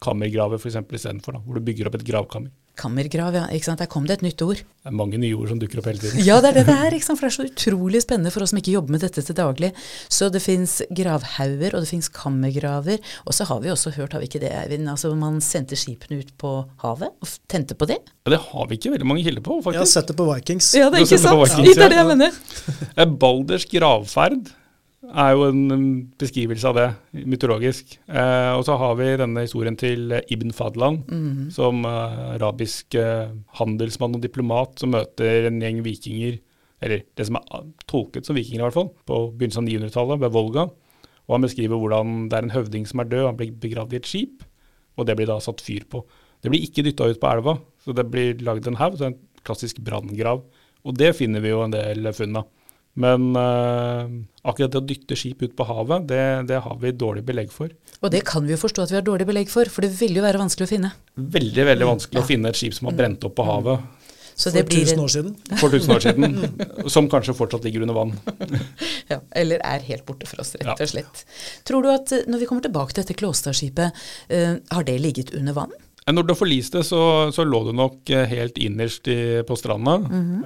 kammergraver 0.00 0.58
f.eks. 0.60 0.80
istedenfor, 0.80 1.36
da, 1.36 1.44
hvor 1.44 1.58
du 1.60 1.64
bygger 1.64 1.90
opp 1.90 1.98
et 2.00 2.06
gravkammer. 2.08 2.50
Kammergrav, 2.80 3.34
ja. 3.36 3.42
Ikke 3.52 3.66
sant? 3.66 3.80
Der 3.82 3.88
kom 3.90 4.06
det 4.08 4.14
et 4.14 4.22
nytt 4.24 4.40
ord. 4.40 4.60
Det 4.62 4.88
er 4.88 4.94
mange 4.96 5.18
nye 5.20 5.34
ord 5.36 5.50
som 5.50 5.58
dukker 5.60 5.82
opp 5.82 5.88
hele 5.90 6.00
tiden. 6.00 6.22
Ja, 6.24 6.38
det 6.40 6.52
er 6.52 6.56
det 6.60 6.62
det 6.70 6.76
er, 6.86 6.94
ikke 6.96 7.04
sant? 7.04 7.20
for 7.20 7.28
det 7.28 7.32
er 7.34 7.36
så 7.36 7.44
utrolig 7.50 8.00
spennende 8.00 8.32
for 8.32 8.44
oss 8.44 8.54
som 8.54 8.60
ikke 8.62 8.72
jobber 8.72 8.94
med 8.94 9.02
dette 9.04 9.24
til 9.26 9.36
daglig. 9.36 9.68
Så 10.08 10.30
det 10.32 10.40
fins 10.40 10.78
gravhauger, 10.96 11.74
og 11.76 11.84
det 11.84 11.90
fins 11.90 12.08
kammergraver. 12.14 13.02
Og 13.26 13.36
så 13.36 13.44
har 13.50 13.60
vi 13.60 13.72
også 13.74 13.92
hørt, 13.98 14.14
har 14.16 14.22
vi 14.24 14.30
ikke 14.30 14.40
det, 14.40 14.54
Eivind, 14.62 14.88
altså 14.88 15.12
man 15.18 15.42
sendte 15.44 15.76
skipene 15.76 16.22
ut 16.22 16.32
på 16.40 16.54
havet 16.86 17.12
og 17.20 17.34
tente 17.52 17.76
på 17.76 17.90
det? 17.90 17.98
Ja, 18.24 18.32
det 18.36 18.40
har 18.46 18.70
vi 18.70 18.78
ikke 18.80 18.94
veldig 18.94 19.10
mange 19.12 19.26
kilder 19.26 19.44
på, 19.44 19.58
Jeg 19.60 19.66
har 19.66 19.82
faktisk. 19.82 19.92
sett 19.98 20.08
det 20.14 20.16
på 20.22 20.28
Vikings. 20.30 20.70
Ja, 20.80 20.88
det 20.88 21.02
er 21.02 21.08
ikke 21.10 21.20
sant? 21.26 21.42
Vikings, 21.44 21.76
Det 21.76 21.84
er 21.84 21.92
det 21.92 22.00
jeg 22.00 22.10
mener. 22.14 22.40
Eh, 23.00 23.06
Balders 23.20 23.68
gravferd 23.68 24.48
er 25.00 25.30
jo 25.32 25.46
en 25.48 25.62
beskrivelse 26.20 26.68
av 26.68 26.74
det, 26.76 26.88
mytologisk. 27.24 27.94
Eh, 28.08 28.50
og 28.52 28.64
så 28.66 28.76
har 28.78 28.94
vi 28.98 29.06
denne 29.16 29.44
historien 29.46 29.76
til 29.80 30.12
Ibn 30.28 30.52
Fadlan, 30.52 30.98
Mhm. 31.08 31.50
som 31.52 31.84
eh, 31.84 32.36
arabisk 32.36 32.94
eh, 32.94 33.30
handelsmann 33.56 34.14
og 34.14 34.20
diplomat 34.20 34.78
som 34.78 34.90
møter 34.92 35.46
en 35.48 35.60
gjeng 35.60 35.82
vikinger, 35.82 36.38
eller 36.82 37.02
det 37.16 37.26
som 37.26 37.36
er 37.36 37.42
ah, 37.50 37.64
tolket 37.86 38.26
som 38.26 38.36
vikinger 38.36 38.60
i 38.60 38.66
hvert 38.68 38.74
fall, 38.76 38.90
på 39.06 39.32
begynnelsen 39.38 39.64
av 39.64 39.68
900-tallet 39.72 40.20
ved 40.20 40.32
Volga. 40.32 40.68
Og 41.28 41.34
han 41.36 41.42
beskriver 41.42 41.78
hvordan 41.80 42.28
det 42.28 42.36
er 42.38 42.42
en 42.42 42.56
høvding 42.56 42.86
som 42.86 43.00
er 43.00 43.04
død, 43.08 43.26
han 43.26 43.36
blir 43.36 43.52
begravd 43.52 43.92
i 43.92 43.96
et 43.96 44.06
skip, 44.08 44.44
og 44.98 45.06
det 45.06 45.16
blir 45.16 45.26
da 45.26 45.38
satt 45.40 45.60
fyr 45.64 45.84
på. 45.88 46.04
Det 46.42 46.50
blir 46.50 46.60
ikke 46.64 46.84
dytta 46.84 47.08
ut 47.08 47.20
på 47.20 47.28
elva, 47.32 47.58
så 47.84 47.94
det 47.94 48.10
blir 48.10 48.40
lagd 48.44 48.66
en 48.66 48.76
haug, 48.76 49.00
en 49.00 49.16
klassisk 49.44 49.80
branngrav. 49.80 50.42
Og 50.84 50.96
det 50.96 51.14
finner 51.16 51.40
vi 51.40 51.48
jo 51.52 51.62
en 51.62 51.70
del 51.72 52.04
funn 52.16 52.36
av. 52.36 52.46
Men 52.98 53.30
uh, 53.38 54.10
akkurat 54.42 54.72
det 54.72 54.80
å 54.80 54.86
dytte 54.86 55.18
skip 55.18 55.44
ut 55.44 55.54
på 55.56 55.66
havet, 55.68 56.08
det, 56.10 56.24
det 56.50 56.58
har 56.64 56.80
vi 56.82 56.90
dårlig 56.96 57.22
belegg 57.28 57.52
for. 57.54 57.70
Og 58.00 58.10
det 58.12 58.24
kan 58.26 58.44
vi 58.46 58.56
jo 58.56 58.60
forstå 58.60 58.86
at 58.86 58.92
vi 58.92 58.98
har 58.98 59.06
dårlig 59.06 59.28
belegg 59.28 59.52
for, 59.52 59.70
for 59.70 59.86
det 59.86 59.92
vil 60.00 60.18
jo 60.18 60.24
være 60.24 60.40
vanskelig 60.40 60.66
å 60.66 60.72
finne. 60.72 60.92
Veldig 61.14 61.66
veldig 61.70 61.88
vanskelig 61.92 62.22
å 62.22 62.26
finne 62.26 62.50
et 62.50 62.58
skip 62.58 62.74
som 62.76 62.90
har 62.90 62.96
brent 62.98 63.26
opp 63.28 63.36
på 63.36 63.44
havet 63.46 64.06
Så 64.40 64.48
For 64.48 64.56
det 64.56 64.64
blir 64.70 64.86
1000 64.86 65.02
år 65.04 65.12
siden. 65.12 65.34
for 65.60 65.76
1000 65.76 65.94
år 65.94 66.04
siden, 66.06 66.38
som 66.96 67.10
kanskje 67.12 67.36
fortsatt 67.36 67.66
ligger 67.68 67.84
under 67.84 67.98
vann. 67.98 68.14
ja, 69.12 69.20
eller 69.36 69.60
er 69.68 69.84
helt 69.90 70.06
borte 70.08 70.26
for 70.30 70.42
oss, 70.42 70.54
rett 70.56 70.72
og 70.72 70.92
slett. 70.94 71.24
Tror 71.68 71.84
du 71.84 71.92
at 71.92 72.16
eh, 72.16 72.24
når 72.26 72.42
vi 72.42 72.48
kommer 72.48 72.64
tilbake 72.64 72.96
til 72.96 73.04
dette 73.04 73.18
Klåstadskipet, 73.20 74.02
uh, 74.32 74.56
har 74.72 74.88
det 74.88 74.96
ligget 75.04 75.34
under 75.36 75.60
vann? 75.60 75.76
Eh, 76.06 76.14
Når 76.14 76.26
det 76.30 76.36
forliste, 76.38 76.82
så, 76.86 77.00
så 77.34 77.44
lå 77.44 77.62
det 77.68 77.74
nok 77.76 78.10
eh, 78.14 78.26
helt 78.30 78.58
innerst 78.58 79.08
i, 79.12 79.18
på 79.46 79.56
stranda. 79.58 79.98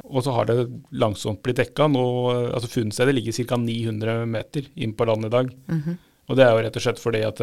Og 0.05 0.25
så 0.27 0.35
har 0.35 0.49
det 0.51 0.59
langsomt 0.93 1.43
blitt 1.45 1.61
dekka. 1.63 1.87
Eh, 1.91 2.49
altså 2.55 2.71
Funnstedet 2.73 3.15
ligger 3.15 3.37
ca. 3.45 3.57
900 3.61 4.27
meter 4.27 4.67
inn 4.75 4.95
på 4.99 5.07
land 5.09 5.29
i 5.29 5.33
dag. 5.33 5.53
Og 6.29 6.37
det 6.39 6.45
er 6.47 6.55
jo 6.57 6.65
rett 6.65 6.77
og 6.81 6.83
slett 6.87 7.01
fordi 7.03 7.21
at 7.27 7.41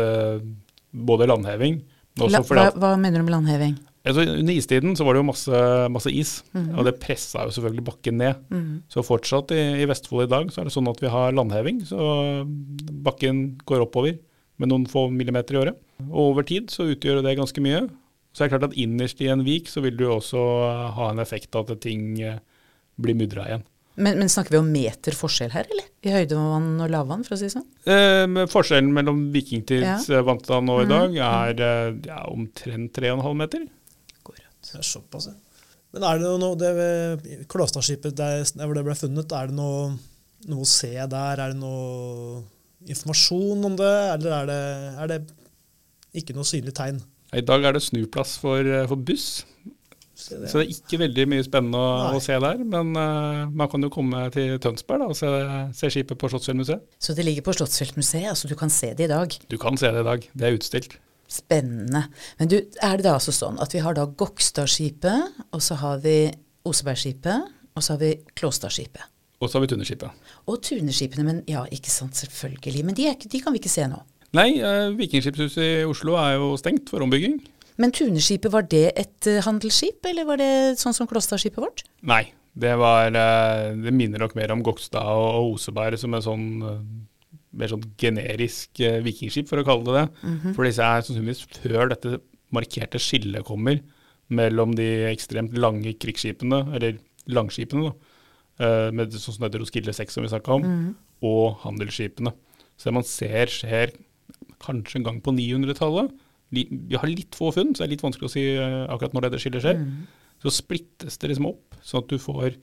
både 0.91 1.27
landheving 1.29 1.81
La, 2.19 2.41
hva, 2.43 2.65
hva 2.75 2.89
mener 2.99 3.21
du 3.21 3.23
med 3.23 3.31
landheving? 3.31 3.75
altså, 4.03 4.25
Under 4.27 4.51
istiden 4.53 4.97
så 4.99 5.05
var 5.07 5.15
det 5.15 5.21
jo 5.21 5.27
masse, 5.29 5.59
masse 5.93 6.11
is, 6.11 6.31
og 6.75 6.83
det 6.83 6.97
pressa 6.99 7.45
jo 7.47 7.53
selvfølgelig 7.55 7.85
bakken 7.87 8.17
ned. 8.19 8.41
Så 8.91 9.03
fortsatt 9.05 9.53
i, 9.55 9.61
i 9.79 9.87
Vestfold 9.87 10.25
i 10.25 10.31
dag 10.33 10.51
så 10.51 10.59
er 10.59 10.67
det 10.67 10.73
sånn 10.75 10.89
at 10.91 10.99
vi 10.99 11.07
har 11.13 11.31
landheving, 11.37 11.79
så 11.87 12.43
bakken 13.05 13.57
går 13.63 13.85
oppover 13.85 14.17
med 14.59 14.69
noen 14.73 14.83
få 14.91 15.05
millimeter 15.13 15.55
i 15.55 15.61
året. 15.61 15.79
Og 16.09 16.33
over 16.33 16.43
tid 16.43 16.67
så 16.73 16.89
utgjør 16.91 17.21
det 17.23 17.37
ganske 17.39 17.63
mye. 17.63 17.85
Så 18.31 18.41
det 18.43 18.47
er 18.47 18.53
klart 18.55 18.69
at 18.69 18.77
innerst 18.79 19.19
i 19.21 19.27
en 19.31 19.43
vik 19.43 19.67
så 19.67 19.83
vil 19.83 19.97
du 19.99 20.05
også 20.07 20.39
ha 20.95 21.09
en 21.11 21.19
effekt 21.19 21.55
av 21.59 21.69
at 21.71 21.81
ting 21.83 22.15
eh, 22.23 22.39
blir 23.01 23.17
mudra 23.19 23.47
igjen. 23.49 23.65
Men, 23.99 24.15
men 24.21 24.31
snakker 24.31 24.55
vi 24.55 24.59
om 24.61 24.69
meter 24.71 25.15
forskjell 25.17 25.51
her, 25.51 25.67
eller? 25.67 25.89
I 26.07 26.13
høydevann 26.15 26.69
og 26.81 26.93
lavvann, 26.93 27.25
for 27.27 27.35
å 27.35 27.39
si 27.41 27.49
det 27.49 27.53
sånn? 27.57 27.67
Eh, 27.91 28.45
forskjellen 28.49 28.93
mellom 28.95 29.25
vikingtids 29.33 30.07
Ja. 30.07 30.15
eh, 30.15 30.23
vannstand 30.25 30.71
og 30.71 30.85
i 30.85 30.89
dag 30.89 31.17
er 31.27 31.63
eh, 31.67 31.99
ja, 32.07 32.21
omtrent 32.31 32.95
3,5 32.97 33.35
meter. 33.43 33.67
Det 34.61 34.77
er 34.77 34.85
såpass, 34.85 35.25
ja. 35.25 35.33
Men 35.91 36.03
er 36.07 36.19
det 36.21 36.31
noe 36.39 36.55
det 36.55 37.45
Klåstadskipet 37.51 38.13
der 38.15 38.43
hvor 38.61 38.75
det 38.77 38.83
ble 38.85 38.93
funnet, 38.95 39.33
er 39.35 39.49
det 39.49 39.57
noe, 39.57 39.95
noe 40.47 40.63
å 40.63 40.69
se 40.69 40.91
der? 40.93 41.41
Er 41.41 41.51
det 41.51 41.57
noe 41.59 42.43
informasjon 42.87 43.65
om 43.67 43.75
det, 43.79 43.89
eller 44.13 44.35
er 44.37 44.51
det, 44.51 44.59
er 45.01 45.11
det 45.11 45.19
ikke 46.21 46.35
noe 46.37 46.47
synlig 46.47 46.75
tegn? 46.77 47.01
I 47.33 47.41
dag 47.47 47.63
er 47.63 47.77
det 47.77 47.83
snuplass 47.85 48.37
for, 48.41 48.59
eh, 48.65 48.87
for 48.89 48.95
buss, 48.99 49.45
Se 50.21 50.35
det. 50.37 50.49
så 50.51 50.59
det 50.59 50.65
er 50.67 50.73
ikke 50.75 50.99
veldig 51.01 51.23
mye 51.31 51.43
spennende 51.47 51.79
å, 51.79 52.11
å 52.17 52.19
se 52.21 52.35
der. 52.43 52.59
Men 52.61 52.91
uh, 52.93 53.47
man 53.49 53.69
kan 53.71 53.81
jo 53.81 53.89
komme 53.93 54.25
til 54.35 54.57
Tønsberg 54.61 55.01
da, 55.01 55.07
og 55.09 55.15
se, 55.17 55.29
se 55.79 55.89
skipet 55.95 56.19
på 56.21 56.29
Slottsfjellmuseet. 56.29 56.83
Så 57.01 57.15
det 57.17 57.25
ligger 57.25 57.45
på 57.47 57.55
Slottsfjellmuseet, 57.57 58.27
altså 58.33 58.51
du 58.51 58.53
kan 58.59 58.69
se 58.69 58.91
det 58.93 59.07
i 59.07 59.13
dag. 59.13 59.33
Du 59.49 59.57
kan 59.61 59.79
se 59.81 59.89
det 59.95 60.03
i 60.03 60.09
dag, 60.11 60.27
det 60.37 60.47
er 60.49 60.59
utstilt. 60.59 60.97
Spennende. 61.31 62.03
Men 62.37 62.51
du, 62.51 62.57
er 62.83 62.99
det 62.99 63.07
da 63.07 63.15
altså 63.15 63.31
sånn 63.33 63.57
at 63.63 63.73
vi 63.73 63.81
har 63.81 63.95
da 63.97 64.05
Gokstadskipet, 64.05 65.41
og 65.55 65.63
så 65.63 65.79
har 65.81 66.03
vi 66.03 66.17
Osebergskipet, 66.67 67.47
og 67.71 67.81
så 67.85 67.95
har 67.95 68.03
vi 68.03 68.11
Klåstadskipet. 68.37 69.07
Og 69.41 69.49
så 69.49 69.57
har 69.57 69.63
vi 69.63 69.71
Tuneskipet. 69.71 70.25
Og 70.51 70.59
Tuneskipene, 70.61 71.23
men 71.25 71.39
ja, 71.49 71.63
ikke 71.73 71.89
sant, 71.89 72.13
selvfølgelig. 72.19 72.83
Men 72.85 72.93
de, 72.93 73.07
er, 73.09 73.15
ikke- 73.17 73.31
de 73.31 73.39
kan 73.41 73.55
vi 73.55 73.57
ikke 73.63 73.71
se 73.73 73.87
nå. 73.89 73.97
Nei, 74.37 74.61
eh, 74.63 74.89
Vikingskipshuset 74.95 75.59
i 75.63 75.87
Oslo 75.87 76.15
er 76.15 76.37
jo 76.37 76.53
stengt 76.59 76.87
for 76.91 77.03
ombygging. 77.03 77.41
Men 77.81 77.91
Tuneskipet, 77.91 78.51
var 78.53 78.63
det 78.71 78.85
et 78.99 79.27
eh, 79.27 79.41
handelsskip, 79.43 80.05
eller 80.07 80.27
var 80.27 80.39
det 80.39 80.79
sånn 80.79 80.95
som 80.95 81.07
Klåstadskipet 81.09 81.59
vårt? 81.59 81.83
Nei, 82.07 82.23
det 82.55 82.71
var 82.79 83.11
eh, 83.11 83.71
Det 83.75 83.91
minner 83.95 84.23
nok 84.23 84.35
mer 84.39 84.53
om 84.55 84.61
Gokstad 84.63 85.03
og, 85.03 85.57
Oseberg 85.57 85.99
som 85.99 86.15
en 86.15 86.23
sånn 86.23 86.45
mer 87.51 87.67
sånn 87.67 87.83
generisk 87.99 88.79
vikingskip, 89.03 89.49
for 89.49 89.59
å 89.59 89.65
kalle 89.67 89.83
det 89.83 89.97
det. 89.97 90.35
For 90.55 90.63
disse 90.63 90.85
er 90.87 91.03
sannsynligvis 91.03 91.41
før 91.59 91.89
dette 91.91 92.21
markerte 92.55 93.01
skillet 93.03 93.43
kommer 93.43 93.81
mellom 94.31 94.71
de 94.77 94.85
ekstremt 95.09 95.57
lange 95.59 95.91
krigsskipene, 95.99 96.61
eller 96.77 97.01
langskipene, 97.27 97.91
da, 97.91 98.69
med 98.95 99.11
sånn 99.11 99.35
som 99.35 99.43
heter 99.43 99.59
Roskilde 99.59 99.91
6 99.97 100.15
som 100.15 100.23
vi 100.23 100.31
snakka 100.31 100.55
om, 100.55 100.69
og 101.27 101.59
handelsskipene. 101.65 102.31
Så 102.79 102.87
det 102.87 102.95
man 102.95 103.07
ser 103.07 103.51
skjer 103.51 103.91
kanskje 104.61 105.01
en 105.01 105.07
gang 105.07 105.21
på 105.23 105.33
900-tallet. 105.35 106.11
Vi 106.51 106.65
har 106.97 107.07
litt 107.07 107.37
få 107.37 107.53
funn, 107.55 107.71
så 107.73 107.83
det 107.83 107.87
er 107.87 107.93
litt 107.95 108.03
vanskelig 108.03 108.27
å 108.27 108.33
si 108.33 108.43
eh, 108.53 108.81
akkurat 108.91 109.15
når 109.15 109.27
dette 109.27 109.39
skillet 109.43 109.63
skjer. 109.63 109.79
Så 110.41 110.53
splittes 110.55 111.19
det 111.21 111.31
liksom 111.31 111.51
opp, 111.51 111.77
sånn 111.85 112.03
at 112.03 112.11
du 112.11 112.19
får 112.21 112.57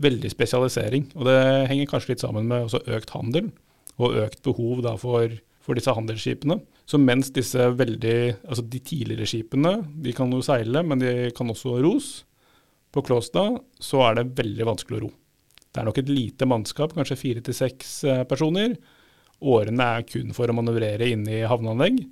veldig 0.00 0.30
spesialisering. 0.32 1.10
Og 1.18 1.28
det 1.28 1.38
henger 1.70 1.90
kanskje 1.90 2.14
litt 2.14 2.24
sammen 2.24 2.48
med 2.50 2.72
økt 2.80 3.14
handel, 3.14 3.52
og 4.00 4.16
økt 4.24 4.42
behov 4.46 4.82
da 4.86 4.96
for, 5.00 5.36
for 5.60 5.78
disse 5.78 5.94
handelsskipene. 5.94 6.58
Så 6.88 6.98
mens 6.98 7.30
disse 7.36 7.68
veldig, 7.78 8.16
altså 8.48 8.64
de 8.66 8.80
tidligere 8.82 9.28
skipene, 9.28 9.76
de 10.02 10.14
kan 10.16 10.32
jo 10.32 10.42
seile, 10.42 10.82
men 10.82 11.02
de 11.02 11.30
kan 11.36 11.52
også 11.52 11.76
ros. 11.84 12.10
På 12.90 13.04
Klåstad 13.06 13.60
så 13.78 14.00
er 14.08 14.18
det 14.18 14.32
veldig 14.40 14.66
vanskelig 14.66 14.98
å 14.98 15.02
ro. 15.04 15.10
Det 15.70 15.78
er 15.78 15.86
nok 15.86 16.00
et 16.00 16.10
lite 16.10 16.48
mannskap, 16.50 16.96
kanskje 16.96 17.18
fire 17.20 17.42
til 17.46 17.54
seks 17.54 17.92
eh, 18.08 18.24
personer. 18.26 18.74
Årene 19.40 19.92
er 19.96 20.08
kun 20.08 20.34
for 20.36 20.50
å 20.50 20.56
manøvrere 20.56 21.08
inne 21.14 21.40
i 21.40 21.46
havneanlegg. 21.48 22.02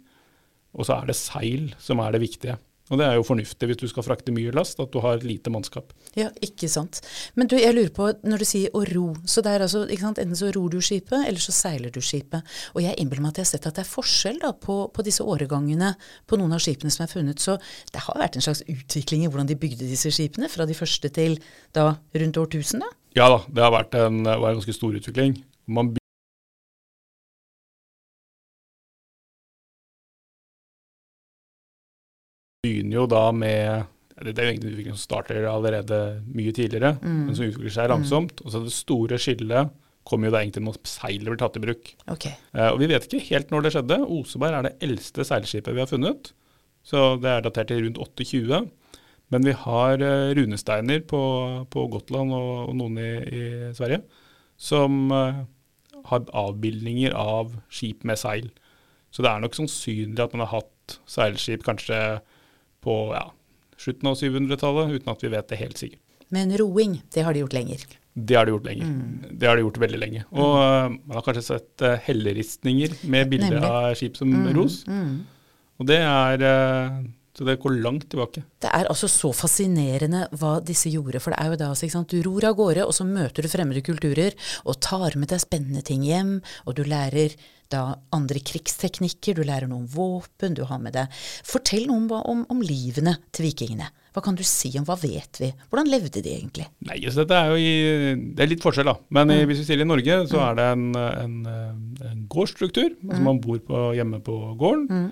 Og 0.78 0.88
så 0.88 0.98
er 0.98 1.10
det 1.10 1.18
seil 1.18 1.70
som 1.82 2.00
er 2.04 2.14
det 2.14 2.22
viktige. 2.24 2.58
Og 2.88 2.96
det 2.96 3.04
er 3.04 3.18
jo 3.18 3.24
fornuftig 3.26 3.68
hvis 3.68 3.80
du 3.82 3.86
skal 3.90 4.04
frakte 4.06 4.32
mye 4.32 4.52
last, 4.56 4.78
at 4.80 4.92
du 4.92 5.00
har 5.04 5.20
lite 5.26 5.52
mannskap. 5.52 5.92
Ja, 6.16 6.30
ikke 6.44 6.70
sant. 6.72 7.02
Men 7.36 7.50
du, 7.50 7.56
jeg 7.60 7.74
lurer 7.76 7.92
på, 7.94 8.08
når 8.24 8.42
du 8.42 8.46
sier 8.48 8.72
å 8.76 8.82
ro, 8.88 9.10
så 9.28 9.44
det 9.44 9.52
er 9.52 9.64
altså, 9.66 9.82
ikke 9.86 10.06
sant, 10.06 10.20
enten 10.22 10.38
så 10.38 10.48
ror 10.54 10.72
du 10.72 10.80
skipet, 10.84 11.26
eller 11.28 11.42
så 11.42 11.52
seiler 11.54 11.92
du 11.92 12.00
skipet. 12.04 12.56
Og 12.74 12.82
jeg 12.84 12.96
innbiller 12.96 13.26
meg 13.26 13.34
at 13.34 13.42
jeg 13.42 13.48
har 13.48 13.52
sett 13.52 13.68
at 13.68 13.80
det 13.80 13.84
er 13.84 13.90
forskjell 13.90 14.40
da, 14.44 14.54
på, 14.56 14.78
på 14.94 15.04
disse 15.06 15.26
åregangene 15.26 15.92
på 16.28 16.40
noen 16.40 16.56
av 16.56 16.64
skipene 16.64 16.92
som 16.94 17.04
er 17.04 17.12
funnet. 17.12 17.44
Så 17.44 17.58
det 17.92 18.06
har 18.06 18.20
vært 18.24 18.40
en 18.40 18.48
slags 18.48 18.64
utvikling 18.64 19.26
i 19.26 19.30
hvordan 19.30 19.52
de 19.52 19.60
bygde 19.60 19.84
disse 19.84 20.12
skipene, 20.14 20.48
fra 20.52 20.64
de 20.68 20.76
første 20.78 21.12
til 21.12 21.36
da 21.76 21.90
rundt 21.92 22.40
årtusenet. 22.40 22.96
Ja 23.18 23.28
da, 23.32 23.42
det 23.52 23.64
har 23.64 23.74
vært 23.74 24.00
en, 24.00 24.22
var 24.24 24.52
en 24.52 24.60
ganske 24.62 24.76
stor 24.76 24.96
utvikling. 24.96 25.36
Man 25.68 25.97
begynner 32.88 33.03
jo 33.03 33.09
da 33.12 33.33
med 33.33 33.87
Det 34.18 34.35
er 34.35 34.48
jo 34.48 34.53
egentlig 34.53 34.68
en 34.68 34.74
utvikling 34.74 34.96
som 34.96 35.05
starter 35.05 35.44
allerede 35.46 36.22
mye 36.35 36.53
tidligere, 36.53 36.96
men 37.07 37.37
som 37.37 37.44
utvikler 37.46 37.70
seg 37.70 37.90
langsomt. 37.92 38.40
Og 38.42 38.51
så 38.51 38.62
det 38.64 38.72
store 38.74 39.18
skillet 39.18 39.70
kommer 40.09 40.27
jo 40.27 40.33
da 40.35 40.40
egentlig 40.42 40.64
når 40.64 40.81
seilet 40.88 41.29
blir 41.29 41.38
tatt 41.38 41.57
i 41.57 41.62
bruk. 41.62 41.92
Okay. 42.09 42.33
Eh, 42.57 42.70
og 42.72 42.81
vi 42.81 42.88
vet 42.90 43.05
ikke 43.07 43.29
helt 43.29 43.53
når 43.53 43.62
det 43.62 43.72
skjedde. 43.77 43.98
Oseberg 44.09 44.57
er 44.57 44.66
det 44.66 44.74
eldste 44.83 45.22
seilskipet 45.29 45.77
vi 45.77 45.85
har 45.85 45.90
funnet. 45.90 46.33
Så 46.83 47.18
det 47.22 47.31
er 47.31 47.44
datert 47.44 47.70
til 47.70 47.85
rundt 47.85 48.01
820. 48.01 48.70
Men 49.31 49.44
vi 49.46 49.55
har 49.55 50.03
eh, 50.03 50.33
runesteiner 50.35 51.05
på, 51.07 51.22
på 51.70 51.85
Gotland 51.92 52.33
og, 52.35 52.51
og 52.70 52.74
noen 52.81 52.98
i, 52.98 53.12
i 53.22 53.44
Sverige 53.77 54.03
som 54.59 55.12
eh, 55.14 55.44
har 56.09 56.27
avbildninger 56.42 57.14
av 57.14 57.53
skip 57.70 58.03
med 58.09 58.18
seil. 58.18 58.51
Så 59.14 59.22
det 59.22 59.31
er 59.31 59.44
nok 59.44 59.55
sannsynlig 59.55 60.24
at 60.24 60.35
man 60.35 60.42
har 60.48 60.57
hatt 60.57 60.98
seilskip 61.07 61.62
kanskje 61.68 62.01
på 62.88 62.98
ja, 63.12 63.27
slutten 63.77 64.09
av 64.11 64.18
700-tallet, 64.18 64.98
uten 64.98 65.12
at 65.12 65.24
vi 65.24 65.33
vet 65.37 65.51
det 65.53 65.61
helt 65.61 65.81
sikkert. 65.81 66.03
Men 66.35 66.53
roing, 66.61 66.98
det 67.14 67.24
har 67.24 67.37
de 67.37 67.44
gjort 67.44 67.57
lenger. 67.57 67.85
Det 68.18 68.37
har 68.37 68.48
de 68.48 68.53
gjort 68.53 68.66
lenger. 68.66 68.88
Det 69.31 69.48
har 69.48 69.57
de 69.57 69.64
gjort 69.64 69.79
veldig 69.85 70.01
lenge. 70.01 70.24
Og 70.35 70.57
mm. 70.59 70.96
man 71.07 71.18
har 71.18 71.27
kanskje 71.27 71.44
sett 71.46 71.85
uh, 71.85 71.94
helleristninger 72.05 72.96
med 73.09 73.31
bilder 73.31 73.55
Nemlig. 73.55 73.70
av 73.70 73.94
skip 73.98 74.18
som 74.18 74.35
ros. 74.57 74.83
Og 75.79 75.88
det 75.88 76.01
er 76.03 76.42
uh, 76.42 76.98
Så 77.38 77.46
det 77.46 77.61
går 77.62 77.77
langt 77.85 78.09
tilbake. 78.11 78.42
Det 78.59 78.70
er 78.74 78.88
altså 78.90 79.07
så 79.07 79.31
fascinerende 79.37 80.24
hva 80.40 80.57
disse 80.59 80.90
gjorde. 80.90 81.20
For 81.22 81.31
det 81.33 81.38
er 81.38 81.53
jo 81.53 81.61
da, 81.61 81.68
altså, 81.70 81.87
ikke 81.87 81.94
sant? 81.94 82.11
du 82.11 82.24
ror 82.27 82.48
av 82.51 82.57
gårde, 82.59 82.88
og 82.88 82.96
så 82.96 83.07
møter 83.07 83.46
du 83.46 83.53
fremmede 83.53 83.85
kulturer, 83.87 84.35
og 84.66 84.81
tar 84.83 85.14
med 85.14 85.31
deg 85.31 85.44
spennende 85.44 85.85
ting 85.87 86.03
hjem, 86.03 86.40
og 86.66 86.74
du 86.81 86.83
lærer 86.88 87.38
da 87.72 87.83
andre 88.14 88.40
krigsteknikker, 88.40 89.37
du 89.38 89.46
lærer 89.46 89.68
noe 89.68 89.83
om 89.83 89.88
våpen, 89.92 90.57
du 90.57 90.64
har 90.68 90.81
med 90.83 90.96
deg 90.96 91.12
Fortell 91.46 91.87
noe 91.88 92.00
om, 92.00 92.09
om, 92.18 92.44
om 92.54 92.62
livene 92.64 93.16
til 93.35 93.48
vikingene. 93.48 93.90
Hva 94.16 94.22
kan 94.24 94.38
du 94.38 94.42
si 94.46 94.70
om 94.81 94.87
hva 94.88 94.96
vet 94.98 95.38
vi? 95.38 95.50
Hvordan 95.68 95.90
levde 95.92 96.22
de 96.24 96.33
egentlig? 96.33 96.66
Nei, 96.88 96.98
så 97.07 97.22
dette 97.22 97.37
er 97.38 97.52
jo 97.52 97.61
i, 97.61 98.16
Det 98.35 98.44
er 98.44 98.50
litt 98.50 98.64
forskjell, 98.64 98.88
da. 98.90 98.96
Men 99.14 99.31
mm. 99.31 99.44
hvis 99.50 99.62
vi 99.62 99.66
sier 99.68 99.85
i 99.85 99.88
Norge, 99.88 100.18
så 100.31 100.42
er 100.48 100.59
det 100.59 100.66
en, 100.74 100.88
en, 100.96 101.37
en 102.09 102.24
gårdsstruktur. 102.33 102.96
Altså 103.04 103.22
man 103.28 103.40
bor 103.44 103.61
på, 103.68 103.85
hjemme 103.98 104.22
på 104.24 104.40
gården. 104.59 105.07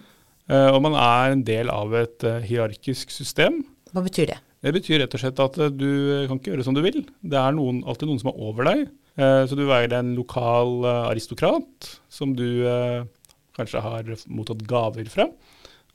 eh, 0.49 0.69
og 0.73 0.81
man 0.89 0.99
er 0.99 1.37
en 1.37 1.47
del 1.47 1.71
av 1.71 1.95
et 2.01 2.27
eh, 2.27 2.43
hierarkisk 2.49 3.15
system. 3.15 3.63
Hva 3.93 4.03
betyr 4.07 4.33
det? 4.33 4.41
Det 4.67 4.73
betyr 4.75 4.99
rett 4.99 5.13
og 5.15 5.23
slett 5.23 5.43
at 5.43 5.59
eh, 5.63 5.71
du 5.71 5.91
kan 6.27 6.41
ikke 6.41 6.51
gjøre 6.55 6.65
som 6.67 6.75
du 6.75 6.83
vil. 6.83 7.05
Det 7.23 7.39
er 7.39 7.55
noen, 7.55 7.85
alltid 7.87 8.11
noen 8.11 8.23
som 8.23 8.33
er 8.33 8.41
over 8.49 8.67
deg. 8.67 8.87
Eh, 9.15 9.43
så 9.47 9.59
du 9.59 9.69
er 9.71 9.93
en 9.95 10.17
lokal 10.19 10.81
eh, 10.83 11.05
aristokrat 11.13 11.91
som 12.11 12.33
du 12.35 12.67
eh, 12.67 13.05
kanskje 13.55 13.83
har 13.85 14.11
mottatt 14.27 14.65
gaver 14.67 15.07
fra. 15.13 15.29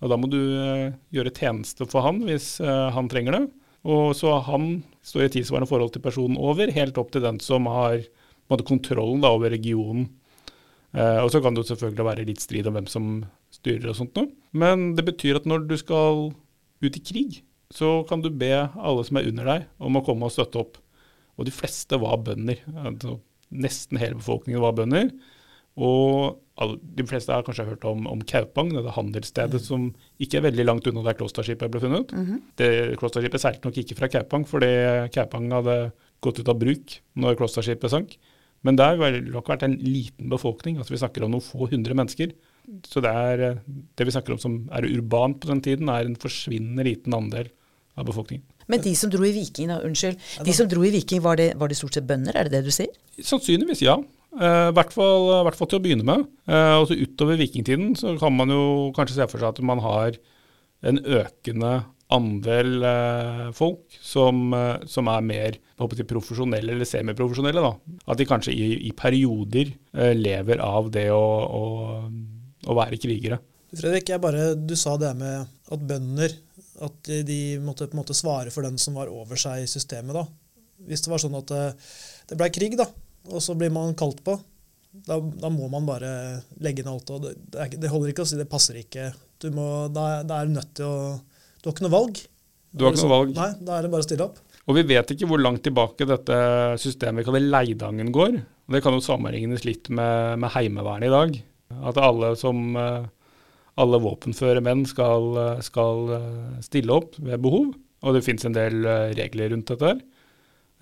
Og 0.01 0.13
da 0.13 0.17
må 0.17 0.29
du 0.31 0.39
eh, 0.39 0.93
gjøre 1.11 1.33
tjeneste 1.35 1.85
for 1.89 2.07
han 2.07 2.23
hvis 2.29 2.55
eh, 2.63 2.87
han 2.95 3.11
trenger 3.11 3.37
det. 3.37 3.43
Og 3.91 4.15
så 4.15 4.37
han 4.47 4.85
står 5.03 5.27
i 5.27 5.35
tilsvarende 5.35 5.69
forhold 5.69 5.91
til 5.91 6.05
personen 6.05 6.39
over, 6.39 6.71
helt 6.71 6.97
opp 7.01 7.11
til 7.11 7.25
den 7.25 7.41
som 7.43 7.67
har 7.67 7.99
måte, 8.51 8.65
kontrollen 8.67 9.23
da, 9.23 9.33
over 9.35 9.51
regionen. 9.51 10.07
Eh, 10.95 11.19
og 11.19 11.31
så 11.33 11.43
kan 11.43 11.51
det 11.51 11.65
jo 11.65 11.71
selvfølgelig 11.73 12.07
være 12.07 12.27
litt 12.31 12.43
strid 12.43 12.69
om 12.69 12.79
hvem 12.79 12.89
som 12.91 13.13
styrer 13.51 13.91
og 13.91 13.97
sånt 13.99 14.15
noe. 14.15 14.31
Men 14.55 14.93
det 14.95 15.09
betyr 15.11 15.41
at 15.41 15.49
når 15.49 15.67
du 15.67 15.75
skal 15.81 16.29
ut 16.81 16.97
i 16.97 17.03
krig, 17.03 17.41
så 17.71 18.01
kan 18.09 18.23
du 18.23 18.29
be 18.29 18.53
alle 18.53 19.03
som 19.07 19.19
er 19.19 19.27
under 19.31 19.47
deg 19.47 19.67
om 19.81 19.97
å 19.97 20.05
komme 20.05 20.27
og 20.27 20.33
støtte 20.35 20.59
opp. 20.61 20.79
Og 21.39 21.47
de 21.47 21.53
fleste 21.55 21.97
var 22.01 22.19
bønder. 22.25 22.59
Altså, 22.83 23.17
nesten 23.51 23.99
hele 24.01 24.19
befolkningen 24.19 24.63
var 24.63 24.75
bønder. 24.77 25.11
Og 25.79 26.35
alle, 26.61 26.77
de 26.83 27.05
fleste 27.07 27.31
har 27.31 27.45
kanskje 27.47 27.65
hørt 27.69 27.85
om, 27.87 28.03
om 28.11 28.19
Kaupang, 28.27 28.73
det 28.75 28.95
handelsstedet 28.97 29.61
som 29.63 29.87
ikke 30.21 30.41
er 30.41 30.47
veldig 30.49 30.65
langt 30.67 30.89
unna 30.91 31.05
der 31.05 31.15
Klosterskipet 31.17 31.71
ble 31.71 31.81
funnet. 31.83 32.11
det, 32.59 32.67
Klosterskipet 32.99 33.43
seilte 33.43 33.69
nok 33.69 33.79
ikke 33.81 33.97
fra 33.97 34.11
Kaupang, 34.11 34.45
fordi 34.49 34.71
Kaupang 35.15 35.47
hadde 35.55 35.77
gått 36.21 36.43
ut 36.43 36.51
av 36.51 36.59
bruk 36.61 36.99
når 37.23 37.39
Klosterskipet 37.39 37.95
sank. 37.95 38.17
Men 38.67 38.77
der 38.77 38.99
har 38.99 39.15
det 39.15 39.23
nok 39.31 39.47
vært 39.49 39.63
en 39.65 39.79
liten 39.81 40.29
befolkning. 40.29 40.77
altså 40.77 40.93
Vi 40.93 41.01
snakker 41.01 41.23
om 41.25 41.31
noen 41.33 41.45
få 41.45 41.65
hundre 41.71 41.95
mennesker. 41.97 42.35
Så 42.85 43.01
det, 43.01 43.09
er, 43.09 43.41
eh, 43.41 43.63
det 43.97 44.05
vi 44.05 44.13
snakker 44.13 44.35
om 44.35 44.41
som 44.43 44.59
er 44.75 44.85
urbant 44.85 45.39
på 45.41 45.49
den 45.49 45.63
tiden, 45.65 45.89
er 45.89 46.05
en 46.05 46.19
forsvinnende 46.19 46.85
liten 46.85 47.15
andel 47.17 47.49
av 48.01 48.09
befolkningen. 48.09 48.43
Men 48.71 48.81
de 48.83 48.95
som 48.97 49.11
dro 49.13 49.23
i 49.27 49.33
Viking, 49.35 49.69
da, 49.71 49.81
unnskyld. 49.85 50.17
De 50.47 50.55
som 50.55 50.69
dro 50.71 50.83
i 50.87 50.91
Viking, 50.93 51.21
var 51.23 51.39
det, 51.39 51.51
var 51.59 51.71
det 51.71 51.77
stort 51.79 51.97
sett 51.97 52.07
bønder, 52.09 52.35
er 52.37 52.49
det 52.49 52.59
det 52.59 52.65
du 52.67 52.73
sier? 52.75 52.91
Sannsynligvis 53.21 53.83
ja. 53.85 53.99
Eh, 54.39 54.67
I 54.69 54.75
hvert, 54.75 54.93
fall, 54.95 55.25
i 55.41 55.45
hvert 55.47 55.57
fall 55.59 55.69
til 55.71 55.81
å 55.81 55.83
begynne 55.83 56.07
med. 56.07 56.27
Eh, 56.47 56.75
og 56.79 56.87
så 56.89 56.97
utover 56.99 57.39
vikingtiden 57.41 57.95
så 57.99 58.15
kan 58.19 58.35
man 58.35 58.53
jo 58.53 58.91
kanskje 58.95 59.19
se 59.19 59.27
for 59.31 59.41
seg 59.41 59.51
at 59.51 59.65
man 59.67 59.81
har 59.83 60.19
en 60.87 61.01
økende 61.01 61.73
andel 62.11 62.83
eh, 62.83 63.45
folk 63.55 63.99
som, 64.03 64.55
som 64.89 65.11
er 65.11 65.27
mer 65.27 65.59
håper 65.81 66.01
jeg, 66.01 66.09
profesjonelle 66.09 66.75
eller 66.75 66.87
semiprofesjonelle. 66.87 67.63
da. 67.63 67.99
At 68.07 68.21
de 68.21 68.27
kanskje 68.29 68.55
i, 68.55 68.73
i 68.87 68.95
perioder 68.95 69.73
lever 70.15 70.63
av 70.63 70.91
det 70.93 71.09
å, 71.11 71.21
å, 71.21 71.63
å 72.67 72.77
være 72.77 72.99
krigere. 73.01 73.41
Fredrik, 73.71 74.09
jeg 74.11 74.19
bare, 74.19 74.51
du 74.55 74.75
sa 74.75 74.97
det 74.99 75.13
med 75.15 75.47
at 75.71 75.83
bønder 75.87 76.33
at 76.81 77.11
de, 77.27 77.41
måtte 77.63 77.87
på 77.89 77.95
en 77.95 78.01
måte 78.01 78.17
svare 78.17 78.53
for 78.53 78.65
den 78.65 78.79
som 78.81 78.97
var 78.97 79.11
over 79.11 79.39
seg 79.39 79.63
i 79.63 79.69
systemet. 79.69 80.15
da. 80.17 80.25
Hvis 80.87 81.05
det 81.05 81.11
var 81.11 81.21
sånn 81.21 81.37
at 81.37 81.51
det, 81.51 81.65
blei 82.33 82.47
ble 82.47 82.53
krig, 82.55 82.77
da, 82.79 82.87
og 83.29 83.43
så 83.43 83.55
blir 83.57 83.73
man 83.73 83.93
kalt 83.97 84.23
på, 84.25 84.37
da, 84.91 85.17
da 85.19 85.51
må 85.53 85.69
man 85.71 85.87
bare 85.87 86.11
legge 86.63 86.83
inn 86.83 86.91
alt. 86.91 87.09
og 87.13 87.23
Det, 87.23 87.35
det, 87.53 87.69
er, 87.79 87.91
holder 87.93 88.11
ikke 88.11 88.25
å 88.25 88.29
si 88.29 88.39
det 88.39 88.49
passer 88.51 88.81
ikke. 88.81 89.11
Du 89.41 89.49
må, 89.55 89.67
da, 89.93 90.21
da 90.27 90.41
er 90.41 90.49
du 90.49 90.57
nødt 90.57 90.73
til 90.77 90.87
å 90.87 90.95
Du 91.61 91.69
har 91.69 91.75
ikke 91.75 91.85
noe 91.85 91.93
valg. 91.93 92.23
Du 92.71 92.85
har 92.85 92.95
ikke 92.95 93.05
noe 93.05 93.13
valg. 93.13 93.35
Nei, 93.37 93.51
da 93.61 93.77
er 93.77 93.85
det 93.85 93.93
bare 93.93 94.03
å 94.03 94.07
stille 94.07 94.27
opp. 94.27 94.41
Og 94.69 94.77
vi 94.77 94.83
vet 94.91 95.13
ikke 95.13 95.27
hvor 95.29 95.41
langt 95.41 95.63
tilbake 95.65 96.05
dette 96.07 96.35
systemet 96.81 97.23
vi 97.23 97.27
kaller 97.27 97.47
Leidangen 97.47 98.11
går. 98.13 98.35
Det 98.71 98.81
kan 98.83 98.95
jo 98.95 99.03
sammenlignes 99.03 99.65
litt 99.67 99.89
med, 99.91 100.41
med 100.43 100.53
Heimevernet 100.53 101.09
i 101.09 101.13
dag. 101.13 101.39
At 101.91 101.99
alle 102.01 102.33
som 102.39 102.75
eh, 102.77 103.07
alle 103.79 103.99
våpenføre 104.03 104.63
menn 104.63 104.83
skal, 104.89 105.31
skal 105.63 106.13
eh, 106.17 106.59
stille 106.65 106.95
opp 106.95 107.17
ved 107.21 107.41
behov. 107.43 107.71
Og 108.01 108.15
det 108.17 108.23
finnes 108.25 108.45
en 108.47 108.55
del 108.57 108.83
eh, 108.83 109.11
regler 109.17 109.53
rundt 109.53 109.71
dette. 109.71 109.93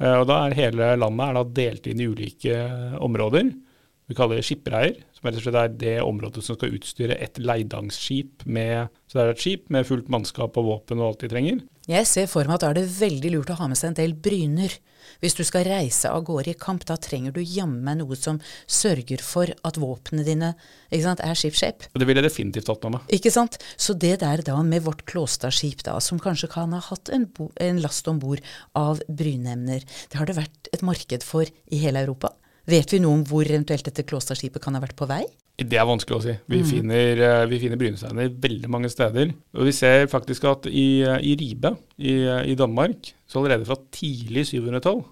Eh, 0.01 0.15
Og 0.15 0.27
da 0.29 0.43
er 0.45 0.57
hele 0.57 0.93
landet 0.97 1.29
er 1.29 1.51
delt 1.59 1.89
inn 1.91 2.01
i 2.01 2.07
ulike 2.09 2.61
områder. 3.03 3.51
Vi 4.09 4.17
kaller 4.17 4.39
det 4.39 4.47
skipreier, 4.47 4.95
som 5.13 5.27
rett 5.27 5.37
og 5.37 5.43
slett 5.43 5.57
er 5.59 5.73
det 5.83 5.97
området 6.01 6.41
som 6.41 6.57
skal 6.57 6.73
utstyre 6.73 7.17
et 7.21 7.37
leidangsskip 7.37 8.47
med 8.49 8.89
Så 9.05 9.19
det 9.19 9.21
er 9.21 9.33
et 9.35 9.43
skip 9.43 9.67
med 9.69 9.85
fullt 9.85 10.09
mannskap 10.09 10.57
og 10.57 10.65
våpen 10.65 11.01
og 11.03 11.11
alt 11.11 11.25
de 11.25 11.29
trenger. 11.29 11.59
Jeg 11.89 12.07
ser 12.09 12.25
for 12.29 12.45
meg 12.49 12.57
at 12.57 12.65
da 12.65 12.71
er 12.71 12.79
det 12.79 12.89
veldig 12.95 13.35
lurt 13.35 13.53
å 13.53 13.59
ha 13.59 13.67
med 13.69 13.77
seg 13.77 13.91
en 13.91 13.99
del 14.01 14.15
bryner. 14.17 14.73
Hvis 15.19 15.35
du 15.35 15.43
skal 15.43 15.67
reise 15.67 16.11
av 16.11 16.23
gårde 16.27 16.53
i 16.53 16.57
kamp, 16.59 16.85
da 16.87 16.95
trenger 16.99 17.33
du 17.35 17.41
jammen 17.43 17.99
noe 17.99 18.15
som 18.15 18.39
sørger 18.71 19.19
for 19.23 19.51
at 19.67 19.79
våpnene 19.79 20.23
dine 20.23 20.53
ikke 20.89 21.03
sant, 21.03 21.23
er 21.23 21.37
ship-shape. 21.37 21.89
Det 21.91 22.07
ville 22.07 22.23
jeg 22.23 22.29
definitivt 22.29 22.69
tatt 22.69 22.85
med 22.87 22.95
meg. 22.95 23.11
Ikke 23.19 23.33
sant? 23.33 23.59
Så 23.75 23.95
det 23.99 24.15
der 24.23 24.43
da 24.47 24.57
med 24.63 24.85
vårt 24.87 25.03
Klåstadskip, 25.09 25.83
da, 25.87 25.97
som 26.03 26.21
kanskje 26.23 26.51
kan 26.53 26.75
ha 26.75 26.81
hatt 26.87 27.11
en, 27.13 27.27
en 27.59 27.81
last 27.83 28.07
om 28.07 28.21
bord 28.23 28.43
av 28.79 29.03
brynemner, 29.11 29.83
det 29.83 30.21
har 30.21 30.29
det 30.29 30.39
vært 30.39 30.71
et 30.73 30.85
marked 30.85 31.25
for 31.27 31.43
i 31.49 31.83
hele 31.83 32.05
Europa. 32.07 32.31
Vet 32.69 32.91
vi 32.93 32.99
noe 33.03 33.19
om 33.19 33.27
hvor 33.27 33.47
eventuelt 33.47 33.85
dette 33.87 34.05
Klåstadskipet 34.07 34.63
kan 34.63 34.75
ha 34.75 34.83
vært 34.83 34.97
på 34.99 35.07
vei? 35.09 35.23
Det 35.59 35.75
er 35.75 35.87
vanskelig 35.87 36.15
å 36.15 36.23
si. 36.23 36.33
Vi 36.47 36.61
finner, 36.63 37.19
eh, 37.19 37.45
vi 37.51 37.59
finner 37.59 37.79
brynesteiner 37.79 38.31
veldig 38.31 38.69
mange 38.71 38.89
steder. 38.91 39.33
Og 39.55 39.67
vi 39.67 39.73
ser 39.75 40.07
faktisk 40.07 40.45
at 40.47 40.67
i, 40.67 41.03
eh, 41.03 41.19
i 41.19 41.35
Ribe 41.35 41.77
i, 41.99 42.23
eh, 42.23 42.51
i 42.51 42.55
Danmark, 42.55 43.13
så 43.27 43.39
allerede 43.39 43.65
fra 43.65 43.75
tidlig 43.91 44.45
700-tall, 44.47 45.03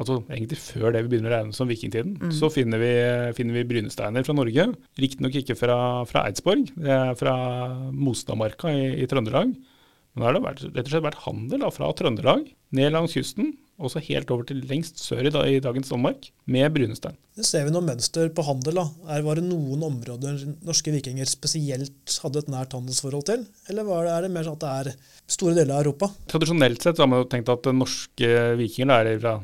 altså 0.00 0.24
egentlig 0.28 0.58
før 0.58 0.92
det 0.92 1.04
vi 1.04 1.14
begynner 1.14 1.30
å 1.30 1.38
regne 1.38 1.54
som 1.54 1.68
vikingtiden, 1.68 2.32
så 2.32 2.50
finner 2.50 2.78
vi, 2.78 3.34
finner 3.34 3.54
vi 3.54 3.62
brynesteiner 3.62 4.24
fra 4.24 4.34
Norge. 4.34 4.74
Riktignok 4.98 5.34
ikke 5.38 5.56
fra, 5.56 6.04
fra 6.04 6.26
Eidsborg, 6.26 6.74
det 6.74 6.90
er 6.90 7.14
fra 7.14 7.92
Mostadmarka 7.92 8.74
i, 8.74 9.02
i 9.02 9.06
Trøndelag. 9.06 9.54
Men 9.54 10.22
da 10.22 10.26
har 10.26 10.34
det 10.34 10.42
vært, 10.42 10.74
rett 10.74 10.86
og 10.86 10.90
slett 10.90 11.06
vært 11.06 11.24
handel 11.26 11.60
da, 11.60 11.70
fra 11.70 11.92
Trøndelag 11.94 12.48
ned 12.72 12.92
langs 12.92 13.14
kysten, 13.14 13.54
og 13.74 13.90
så 13.90 14.02
helt 14.06 14.30
over 14.30 14.46
til 14.46 14.60
lengst 14.68 15.00
sør 15.02 15.26
i, 15.26 15.32
dag, 15.34 15.48
i 15.50 15.62
dagens 15.62 15.90
Danmark, 15.90 16.28
med 16.46 16.68
brunestein. 16.74 17.16
Det 17.34 17.46
ser 17.48 17.66
vi 17.66 17.72
noe 17.74 17.82
mønster 17.82 18.30
på 18.34 18.44
handel. 18.46 18.78
da. 18.78 18.84
Er, 19.10 19.24
var 19.26 19.40
det 19.40 19.46
noen 19.48 19.82
områder 19.88 20.38
norske 20.66 20.94
vikinger 20.94 21.28
spesielt 21.28 22.18
hadde 22.22 22.44
et 22.44 22.52
nært 22.52 22.76
handelsforhold 22.76 23.26
til? 23.30 23.42
Eller 23.72 23.88
var 23.88 24.06
det, 24.06 24.14
er 24.14 24.26
det 24.26 24.32
mer 24.36 24.46
sånn 24.46 24.58
at 24.60 24.64
det 24.64 24.74
er 24.78 25.10
store 25.36 25.56
deler 25.58 25.74
av 25.74 25.82
Europa? 25.82 26.10
Tradisjonelt 26.30 26.86
sett 26.86 26.96
så 26.96 27.04
har 27.04 27.10
man 27.10 27.24
jo 27.24 27.28
tenkt 27.34 27.50
at 27.50 27.70
norske 27.74 28.32
vikinger, 28.60 28.94
eller 29.00 29.22
fra, 29.24 29.36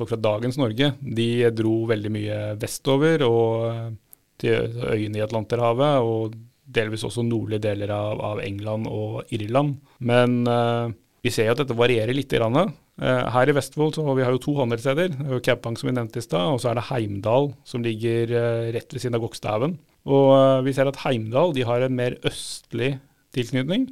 folk 0.00 0.14
fra 0.14 0.22
dagens 0.30 0.60
Norge, 0.60 0.92
de 1.00 1.30
dro 1.52 1.78
veldig 1.92 2.14
mye 2.14 2.42
vestover 2.62 3.26
og 3.28 3.96
til 4.38 4.80
øyene 4.86 5.18
i 5.18 5.24
Atlanterhavet, 5.24 6.06
og 6.06 6.36
delvis 6.68 7.04
også 7.06 7.24
nordlige 7.26 7.64
deler 7.64 7.92
av, 7.92 8.20
av 8.22 8.42
England 8.44 8.88
og 8.90 9.32
Irland. 9.34 9.78
Men 10.04 10.42
uh, 10.48 10.92
vi 11.24 11.32
ser 11.34 11.48
jo 11.48 11.56
at 11.56 11.62
dette 11.64 11.76
varierer 11.76 12.14
litt. 12.16 12.32
Grann. 12.32 12.74
Eh, 12.98 13.26
her 13.30 13.50
i 13.50 13.54
Vestfold 13.54 13.94
så 13.94 14.02
vi 14.18 14.24
har 14.26 14.34
jo 14.34 14.40
to 14.42 14.54
handelssteder. 14.58 15.14
Er 15.22 15.42
Kaupang 15.44 15.76
som 15.78 15.90
vi 15.90 15.94
nevnte 15.94 16.18
i 16.18 16.24
stad, 16.24 16.54
og 16.54 16.62
så 16.62 16.72
er 16.72 16.80
det 16.80 16.88
Heimdal 16.88 17.52
som 17.68 17.84
ligger 17.84 18.32
eh, 18.34 18.70
rett 18.74 18.90
ved 18.90 19.04
siden 19.04 19.18
av 19.18 19.22
Gokstadhaugen. 19.22 19.76
Og 20.08 20.32
eh, 20.34 20.62
vi 20.66 20.74
ser 20.74 20.90
at 20.90 20.98
Heimdal 21.04 21.54
de 21.54 21.66
har 21.68 21.86
en 21.86 21.94
mer 21.98 22.18
østlig 22.26 22.96
tilknytning. 23.36 23.86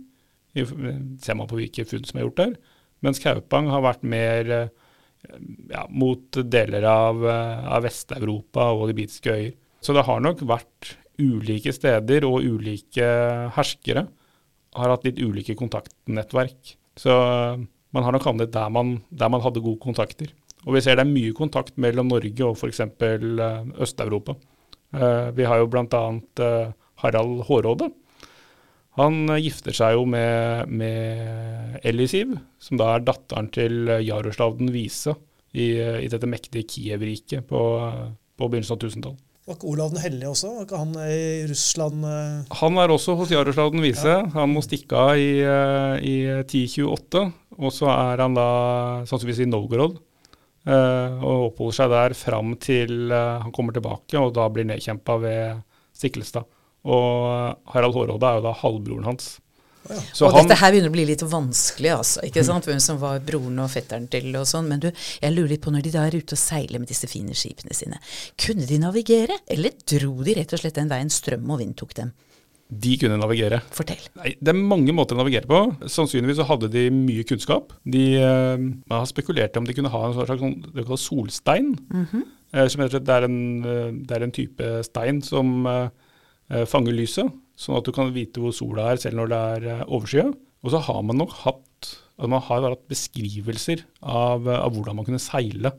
Ser 0.56 1.36
man 1.36 1.48
på 1.50 1.60
hvilke 1.60 1.84
funn 1.86 2.06
som 2.08 2.18
er 2.18 2.26
gjort 2.26 2.40
der. 2.40 2.56
Mens 3.04 3.20
Kaupang 3.22 3.68
har 3.70 3.84
vært 3.84 4.06
mer 4.08 4.48
ja, 4.48 5.82
mot 5.92 6.38
deler 6.48 6.86
av, 6.88 7.20
av 7.20 7.84
Vest-Europa 7.84 8.70
og 8.72 8.86
de 8.88 8.96
britiske 8.96 9.34
øyer. 9.34 9.50
Så 9.84 9.92
det 9.94 10.06
har 10.08 10.22
nok 10.24 10.40
vært 10.48 10.94
ulike 11.20 11.74
steder 11.76 12.24
og 12.26 12.44
ulike 12.44 13.04
herskere 13.54 14.06
har 14.76 14.92
hatt 14.92 15.06
litt 15.06 15.20
ulike 15.22 15.56
kontaktnettverk 15.56 16.74
Så 17.00 17.12
man 17.94 18.06
har 18.06 18.14
nok 18.14 18.26
handlet 18.26 18.52
der 18.54 18.72
man, 18.72 18.98
der 19.10 19.30
man 19.32 19.42
hadde 19.44 19.62
gode 19.64 19.80
kontakter. 19.82 20.32
Og 20.66 20.74
vi 20.74 20.82
ser 20.82 20.98
det 20.98 21.04
er 21.06 21.12
mye 21.12 21.34
kontakt 21.36 21.76
mellom 21.78 22.08
Norge 22.10 22.42
og 22.46 22.56
f.eks. 22.58 22.82
Øst-Europa. 23.78 24.34
Vi 25.36 25.46
har 25.46 25.60
jo 25.60 25.68
bl.a. 25.70 26.02
Harald 27.02 27.44
Hårråde. 27.46 27.90
Han 28.96 29.28
gifter 29.36 29.76
seg 29.76 29.94
jo 29.98 30.06
med, 30.08 30.72
med 30.72 31.80
Ellie 31.84 32.24
som 32.58 32.80
da 32.80 32.94
er 32.94 33.04
datteren 33.04 33.50
til 33.52 33.92
Jaroslav 34.06 34.56
den 34.58 34.72
vise 34.72 35.12
i, 35.52 35.76
i 35.76 36.08
dette 36.08 36.28
mektige 36.28 36.64
Kiev-riket 36.64 37.46
på, 37.48 37.60
på 38.36 38.48
begynnelsen 38.48 38.76
av 38.76 38.80
1000-tallet. 38.80 39.25
Var 39.46 39.54
ikke 39.54 39.68
Olav 39.70 39.92
den 39.94 40.02
hellige 40.02 40.30
også? 40.32 40.48
Var 40.56 40.64
ikke 40.66 40.78
han 40.80 40.94
i 41.06 41.18
Russland? 41.46 42.02
eh? 42.10 42.56
Han 42.60 42.78
er 42.82 42.90
også 42.90 43.14
hos 43.20 43.30
Jaroslav 43.30 43.70
den 43.70 43.84
vise. 43.84 44.08
Ja. 44.10 44.24
Han 44.34 44.50
må 44.56 44.62
stikke 44.64 44.98
av 44.98 45.20
i, 45.22 45.38
eh, 45.46 46.02
i 46.02 46.16
1028, 46.42 47.22
og 47.60 47.70
så 47.74 47.86
er 47.92 48.24
han 48.24 48.34
da 48.34 48.48
sannsynligvis 49.06 49.44
i 49.46 49.50
Novgorod. 49.52 50.00
eh, 50.66 51.22
og 51.22 51.52
oppholder 51.52 51.76
seg 51.78 51.90
der 51.94 52.14
fram 52.18 52.56
til 52.58 53.12
eh, 53.14 53.38
han 53.44 53.52
kommer 53.54 53.72
tilbake, 53.76 54.18
og 54.18 54.32
da 54.34 54.48
blir 54.50 54.66
nedkjempa 54.66 55.14
ved 55.22 55.62
Stiklestad. 55.94 56.42
Og 56.82 57.54
Harald 57.70 57.94
Hårråde 57.94 58.26
er 58.26 58.40
jo 58.40 58.46
da 58.48 58.52
halvbroren 58.64 59.06
hans. 59.06 59.36
Ja. 59.90 60.00
Og 60.26 60.34
han, 60.34 60.46
dette 60.46 60.58
her 60.60 60.74
begynner 60.74 60.92
å 60.92 60.96
bli 60.96 61.06
litt 61.08 61.22
vanskelig, 61.22 61.92
altså. 61.94 62.24
ikke 62.26 62.44
sant? 62.46 62.68
Hvem 62.68 62.82
som 62.82 63.00
var 63.02 63.20
broren 63.26 63.58
og 63.62 63.70
fetteren 63.72 64.08
til 64.12 64.30
og 64.36 64.46
sånn. 64.48 64.68
Men 64.70 64.82
du, 64.82 64.90
jeg 65.22 65.34
lurer 65.34 65.54
litt 65.54 65.64
på 65.64 65.72
når 65.74 65.86
de 65.86 65.94
da 65.96 66.06
er 66.08 66.18
ute 66.18 66.36
og 66.36 66.42
seiler 66.42 66.82
med 66.82 66.90
disse 66.92 67.08
fine 67.10 67.36
skipene 67.36 67.76
sine. 67.76 68.00
Kunne 68.40 68.68
de 68.68 68.80
navigere, 68.82 69.40
eller 69.52 69.76
dro 69.86 70.14
de 70.26 70.38
rett 70.40 70.54
og 70.56 70.62
slett 70.62 70.78
den 70.78 70.92
veien 70.92 71.12
strøm 71.12 71.50
og 71.50 71.62
vind 71.62 71.76
tok 71.78 71.98
dem? 71.98 72.14
de 72.66 72.96
kunne 72.98 73.18
navigere. 73.20 73.60
Fortell. 73.70 74.00
Nei, 74.18 74.32
Det 74.42 74.50
er 74.50 74.58
mange 74.58 74.90
måter 74.90 75.14
å 75.14 75.20
navigere 75.20 75.46
på. 75.46 75.60
Sannsynligvis 75.86 76.40
så 76.40 76.48
hadde 76.48 76.70
de 76.72 76.88
mye 76.90 77.22
kunnskap. 77.22 77.70
De 77.86 78.18
man 78.18 78.98
har 78.98 79.06
spekulert 79.06 79.56
om 79.60 79.68
de 79.68 79.76
kunne 79.76 79.92
ha 79.92 80.00
en 80.08 80.16
slags 80.16 80.42
sånn, 80.42 80.56
det 80.74 80.82
kalles 80.82 81.06
solstein. 81.06 81.76
eh, 82.52 82.66
som 82.66 82.82
det, 82.82 83.08
er 83.08 83.28
en, 83.28 83.38
eh, 83.62 83.92
det 84.02 84.16
er 84.16 84.26
en 84.26 84.34
type 84.34 84.72
stein 84.82 85.22
som 85.22 85.62
fanger 86.46 86.94
lyset, 86.94 87.30
sånn 87.56 87.78
at 87.78 87.86
du 87.88 87.92
kan 87.96 88.12
vite 88.14 88.42
hvor 88.42 88.54
sola 88.54 88.90
er 88.92 89.00
selv 89.02 89.20
når 89.20 89.32
det 89.32 89.42
er 89.56 89.68
eh, 89.72 89.84
overskyet. 89.88 90.34
Og 90.64 90.72
så 90.72 90.80
har 90.88 91.04
man 91.06 91.20
nok 91.20 91.34
hatt, 91.44 91.92
altså 92.16 92.32
man 92.32 92.44
har 92.48 92.66
hatt 92.70 92.88
beskrivelser 92.90 93.84
av, 94.02 94.48
eh, 94.48 94.60
av 94.60 94.74
hvordan 94.74 94.98
man 94.98 95.08
kunne 95.08 95.22
seile. 95.22 95.72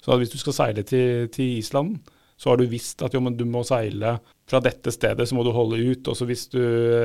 Så 0.00 0.16
hvis 0.16 0.32
du 0.32 0.40
skal 0.40 0.56
seile 0.56 0.84
til, 0.86 1.28
til 1.32 1.60
Island, 1.60 2.00
så 2.40 2.48
har 2.48 2.56
du 2.56 2.70
visst 2.72 3.02
at 3.04 3.12
jo, 3.12 3.20
du 3.36 3.44
må 3.44 3.60
seile 3.68 4.14
fra 4.48 4.62
dette 4.64 4.90
stedet, 4.94 5.26
så 5.28 5.36
må 5.36 5.42
du 5.44 5.52
holde 5.52 5.76
ut. 5.76 6.08
Og 6.08 6.16
så 6.16 6.24
hvis 6.24 6.46
du 6.50 6.60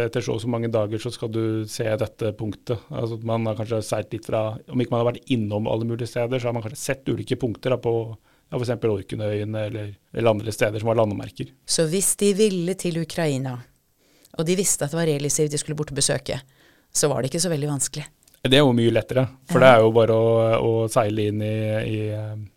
etter 0.06 0.24
så 0.24 0.38
og 0.38 0.40
så 0.42 0.50
mange 0.52 0.70
dager, 0.72 1.02
så 1.02 1.12
skal 1.12 1.34
du 1.34 1.44
se 1.70 1.90
dette 2.00 2.32
punktet. 2.40 2.86
Altså 2.88 3.20
at 3.20 3.28
Man 3.28 3.50
har 3.50 3.60
kanskje 3.60 3.82
seilt 3.84 4.16
litt 4.16 4.30
fra 4.30 4.56
Om 4.72 4.82
ikke 4.82 4.96
man 4.96 5.04
har 5.04 5.12
vært 5.12 5.34
innom 5.36 5.68
alle 5.68 5.90
mulige 5.90 6.08
steder, 6.08 6.40
så 6.40 6.50
har 6.50 6.56
man 6.56 6.64
kanskje 6.64 6.82
sett 6.82 7.12
ulike 7.12 7.36
punkter 7.42 7.76
da, 7.76 7.82
på 7.84 7.94
ja, 8.16 8.56
f.eks. 8.56 8.74
Orkundøyene 8.80 9.68
eller, 9.70 9.94
eller 10.16 10.32
andre 10.32 10.56
steder 10.56 10.80
som 10.80 10.94
har 10.94 11.02
landemerker. 11.02 11.52
Så 11.68 11.90
hvis 11.92 12.14
de 12.22 12.32
ville 12.38 12.78
til 12.80 13.02
Ukraina, 13.04 13.58
og 14.36 14.48
de 14.48 14.58
visste 14.60 14.86
at 14.86 14.94
det 14.94 15.00
var 15.00 15.10
realisivt 15.10 15.54
de 15.54 15.60
skulle 15.62 15.78
bort 15.80 15.94
og 15.94 16.00
besøke, 16.00 16.40
så 16.96 17.10
var 17.12 17.22
det 17.22 17.32
ikke 17.32 17.44
så 17.44 17.52
veldig 17.52 17.72
vanskelig. 17.72 18.06
Det 18.46 18.60
er 18.60 18.62
jo 18.62 18.76
mye 18.78 18.94
lettere, 18.94 19.24
for 19.50 19.64
det 19.64 19.70
er 19.72 19.80
jo 19.82 19.94
bare 19.96 20.16
å, 20.16 20.34
å 20.62 20.74
seile 20.92 21.24
inn 21.32 21.40
i, 21.42 21.56
i 21.90 22.00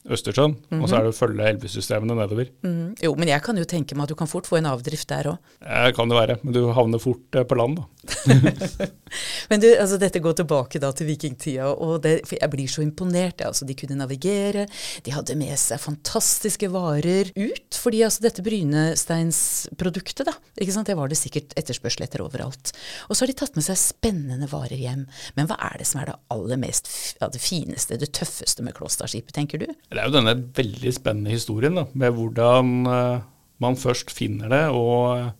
eh, 0.08 0.16
-hmm. 0.16 0.82
og 0.82 0.88
så 0.88 0.96
er 0.96 1.02
det 1.02 1.12
å 1.12 1.18
følge 1.18 1.48
elvesystemene 1.52 2.14
nedover. 2.14 2.48
Mm. 2.62 2.94
Jo, 3.02 3.14
men 3.14 3.28
jeg 3.28 3.42
kan 3.42 3.56
jo 3.56 3.64
tenke 3.64 3.94
meg 3.94 4.04
at 4.04 4.08
du 4.08 4.14
kan 4.14 4.30
fort 4.30 4.46
få 4.46 4.58
en 4.58 4.66
avdrift 4.66 5.08
der 5.08 5.32
òg. 5.32 5.38
Det 5.60 5.94
kan 5.96 6.08
det 6.08 6.16
være, 6.16 6.38
men 6.42 6.52
du 6.54 6.72
havner 6.72 6.98
fort 6.98 7.34
eh, 7.34 7.44
på 7.44 7.54
land, 7.54 7.78
da. 7.78 7.84
Men 9.48 9.60
du, 9.62 9.68
altså 9.80 9.98
dette 10.00 10.20
går 10.22 10.36
tilbake 10.40 10.80
da 10.82 10.90
til 10.96 11.08
vikingtida, 11.08 11.68
og 11.72 12.02
det, 12.04 12.20
jeg 12.30 12.50
blir 12.52 12.68
så 12.70 12.82
imponert. 12.84 13.42
Altså, 13.44 13.66
de 13.68 13.76
kunne 13.78 13.96
navigere, 13.98 14.66
de 15.04 15.14
hadde 15.14 15.36
med 15.38 15.54
seg 15.60 15.80
fantastiske 15.80 16.68
varer 16.72 17.32
ut, 17.36 17.78
fordi 17.78 18.02
altså 18.06 18.24
dette 18.26 18.44
brynesteinsproduktet, 18.44 20.26
da, 20.28 20.36
ikke 20.58 20.74
sant, 20.74 20.90
det 20.90 20.98
var 20.98 21.10
det 21.10 21.20
sikkert 21.20 21.54
etterspørsel 21.58 22.06
etter 22.06 22.24
overalt. 22.24 22.72
Og 23.08 23.16
så 23.16 23.24
har 23.24 23.32
de 23.32 23.38
tatt 23.40 23.56
med 23.58 23.66
seg 23.66 23.80
spennende 23.80 24.50
varer 24.50 24.78
hjem. 24.78 25.06
Men 25.38 25.48
hva 25.50 25.58
er 25.70 25.80
det 25.80 25.88
som 25.88 26.02
er 26.02 26.12
det 26.12 26.18
aller 26.34 26.60
mest, 26.60 26.90
ja, 27.20 27.30
det 27.32 27.42
fineste, 27.42 28.00
det 28.00 28.12
tøffeste 28.16 28.64
med 28.66 28.76
Klåstadskipet, 28.78 29.34
tenker 29.36 29.62
du? 29.62 29.68
Det 29.98 30.04
er 30.04 30.12
jo 30.12 30.14
denne 30.14 30.32
veldig 30.54 30.90
spennende 30.94 31.32
historien 31.34 31.74
da, 31.74 31.82
med 31.98 32.12
hvordan 32.14 32.68
eh, 32.86 33.22
man 33.58 33.74
først 33.74 34.12
finner 34.14 34.52
det, 34.52 34.60
og 34.70 35.00
eh, 35.16 35.32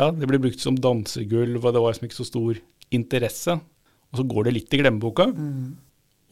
ja, 0.00 0.06
det 0.08 0.24
blir 0.30 0.40
brukt 0.40 0.62
som 0.62 0.78
dansegulv, 0.80 1.58
og 1.60 1.74
det 1.74 1.82
var 1.84 1.92
liksom 1.92 2.06
ikke 2.08 2.16
så 2.16 2.24
stor 2.24 2.60
interesse. 2.96 3.58
Og 4.08 4.22
så 4.22 4.24
går 4.30 4.48
det 4.48 4.54
litt 4.54 4.72
i 4.72 4.80
glemmeboka, 4.80 5.26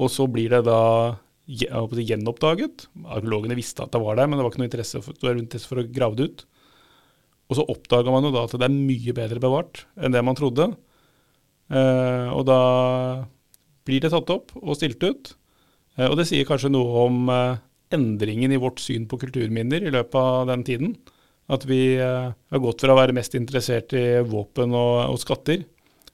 og 0.00 0.08
så 0.14 0.24
blir 0.32 0.54
det 0.54 0.62
da 0.64 0.78
gjenoppdaget. 1.44 2.86
Arkeologene 3.04 3.58
visste 3.58 3.84
at 3.84 3.92
det 3.92 4.00
var 4.00 4.16
der, 4.16 4.30
men 4.30 4.40
det 4.40 4.46
var 4.46 4.54
ikke 4.54 4.62
noe 4.62 4.70
interesse 4.70 5.04
for, 5.04 5.36
interesse 5.36 5.68
for 5.68 5.82
å 5.82 5.86
grave 5.92 6.16
det 6.16 6.30
ut. 6.30 6.46
Og 7.52 7.58
så 7.60 7.68
oppdaga 7.68 8.16
man 8.16 8.24
jo 8.24 8.32
da 8.32 8.46
at 8.46 8.56
det 8.56 8.64
er 8.64 8.72
mye 8.72 9.12
bedre 9.18 9.44
bevart 9.44 9.84
enn 10.00 10.16
det 10.16 10.24
man 10.24 10.40
trodde. 10.40 10.70
Eh, 11.68 12.32
og 12.32 12.48
da 12.48 12.60
blir 13.84 14.00
det 14.00 14.14
tatt 14.16 14.32
opp 14.32 14.56
og 14.56 14.78
stilt 14.80 15.04
ut. 15.04 15.34
Eh, 15.98 16.08
Og 16.08 16.16
det 16.18 16.28
sier 16.30 16.48
kanskje 16.48 16.72
noe 16.72 17.06
om 17.06 17.28
eh, 17.32 17.60
endringen 17.92 18.54
i 18.54 18.60
vårt 18.60 18.80
syn 18.80 19.08
på 19.08 19.20
kulturminner 19.20 19.84
i 19.84 19.92
løpet 19.92 20.18
av 20.18 20.48
den 20.52 20.64
tiden. 20.66 20.96
At 21.52 21.66
vi 21.68 21.98
eh, 22.00 22.32
har 22.32 22.64
gått 22.64 22.84
fra 22.84 22.94
å 22.94 22.98
være 23.00 23.16
mest 23.16 23.36
interessert 23.38 23.92
i 23.98 24.22
våpen 24.24 24.74
og, 24.78 25.12
og 25.12 25.20
skatter, 25.20 25.64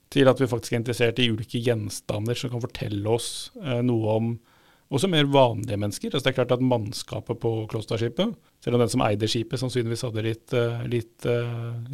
til 0.08 0.30
at 0.30 0.40
vi 0.40 0.48
faktisk 0.48 0.72
er 0.72 0.80
interessert 0.80 1.18
i 1.20 1.28
ulike 1.28 1.60
gjenstander 1.60 2.38
som 2.38 2.48
kan 2.48 2.62
fortelle 2.64 3.10
oss 3.12 3.50
noe 3.84 4.14
om 4.14 4.30
også 4.88 5.10
mer 5.12 5.26
vanlige 5.28 5.76
mennesker. 5.76 6.14
Altså 6.14 6.24
det 6.24 6.30
er 6.32 6.36
klart 6.38 6.54
at 6.56 6.64
Mannskapet 6.64 7.36
på 7.42 7.50
Klosterskipet, 7.68 8.32
selv 8.64 8.78
om 8.78 8.80
den 8.80 8.88
som 8.88 9.04
eide 9.04 9.28
skipet 9.28 9.60
sannsynligvis 9.60 10.06
hadde 10.06 10.24
litt, 10.24 10.54
litt 10.88 11.28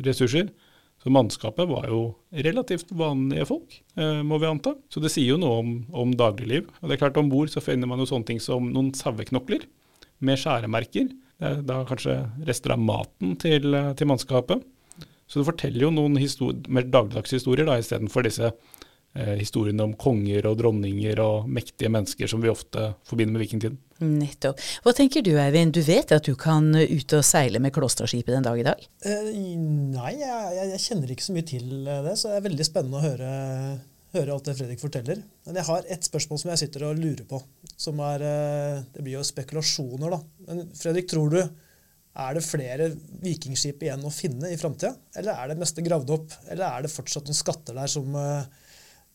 ressurser, 0.07 0.47
så 1.05 1.13
mannskapet 1.13 1.69
var 1.69 1.85
jo 1.91 1.99
relativt 2.33 2.93
vanlige 2.97 3.45
folk, 3.51 3.75
eh, 4.01 4.23
må 4.25 4.39
vi 4.41 4.49
anta. 4.49 4.73
Så 4.89 5.03
det 5.05 5.11
sier 5.13 5.35
jo 5.35 5.41
noe 5.41 5.59
om, 5.61 5.73
om 5.93 6.15
dagligliv. 6.17 6.71
Og 6.81 6.89
det 6.89 6.97
er 6.97 7.03
klart 7.03 7.19
Om 7.21 7.29
bord 7.29 7.53
så 7.53 7.61
finner 7.61 7.91
man 7.91 8.01
jo 8.01 8.09
sånne 8.09 8.25
ting 8.31 8.41
som 8.41 8.71
noen 8.73 8.89
saueknokler 8.97 9.67
med 10.25 10.41
skjæremerker. 10.41 11.11
Det 11.13 11.51
er 11.51 11.61
da 11.69 11.83
kanskje 11.85 12.17
rester 12.49 12.73
av 12.73 12.81
maten 12.81 13.37
til, 13.37 13.75
eh, 13.77 13.93
til 13.99 14.09
mannskapet. 14.09 14.65
Så 15.29 15.43
det 15.43 15.49
forteller 15.51 15.85
jo 15.85 15.93
noen 15.93 16.17
histor 16.17 16.57
mer 16.73 16.89
dagligdagse 16.89 17.37
historier 17.37 17.69
da, 17.69 17.77
istedenfor 17.77 18.25
disse 18.25 18.49
eh, 18.49 19.37
historiene 19.37 19.85
om 19.85 19.93
konger 20.01 20.49
og 20.49 20.57
dronninger 20.63 21.21
og 21.21 21.51
mektige 21.53 21.93
mennesker 21.93 22.33
som 22.33 22.41
vi 22.41 22.53
ofte 22.53 22.95
forbinder 23.05 23.37
med 23.37 23.45
vikingtiden. 23.45 23.77
Nettopp. 24.19 24.61
Hva 24.85 24.95
tenker 24.97 25.25
du 25.25 25.33
Eivind, 25.41 25.75
du 25.77 25.83
vet 25.87 26.13
at 26.15 26.29
du 26.29 26.35
kan 26.39 26.71
ut 26.75 27.17
og 27.17 27.25
seile 27.27 27.61
med 27.63 27.75
Klåstadskipet 27.75 28.35
den 28.37 28.47
dag 28.47 28.61
i 28.61 28.67
dag? 28.67 28.87
Eh, 29.07 29.33
nei, 29.95 30.15
jeg, 30.21 30.55
jeg, 30.61 30.83
kjenner 30.87 31.15
ikke 31.15 31.27
så 31.27 31.37
mye 31.37 31.49
til 31.49 31.75
eh, 31.83 32.05
det, 32.07 32.15
så 32.21 32.31
det 32.31 32.39
er 32.39 32.47
veldig 32.49 32.69
spennende 32.69 33.01
å 33.01 33.05
høre, 33.05 33.35
høre 34.17 34.37
alt 34.37 34.49
det 34.51 34.57
Fredrik 34.61 34.83
forteller. 34.83 35.21
Men 35.47 35.61
jeg 35.61 35.69
har 35.71 35.93
ett 35.97 36.09
spørsmål 36.11 36.43
som 36.43 36.55
jeg 36.55 36.65
sitter 36.65 36.89
og 36.89 37.01
lurer 37.01 37.27
på. 37.29 37.43
Som 37.75 38.03
er 38.05 38.25
eh, 38.25 38.83
Det 38.95 39.05
blir 39.05 39.19
jo 39.19 39.27
spekulasjoner, 39.27 40.17
da. 40.17 40.21
Men 40.49 40.67
Fredrik, 40.79 41.09
tror 41.11 41.33
du 41.35 41.41
er 42.15 42.37
det 42.37 42.45
flere 42.47 42.93
vikingskip 43.25 43.81
igjen 43.83 44.05
å 44.07 44.13
finne 44.15 44.53
i 44.55 44.59
framtida? 44.59 44.93
Eller 45.19 45.35
er 45.35 45.51
det 45.51 45.59
meste 45.59 45.83
gravd 45.83 46.13
opp? 46.15 46.37
Eller 46.47 46.69
er 46.69 46.85
det 46.85 46.93
fortsatt 46.95 47.27
noen 47.27 47.39
skatter 47.39 47.75
der 47.75 47.91
som 47.91 48.15
eh, 48.19 48.45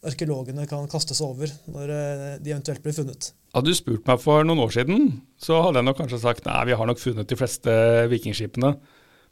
arkeologene 0.05 0.65
kan 0.69 0.87
kaste 0.91 1.15
seg 1.17 1.33
over 1.33 1.51
når 1.71 1.91
eh, 1.95 2.37
de 2.43 2.53
eventuelt 2.53 2.83
blir 2.83 2.95
funnet? 2.95 3.31
Hadde 3.55 3.71
du 3.71 3.77
spurt 3.77 4.07
meg 4.07 4.21
for 4.21 4.45
noen 4.45 4.61
år 4.63 4.71
siden, 4.75 5.11
så 5.41 5.59
hadde 5.65 5.81
jeg 5.81 5.89
nok 5.89 5.99
kanskje 5.99 6.21
sagt 6.21 6.47
nei, 6.47 6.61
vi 6.69 6.77
har 6.79 6.89
nok 6.89 7.01
funnet 7.01 7.29
de 7.29 7.37
fleste 7.39 7.75
vikingskipene. 8.11 8.75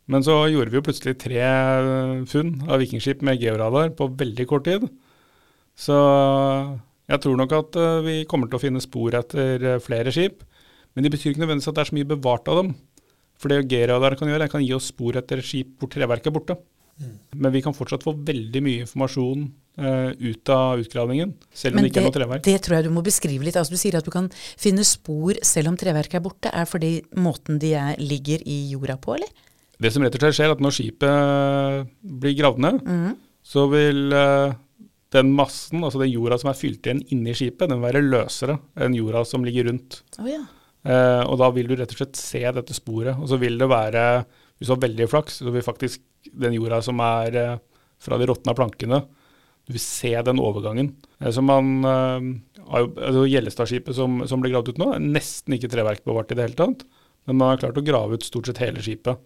Men 0.07 0.23
så 0.23 0.37
gjorde 0.47 0.71
vi 0.71 0.79
jo 0.79 0.85
plutselig 0.87 1.17
tre 1.21 1.39
eh, 1.43 2.25
funn 2.31 2.53
av 2.67 2.81
vikingskip 2.83 3.23
med 3.27 3.43
georadar 3.43 3.93
på 3.95 4.09
veldig 4.19 4.47
kort 4.49 4.67
tid. 4.67 4.87
Så 5.77 5.95
jeg 7.07 7.23
tror 7.23 7.39
nok 7.39 7.55
at 7.55 7.79
eh, 7.79 8.03
vi 8.05 8.19
kommer 8.29 8.51
til 8.51 8.59
å 8.59 8.65
finne 8.67 8.83
spor 8.83 9.15
etter 9.19 9.69
flere 9.83 10.13
skip. 10.15 10.43
Men 10.95 11.05
det 11.05 11.13
betyr 11.13 11.31
ikke 11.31 11.43
nødvendigvis 11.43 11.69
at 11.69 11.77
det 11.77 11.83
er 11.83 11.91
så 11.91 11.95
mye 11.99 12.09
bevart 12.09 12.47
av 12.49 12.63
dem. 12.63 12.71
For 13.37 13.53
det 13.53 13.67
georadar 13.69 14.15
kan 14.17 14.31
gjøre, 14.31 14.47
det 14.47 14.53
kan 14.55 14.63
gi 14.65 14.73
oss 14.73 14.89
spor 14.89 15.19
etter 15.19 15.43
skip 15.45 15.75
hvor 15.77 15.91
treverket 15.93 16.31
er 16.31 16.35
borte. 16.35 16.55
Men 17.37 17.53
vi 17.53 17.61
kan 17.61 17.75
fortsatt 17.77 18.05
få 18.05 18.15
veldig 18.25 18.61
mye 18.65 18.83
informasjon 18.85 19.43
uh, 19.81 20.09
ut 20.17 20.51
av 20.53 20.81
utgravningen, 20.81 21.33
selv 21.53 21.77
om 21.77 21.83
det 21.85 21.91
ikke 21.91 22.01
er 22.01 22.07
noe 22.07 22.15
treverk. 22.15 22.45
det 22.47 22.55
tror 22.65 22.77
jeg 22.77 22.87
du 22.87 22.93
må 22.95 23.03
beskrive 23.05 23.45
litt. 23.45 23.59
Altså, 23.59 23.75
du 23.75 23.81
sier 23.81 23.99
at 23.99 24.07
du 24.07 24.13
kan 24.13 24.31
finne 24.33 24.85
spor 24.87 25.37
selv 25.45 25.71
om 25.71 25.77
treverket 25.79 26.17
er 26.19 26.25
borte. 26.25 26.53
Er 26.53 26.69
fordi 26.69 26.95
måten 27.19 27.61
de 27.61 27.75
er, 27.77 27.93
ligger 28.01 28.41
i 28.45 28.63
jorda 28.71 28.97
på, 29.01 29.17
eller? 29.19 29.29
Det 29.77 29.93
som 29.93 30.01
rett 30.01 30.15
og 30.17 30.23
slett 30.23 30.39
skjer, 30.39 30.49
er 30.49 30.57
at 30.57 30.63
når 30.65 30.73
skipet 30.73 31.91
blir 32.01 32.37
gravd 32.39 32.63
ned, 32.65 32.79
så 33.45 33.67
vil 33.69 34.07
uh, 34.09 34.55
den 35.15 35.31
massen, 35.35 35.83
altså 35.85 36.01
den 36.01 36.11
jorda 36.11 36.39
som 36.41 36.51
er 36.51 36.59
fylt 36.59 36.87
igjen 36.87 37.03
inni 37.13 37.35
skipet, 37.37 37.67
den 37.69 37.79
vil 37.79 37.87
være 37.87 38.03
løsere 38.03 38.57
enn 38.83 38.97
jorda 38.97 39.23
som 39.27 39.45
ligger 39.45 39.69
rundt. 39.69 40.01
Oh, 40.19 40.27
ja. 40.29 40.41
uh, 40.87 41.23
og 41.29 41.37
da 41.43 41.51
vil 41.55 41.69
du 41.69 41.77
rett 41.77 41.93
og 41.93 42.01
slett 42.01 42.19
se 42.19 42.43
dette 42.43 42.75
sporet. 42.75 43.15
Og 43.15 43.29
så 43.31 43.39
vil 43.41 43.59
det 43.61 43.69
være, 43.71 44.03
hvis 44.57 44.69
du 44.69 44.73
har 44.73 44.83
veldig 44.83 45.07
flaks, 45.11 45.39
så 45.43 45.53
vil 45.53 45.65
faktisk 45.65 46.01
den 46.33 46.57
jorda 46.57 46.81
som 46.85 46.99
er 47.03 47.37
eh, 47.37 47.55
fra 48.01 48.17
de 48.19 48.27
råtna 48.29 48.55
plankene, 48.57 49.05
Du 49.67 49.73
vil 49.75 49.83
se 49.83 50.13
den 50.23 50.39
overgangen. 50.39 50.93
Eh, 51.19 51.31
så 51.31 51.43
man, 51.43 51.83
eh, 51.83 52.27
altså 52.71 53.25
Gjellestadskipet 53.27 53.95
som, 53.95 54.21
som 54.27 54.41
ble 54.41 54.53
gravd 54.53 54.73
ut 54.73 54.79
nå, 54.81 54.93
er 54.95 55.03
nesten 55.03 55.57
ikke 55.57 55.69
treverkbevart 55.73 56.31
i 56.31 56.37
det 56.37 56.45
hele 56.47 56.59
tatt. 56.61 56.85
Men 57.27 57.41
man 57.41 57.51
har 57.51 57.59
klart 57.61 57.77
å 57.77 57.85
grave 57.85 58.15
ut 58.15 58.23
stort 58.23 58.47
sett 58.47 58.61
hele 58.63 58.79
skipet. 58.79 59.19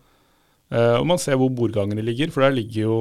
Og 0.72 1.04
man 1.06 1.20
ser 1.20 1.36
hvor 1.36 1.52
bordgangene 1.54 2.02
ligger, 2.02 2.32
for 2.32 2.46
der 2.46 2.54
ligger 2.56 2.86
jo 2.88 2.96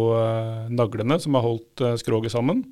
naglene 0.75 1.17
som 1.23 1.37
har 1.39 1.45
holdt 1.45 1.83
skroget 2.03 2.35
sammen. 2.35 2.65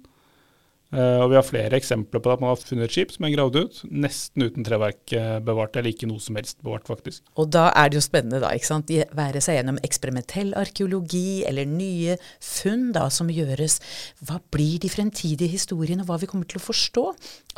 Uh, 0.89 1.20
og 1.20 1.26
vi 1.28 1.36
har 1.36 1.45
flere 1.45 1.76
eksempler 1.76 2.22
på 2.24 2.30
at 2.32 2.41
man 2.41 2.49
har 2.55 2.61
funnet 2.62 2.93
skip 2.95 3.11
som 3.12 3.26
er 3.28 3.34
gravd 3.34 3.59
ut, 3.61 3.80
nesten 3.93 4.47
uten 4.47 4.64
treverk 4.64 5.12
uh, 5.12 5.36
bevart, 5.45 5.76
eller 5.76 5.93
ikke 5.93 6.09
noe 6.09 6.22
som 6.24 6.39
helst 6.41 6.62
bevart, 6.64 6.86
faktisk. 6.89 7.26
Og 7.36 7.51
da 7.53 7.66
er 7.76 7.91
det 7.91 7.99
jo 7.99 8.05
spennende, 8.07 8.41
da, 8.41 8.55
ikke 8.57 8.70
sant. 8.70 8.93
Være 9.18 9.43
seg 9.45 9.59
gjennom 9.59 9.80
eksperimentell 9.84 10.55
arkeologi 10.57 11.43
eller 11.49 11.68
nye 11.68 12.16
funn 12.41 12.89
da 12.97 13.11
som 13.12 13.28
gjøres. 13.28 13.82
Hva 14.24 14.41
blir 14.55 14.80
de 14.80 14.89
fremtidige 14.93 15.53
historiene, 15.53 16.07
og 16.07 16.09
hva 16.09 16.20
vi 16.24 16.30
kommer 16.30 16.49
til 16.49 16.62
å 16.62 16.66
forstå 16.70 17.07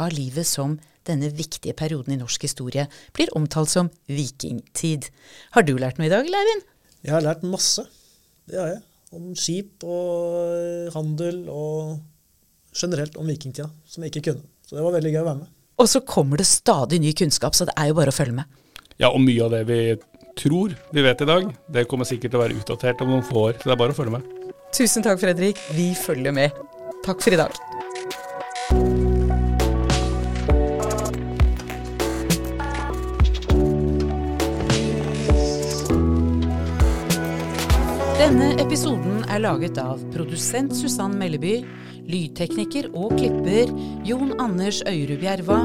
av 0.02 0.10
livet 0.16 0.50
som 0.50 0.80
denne 1.06 1.30
viktige 1.32 1.78
perioden 1.78 2.16
i 2.16 2.20
norsk 2.20 2.42
historie 2.44 2.88
blir 3.16 3.30
omtalt 3.38 3.70
som 3.70 3.94
vikingtid. 4.10 5.06
Har 5.54 5.64
du 5.66 5.76
lært 5.78 6.02
noe 6.02 6.10
i 6.10 6.12
dag, 6.12 6.26
Leivind? 6.26 6.66
Jeg 7.06 7.14
har 7.14 7.24
lært 7.24 7.46
masse. 7.46 7.86
Det 8.50 8.58
har 8.58 8.74
jeg. 8.74 8.82
Om 9.14 9.32
skip 9.38 9.86
og 9.86 10.90
handel 10.94 11.44
og 11.50 11.98
generelt 12.76 13.16
om 13.16 13.26
vikingtida, 13.26 13.68
som 13.86 14.04
jeg 14.04 14.14
ikke 14.14 14.30
kunne. 14.30 14.46
Så 14.66 14.76
det 14.76 14.84
var 14.84 14.94
veldig 14.98 15.12
gøy 15.14 15.22
å 15.22 15.26
være 15.26 15.40
med. 15.42 15.50
Og 15.80 15.88
så 15.88 16.02
kommer 16.04 16.40
det 16.40 16.46
stadig 16.46 17.00
ny 17.00 17.12
kunnskap, 17.16 17.56
så 17.56 17.66
det 17.68 17.74
er 17.80 17.90
jo 17.90 17.96
bare 17.98 18.12
å 18.12 18.16
følge 18.16 18.36
med. 18.36 18.58
Ja, 19.00 19.08
og 19.08 19.22
mye 19.24 19.46
av 19.46 19.54
det 19.54 19.64
vi 19.70 19.80
tror 20.36 20.74
vi 20.92 21.02
vet 21.04 21.24
i 21.24 21.28
dag, 21.28 21.48
det 21.72 21.86
kommer 21.88 22.08
sikkert 22.08 22.34
til 22.34 22.40
å 22.40 22.44
være 22.44 22.58
utdatert 22.60 23.00
om 23.04 23.14
noen 23.14 23.26
få 23.26 23.48
år. 23.48 23.58
Så 23.58 23.70
det 23.70 23.74
er 23.74 23.80
bare 23.80 23.96
å 23.96 23.98
følge 23.98 24.18
med. 24.18 24.54
Tusen 24.76 25.04
takk, 25.04 25.18
Fredrik. 25.22 25.58
Vi 25.74 25.90
følger 25.98 26.36
med. 26.36 26.54
Takk 27.04 27.24
for 27.24 27.34
i 27.34 27.40
dag. 27.40 27.56
Denne 38.20 38.52
episoden 38.62 39.24
er 39.32 39.40
laget 39.42 39.80
av 39.80 40.02
produsent 40.14 40.76
Susann 40.76 41.16
Melleby 41.18 41.64
lydtekniker 42.10 42.90
og 42.94 43.14
klipper 43.16 43.70
Jon 44.06 44.34
Anders 44.42 44.82
Øyrud 44.88 45.18
Bjerva, 45.22 45.60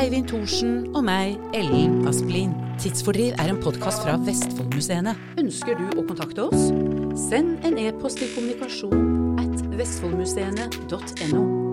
Eivind 0.00 0.28
Thorsen 0.30 0.86
og 0.96 1.04
meg, 1.06 1.36
Ellen 1.56 2.00
Asplin. 2.08 2.54
Tidsfordriv 2.82 3.36
er 3.38 3.52
en 3.52 3.60
podkast 3.62 4.04
fra 4.06 4.16
Vestfoldmuseene. 4.26 5.16
Ønsker 5.42 5.78
du 5.78 6.00
å 6.00 6.06
kontakte 6.08 6.48
oss? 6.48 6.70
Send 7.28 7.66
en 7.68 7.78
e-post 7.82 8.22
til 8.22 8.32
kommunikasjon 8.36 9.36
at 9.42 9.68
vestfoldmuseene.no. 9.78 11.71